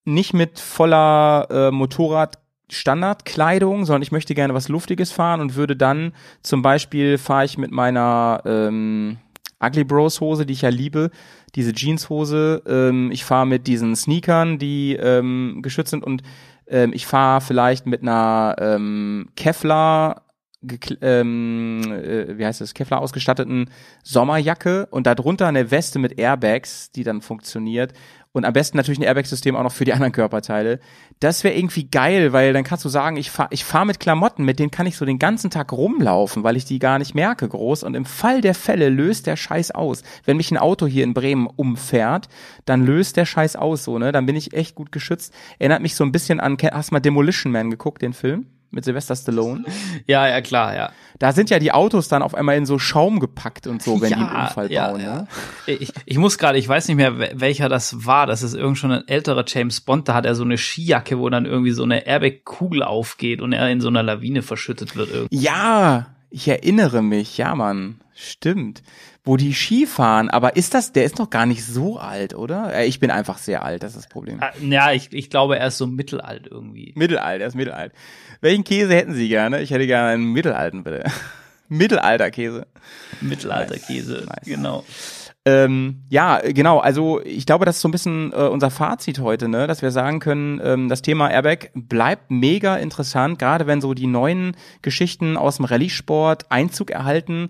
[0.05, 2.39] nicht mit voller äh, Motorrad
[2.69, 7.57] Standardkleidung, sondern ich möchte gerne was Luftiges fahren und würde dann zum Beispiel fahre ich
[7.57, 9.17] mit meiner ähm,
[9.61, 11.11] Ugly Bros Hose, die ich ja liebe,
[11.55, 12.63] diese Jeanshose.
[12.65, 16.23] Ähm, ich fahre mit diesen Sneakern, die ähm, geschützt sind und
[16.67, 20.23] ähm, ich fahre vielleicht mit einer ähm, Kevlar
[21.01, 23.69] ähm, äh, wie heißt das, Kevlar ausgestatteten
[24.03, 27.93] Sommerjacke und darunter eine Weste mit Airbags, die dann funktioniert.
[28.33, 30.79] Und am besten natürlich ein Airbag-System auch noch für die anderen Körperteile.
[31.19, 34.45] Das wäre irgendwie geil, weil dann kannst du sagen, ich fahre ich fahr mit Klamotten,
[34.45, 37.47] mit denen kann ich so den ganzen Tag rumlaufen, weil ich die gar nicht merke
[37.47, 37.83] groß.
[37.83, 40.03] Und im Fall der Fälle löst der Scheiß aus.
[40.23, 42.29] Wenn mich ein Auto hier in Bremen umfährt,
[42.63, 44.13] dann löst der Scheiß aus so, ne?
[44.13, 45.33] Dann bin ich echt gut geschützt.
[45.59, 48.45] Erinnert mich so ein bisschen an, hast du mal Demolition Man geguckt, den Film?
[48.73, 49.65] Mit Sylvester Stallone.
[50.07, 50.91] Ja, ja, klar, ja.
[51.19, 54.07] Da sind ja die Autos dann auf einmal in so Schaum gepackt und so, wenn
[54.09, 55.01] die einen Ja, Unfall ja, bauen.
[55.01, 55.15] ja.
[55.23, 55.27] Ne?
[55.67, 58.27] Ich, ich muss gerade, ich weiß nicht mehr, wel- welcher das war.
[58.27, 60.07] Das ist irgend schon ein älterer James Bond.
[60.07, 63.69] Da hat er so eine Skijacke, wo dann irgendwie so eine Airbag-Kugel aufgeht und er
[63.69, 65.11] in so einer Lawine verschüttet wird.
[65.11, 65.37] Irgendwie.
[65.37, 67.99] Ja, ich erinnere mich, ja, Mann.
[68.15, 68.81] Stimmt.
[69.23, 72.73] Wo die Ski fahren, aber ist das, der ist doch gar nicht so alt, oder?
[72.73, 74.39] Äh, Ich bin einfach sehr alt, das ist das Problem.
[74.41, 76.93] Ah, Ja, ich, ich glaube, er ist so mittelalt irgendwie.
[76.95, 77.91] Mittelalt, er ist mittelalt.
[78.41, 79.61] Welchen Käse hätten Sie gerne?
[79.61, 81.03] Ich hätte gerne einen mittelalten, bitte.
[81.69, 82.65] Mittelalterkäse.
[83.21, 84.43] Mittelalterkäse, Nice.
[84.45, 84.83] genau.
[85.45, 86.79] Ähm, ja, genau.
[86.79, 89.89] Also ich glaube, das ist so ein bisschen äh, unser Fazit heute, ne, dass wir
[89.91, 95.37] sagen können, ähm, das Thema Airbag bleibt mega interessant, gerade wenn so die neuen Geschichten
[95.37, 97.49] aus dem Rallye-Sport Einzug erhalten.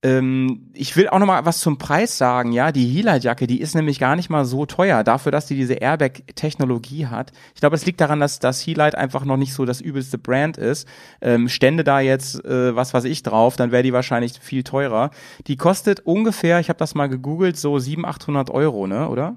[0.00, 2.52] Ähm, ich will auch noch mal was zum Preis sagen.
[2.52, 5.74] Ja, die Heelite-Jacke, die ist nämlich gar nicht mal so teuer dafür, dass die diese
[5.74, 7.32] Airbag-Technologie hat.
[7.54, 10.56] Ich glaube, es liegt daran, dass das Heelite einfach noch nicht so das übelste Brand
[10.56, 10.86] ist.
[11.20, 15.10] Ähm, stände da jetzt äh, was weiß ich drauf, dann wäre die wahrscheinlich viel teurer.
[15.48, 19.36] Die kostet ungefähr, ich habe das mal gegoogelt, so 700, 800 Euro, ne, oder?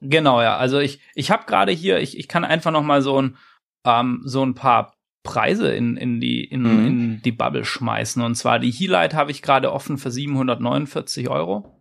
[0.00, 0.56] Genau, ja.
[0.56, 3.36] Also ich, ich habe gerade hier, ich, ich kann einfach noch mal so ein,
[3.84, 6.86] ähm, so ein paar Preise in, in, die, in, Mhm.
[6.86, 8.22] in die Bubble schmeißen.
[8.22, 11.78] Und zwar die Heelite habe ich gerade offen für 749 Euro.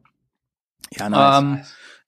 [0.98, 1.62] Ja, Ähm,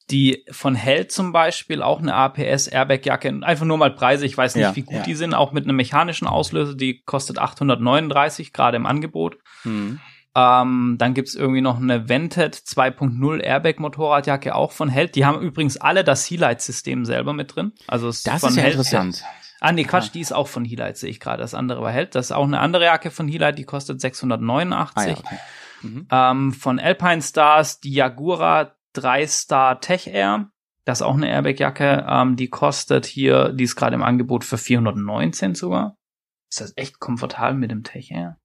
[0.10, 4.56] die von Held zum Beispiel, auch eine APS Airbag-Jacke, einfach nur mal Preise, ich weiß
[4.56, 5.04] nicht, Ja, wie gut ja.
[5.04, 9.38] die sind, auch mit einem mechanischen Auslöser, die kostet 839, gerade im Angebot.
[9.64, 10.00] hm.
[10.34, 15.16] Ähm, dann gibt's irgendwie noch eine Vented 2.0 Airbag-Motorradjacke, auch von Held.
[15.16, 17.74] Die haben übrigens alle das Heelite-System selber mit drin.
[17.88, 18.26] Also Das ist
[18.56, 19.26] ja Held- interessant.
[19.64, 21.42] Ah, nee, Quatsch, die ist auch von Heelite, sehe ich gerade.
[21.42, 22.16] Das andere war Held.
[22.16, 24.98] Das ist auch eine andere Jacke von Heelite, die kostet 689.
[24.98, 25.38] Ah, ja, okay.
[25.84, 26.08] Mhm.
[26.12, 30.50] ähm, von Alpine Stars die Jagura 3 Star Tech Air.
[30.86, 32.06] Das ist auch eine Airbag-Jacke.
[32.10, 35.96] Ähm, die kostet hier, die ist gerade im Angebot für 419 sogar.
[36.50, 38.38] Ist das echt komfortabel mit dem Tech Air?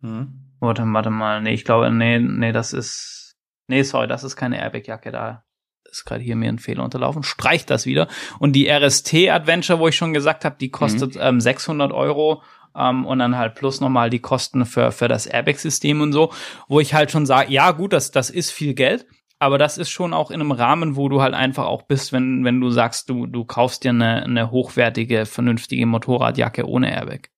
[0.00, 0.50] Mhm.
[0.58, 1.42] Warte, warte mal.
[1.42, 3.36] Nee, ich glaube, nee, nee, das ist.
[3.68, 5.44] Nee, sorry, das ist keine Airbag-Jacke da.
[5.90, 7.22] Ist gerade hier mir ein Fehler unterlaufen.
[7.22, 8.08] Streicht das wieder.
[8.38, 12.42] Und die RST Adventure, wo ich schon gesagt habe, die kostet ähm, 600 Euro.
[12.76, 16.32] Ähm, und dann halt plus nochmal die Kosten für, für das Airbag-System und so.
[16.68, 19.06] Wo ich halt schon sage, ja gut, das, das ist viel Geld.
[19.38, 22.44] Aber das ist schon auch in einem Rahmen, wo du halt einfach auch bist, wenn,
[22.44, 27.30] wenn du sagst, du, du kaufst dir eine, eine hochwertige, vernünftige Motorradjacke ohne Airbag.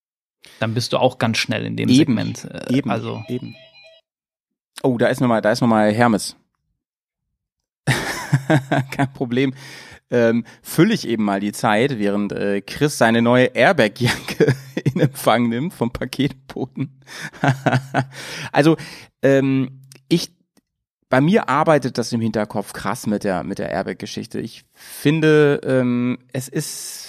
[0.61, 2.45] Dann bist du auch ganz schnell in dem Eben, Segment.
[2.45, 3.57] Äh, Eben, Also, eben.
[4.83, 6.37] Oh, da ist nochmal, da ist noch mal Hermes.
[8.91, 9.55] Kein Problem.
[10.09, 14.55] Ähm, fülle ich eben mal die Zeit, während äh, Chris seine neue Airbag-Jacke
[14.85, 17.01] in Empfang nimmt vom Paketboten.
[18.53, 18.77] also,
[19.23, 20.33] ähm, ich,
[21.09, 24.39] bei mir arbeitet das im Hinterkopf krass mit der, mit der Airbag-Geschichte.
[24.39, 27.06] Ich finde, ähm, es ist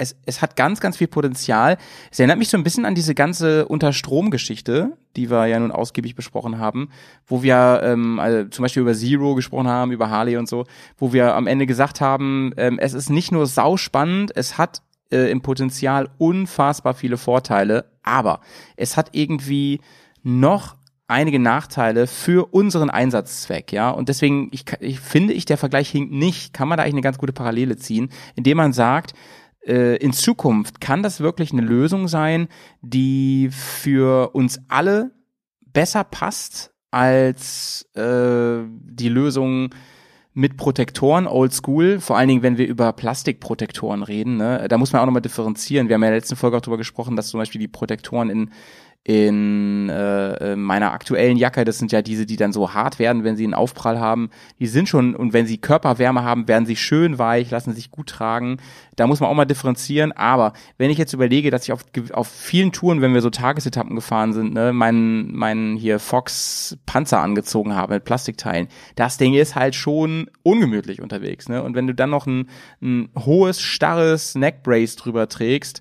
[0.00, 1.76] es, es hat ganz, ganz viel Potenzial.
[2.10, 6.14] Es erinnert mich so ein bisschen an diese ganze Unterstrom-Geschichte, die wir ja nun ausgiebig
[6.14, 6.88] besprochen haben,
[7.26, 10.64] wo wir ähm, also zum Beispiel über Zero gesprochen haben, über Harley und so,
[10.96, 14.82] wo wir am Ende gesagt haben, ähm, es ist nicht nur sauspannend, es hat
[15.12, 18.40] äh, im Potenzial unfassbar viele Vorteile, aber
[18.76, 19.80] es hat irgendwie
[20.22, 20.76] noch
[21.10, 23.90] einige Nachteile für unseren Einsatzzweck, ja.
[23.90, 27.02] Und deswegen, ich, ich finde ich, der Vergleich hinkt nicht, kann man da eigentlich eine
[27.02, 29.12] ganz gute Parallele ziehen, indem man sagt,
[29.62, 32.48] in Zukunft kann das wirklich eine Lösung sein,
[32.80, 35.10] die für uns alle
[35.60, 39.74] besser passt als äh, die Lösung
[40.32, 44.66] mit Protektoren, oldschool, vor allen Dingen, wenn wir über Plastikprotektoren reden, ne?
[44.68, 45.88] da muss man auch nochmal differenzieren.
[45.88, 48.30] Wir haben ja in der letzten Folge auch darüber gesprochen, dass zum Beispiel die Protektoren
[48.30, 48.50] in
[49.02, 53.24] in äh, äh, meiner aktuellen Jacke, das sind ja diese, die dann so hart werden,
[53.24, 54.28] wenn sie einen Aufprall haben,
[54.58, 58.08] die sind schon, und wenn sie Körperwärme haben, werden sie schön weich, lassen sich gut
[58.08, 58.58] tragen.
[58.96, 60.12] Da muss man auch mal differenzieren.
[60.12, 61.82] Aber wenn ich jetzt überlege, dass ich auf,
[62.12, 67.20] auf vielen Touren, wenn wir so Tagesetappen gefahren sind, ne, meinen, meinen hier Fox Panzer
[67.20, 71.48] angezogen habe mit Plastikteilen, das Ding ist halt schon ungemütlich unterwegs.
[71.48, 71.62] Ne?
[71.62, 72.50] Und wenn du dann noch ein,
[72.82, 75.80] ein hohes, starres Neckbrace drüber trägst,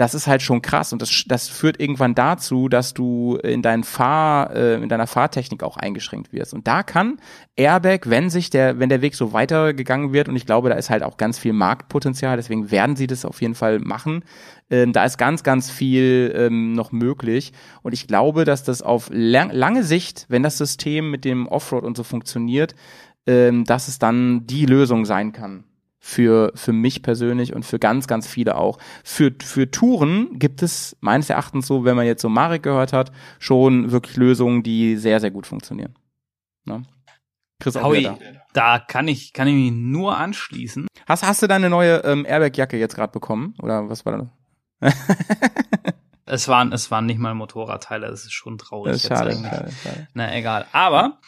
[0.00, 3.84] das ist halt schon krass und das, das führt irgendwann dazu, dass du in deinen
[3.84, 6.54] Fahr, äh, in deiner Fahrtechnik auch eingeschränkt wirst.
[6.54, 7.18] Und da kann
[7.54, 10.88] Airbag, wenn sich der, wenn der Weg so weitergegangen wird, und ich glaube, da ist
[10.88, 14.24] halt auch ganz viel Marktpotenzial, deswegen werden sie das auf jeden Fall machen.
[14.70, 17.52] Ähm, da ist ganz, ganz viel ähm, noch möglich.
[17.82, 21.84] Und ich glaube, dass das auf lang, lange Sicht, wenn das System mit dem Offroad
[21.84, 22.74] und so funktioniert,
[23.26, 25.64] ähm, dass es dann die Lösung sein kann
[26.00, 28.78] für, für mich persönlich und für ganz, ganz viele auch.
[29.04, 33.12] Für, für Touren gibt es meines Erachtens so, wenn man jetzt so Marek gehört hat,
[33.38, 35.94] schon wirklich Lösungen, die sehr, sehr gut funktionieren.
[36.64, 36.82] Ne?
[37.60, 38.18] Chris auch Howie, da.
[38.54, 40.86] da kann ich, kann ich mich nur anschließen.
[41.06, 43.54] Hast, hast du deine neue ähm, Airbag-Jacke jetzt gerade bekommen?
[43.60, 44.16] Oder was war
[44.80, 44.88] da?
[46.24, 48.94] es waren, es waren nicht mal Motorradteile, das ist schon traurig.
[48.94, 50.08] Das ist schade, schade, schade.
[50.14, 50.64] Na, egal.
[50.72, 51.18] Aber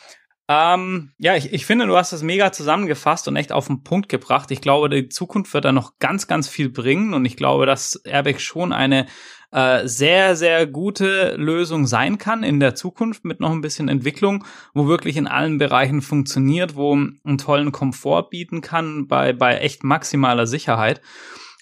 [0.49, 4.09] ähm, ja, ich, ich finde, du hast das mega zusammengefasst und echt auf den Punkt
[4.09, 4.51] gebracht.
[4.51, 7.97] Ich glaube, die Zukunft wird da noch ganz, ganz viel bringen und ich glaube, dass
[8.05, 9.07] Airbag schon eine
[9.53, 14.45] äh, sehr, sehr gute Lösung sein kann in der Zukunft mit noch ein bisschen Entwicklung,
[14.75, 19.85] wo wirklich in allen Bereichen funktioniert, wo einen tollen Komfort bieten kann bei, bei echt
[19.85, 21.01] maximaler Sicherheit.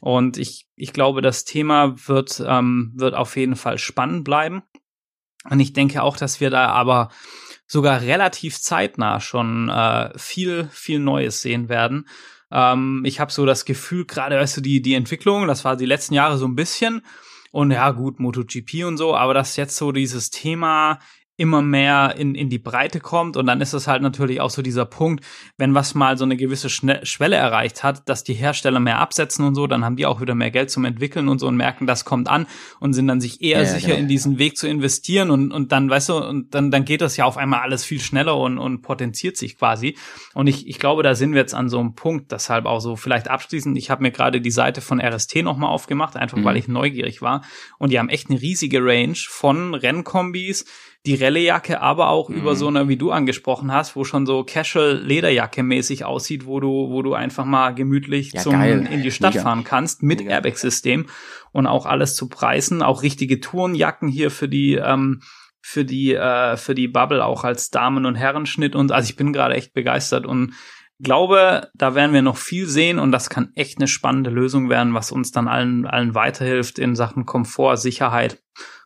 [0.01, 4.63] Und ich, ich glaube, das Thema wird, ähm, wird auf jeden Fall spannend bleiben.
[5.49, 7.11] Und ich denke auch, dass wir da aber
[7.71, 12.09] sogar relativ zeitnah schon äh, viel, viel Neues sehen werden.
[12.51, 15.87] Ähm, ich habe so das Gefühl, gerade weißt du, die, die Entwicklung, das war die
[15.87, 17.03] letzten Jahre so ein bisschen.
[17.53, 20.99] Und ja, gut, MotoGP und so, aber dass jetzt so dieses Thema
[21.41, 23.39] immer mehr in, in die Breite kommt.
[23.39, 25.25] Und dann ist es halt natürlich auch so dieser Punkt,
[25.57, 29.47] wenn was mal so eine gewisse Schne Schwelle erreicht hat, dass die Hersteller mehr absetzen
[29.47, 31.87] und so, dann haben die auch wieder mehr Geld zum Entwickeln und so und merken,
[31.87, 32.47] das kommt an
[32.79, 34.01] und sind dann sich eher ja, sicher, genau.
[34.01, 37.17] in diesen Weg zu investieren und, und dann, weißt du, und dann, dann geht das
[37.17, 39.97] ja auf einmal alles viel schneller und, und potenziert sich quasi.
[40.35, 42.97] Und ich, ich glaube, da sind wir jetzt an so einem Punkt, deshalb auch so
[42.97, 46.45] vielleicht abschließend, ich habe mir gerade die Seite von RST nochmal aufgemacht, einfach mhm.
[46.45, 47.43] weil ich neugierig war.
[47.79, 50.67] Und die haben echt eine riesige Range von Rennkombis,
[51.07, 52.37] die Rallye-Jacke, aber auch mhm.
[52.37, 56.61] über so eine, wie du angesprochen hast, wo schon so Casual Lederjacke mäßig aussieht, wo
[56.61, 58.87] du, wo du einfach mal gemütlich ja, zum, geil.
[58.91, 59.45] in die Stadt Mega.
[59.45, 61.07] fahren kannst mit Airbag-System
[61.53, 65.23] und auch alles zu preisen, auch richtige Tourenjacken hier für die, ähm,
[65.63, 69.33] für die, äh, für die Bubble auch als Damen- und Herrenschnitt und also ich bin
[69.33, 70.53] gerade echt begeistert und
[71.03, 74.93] glaube, da werden wir noch viel sehen und das kann echt eine spannende Lösung werden,
[74.93, 78.43] was uns dann allen, allen weiterhilft in Sachen Komfort, Sicherheit.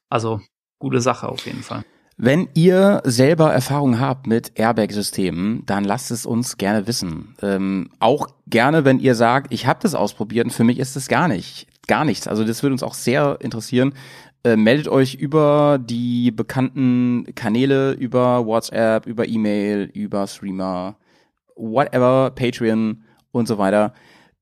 [0.09, 0.41] Also
[0.79, 1.85] gute Sache auf jeden Fall.
[2.17, 7.35] Wenn ihr selber Erfahrung habt mit Airbag-Systemen, dann lasst es uns gerne wissen.
[7.43, 11.09] Ähm, auch gerne, wenn ihr sagt, ich habe das ausprobiert und für mich ist es
[11.09, 12.29] gar nicht, gar nichts.
[12.29, 13.95] Also das würde uns auch sehr interessieren.
[14.45, 20.97] Äh, meldet euch über die bekannten Kanäle, über WhatsApp, über E-Mail, über Streamer,
[21.57, 23.93] whatever, Patreon und so weiter.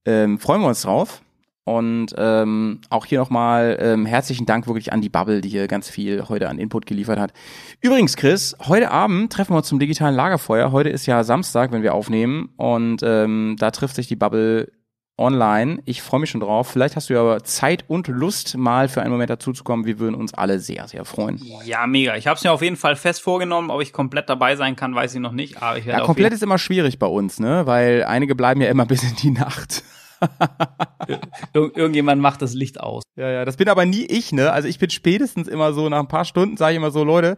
[0.04, 1.22] Ähm, freuen wir uns drauf.
[1.64, 5.88] Und ähm, auch hier nochmal ähm, herzlichen Dank wirklich an die Bubble, die hier ganz
[5.88, 7.32] viel heute an Input geliefert hat.
[7.80, 10.72] Übrigens, Chris, heute Abend treffen wir uns zum digitalen Lagerfeuer.
[10.72, 12.50] Heute ist ja Samstag, wenn wir aufnehmen.
[12.56, 14.72] Und ähm, da trifft sich die Bubble
[15.18, 15.80] online.
[15.84, 16.68] Ich freue mich schon drauf.
[16.68, 19.86] Vielleicht hast du ja Zeit und Lust, mal für einen Moment dazuzukommen.
[19.86, 21.40] Wir würden uns alle sehr, sehr freuen.
[21.64, 22.16] Ja, mega.
[22.16, 23.70] Ich habe es mir auf jeden Fall fest vorgenommen.
[23.70, 25.62] Ob ich komplett dabei sein kann, weiß ich noch nicht.
[25.62, 27.66] Aber ich werde ja, komplett ist immer schwierig bei uns, ne?
[27.66, 29.84] Weil einige bleiben ja immer bis in die Nacht.
[31.08, 31.20] Ir
[31.54, 33.02] irgendjemand macht das Licht aus.
[33.16, 34.52] Ja, ja, das bin aber nie ich, ne?
[34.52, 37.36] Also ich bin spätestens immer so, nach ein paar Stunden sage ich immer so, Leute,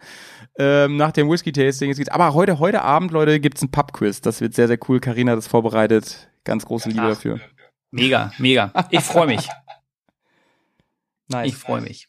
[0.58, 4.20] ähm, nach dem Whisky-Tasting, es geht, aber heute, heute Abend, Leute, gibt's ein Pub-Quiz.
[4.20, 5.00] Das wird sehr, sehr cool.
[5.00, 6.30] Karina hat das vorbereitet.
[6.44, 7.40] Ganz große Liebe Ach, dafür.
[7.90, 8.72] Mega, mega.
[8.90, 9.48] Ich freue mich.
[11.28, 11.48] nice.
[11.48, 12.08] Ich freue mich.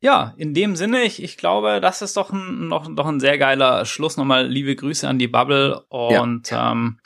[0.00, 3.38] Ja, in dem Sinne, ich, ich glaube, das ist doch ein, noch, doch ein sehr
[3.38, 4.16] geiler Schluss.
[4.16, 6.72] Nochmal liebe Grüße an die Bubble und ja.
[6.72, 6.98] ähm,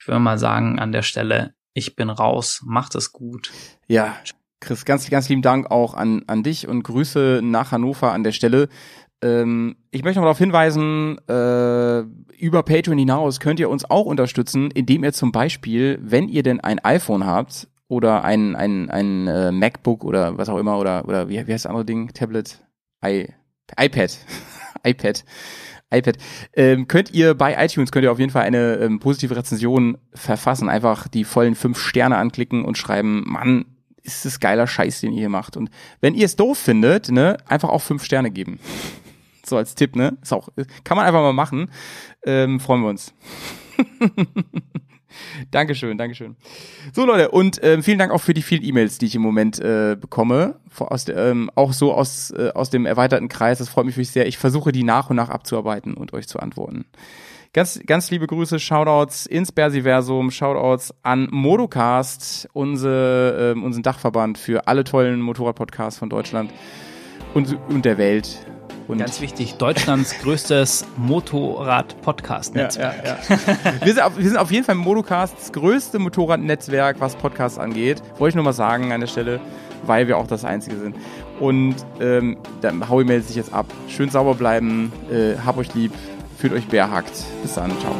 [0.00, 2.62] ich würde mal sagen, an der Stelle ich bin raus.
[2.64, 3.50] Macht es gut.
[3.86, 4.16] Ja,
[4.60, 8.32] Chris, ganz, ganz lieben Dank auch an, an dich und Grüße nach Hannover an der
[8.32, 8.68] Stelle.
[9.22, 12.00] Ähm, ich möchte noch darauf hinweisen, äh,
[12.38, 16.60] über Patreon hinaus könnt ihr uns auch unterstützen, indem ihr zum Beispiel, wenn ihr denn
[16.60, 21.28] ein iPhone habt oder ein, ein, ein äh, MacBook oder was auch immer oder, oder
[21.28, 22.12] wie, wie heißt das andere Ding?
[22.12, 22.62] Tablet?
[23.04, 23.28] I,
[23.78, 24.18] iPad.
[24.84, 25.24] iPad
[25.90, 26.16] iPad.
[26.54, 30.68] Ähm, könnt ihr bei iTunes könnt ihr auf jeden Fall eine ähm, positive Rezension verfassen.
[30.68, 33.64] Einfach die vollen fünf Sterne anklicken und schreiben, Mann,
[34.02, 35.56] ist das geiler Scheiß, den ihr hier macht.
[35.56, 38.58] Und wenn ihr es doof findet, ne, einfach auch fünf Sterne geben.
[39.44, 40.16] so als Tipp, ne?
[40.22, 40.48] Ist auch,
[40.84, 41.70] kann man einfach mal machen.
[42.24, 43.14] Ähm, freuen wir uns.
[45.50, 46.36] Dankeschön, Dankeschön.
[46.92, 49.58] So Leute, und ähm, vielen Dank auch für die vielen E-Mails, die ich im Moment
[49.58, 50.56] äh, bekomme.
[50.78, 53.58] Aus der, ähm, auch so aus, äh, aus dem erweiterten Kreis.
[53.58, 54.26] Das freut mich wirklich sehr.
[54.26, 56.86] Ich versuche die nach und nach abzuarbeiten und euch zu antworten.
[57.52, 64.68] Ganz, ganz liebe Grüße, Shoutouts ins Bersiversum, Shoutouts an Modocast, unsere, ähm, unseren Dachverband für
[64.68, 66.52] alle tollen Motorradpodcasts von Deutschland
[67.34, 68.46] und, und der Welt.
[68.90, 73.04] Und Ganz wichtig, Deutschlands größtes Motorrad-Podcast-Netzwerk.
[73.04, 73.18] Ja, ja,
[73.64, 73.72] ja.
[73.84, 78.02] wir, sind auf, wir sind auf jeden Fall Modocasts größte Motorradnetzwerk, was Podcasts angeht.
[78.18, 79.38] Wollte ich nur mal sagen an der Stelle,
[79.84, 80.96] weil wir auch das Einzige sind.
[81.38, 83.66] Und ähm, dann Howie meldet sich jetzt ab.
[83.88, 85.92] Schön sauber bleiben, äh, hab euch lieb,
[86.36, 87.12] fühlt euch bärhackt.
[87.42, 87.94] Bis dann, ciao.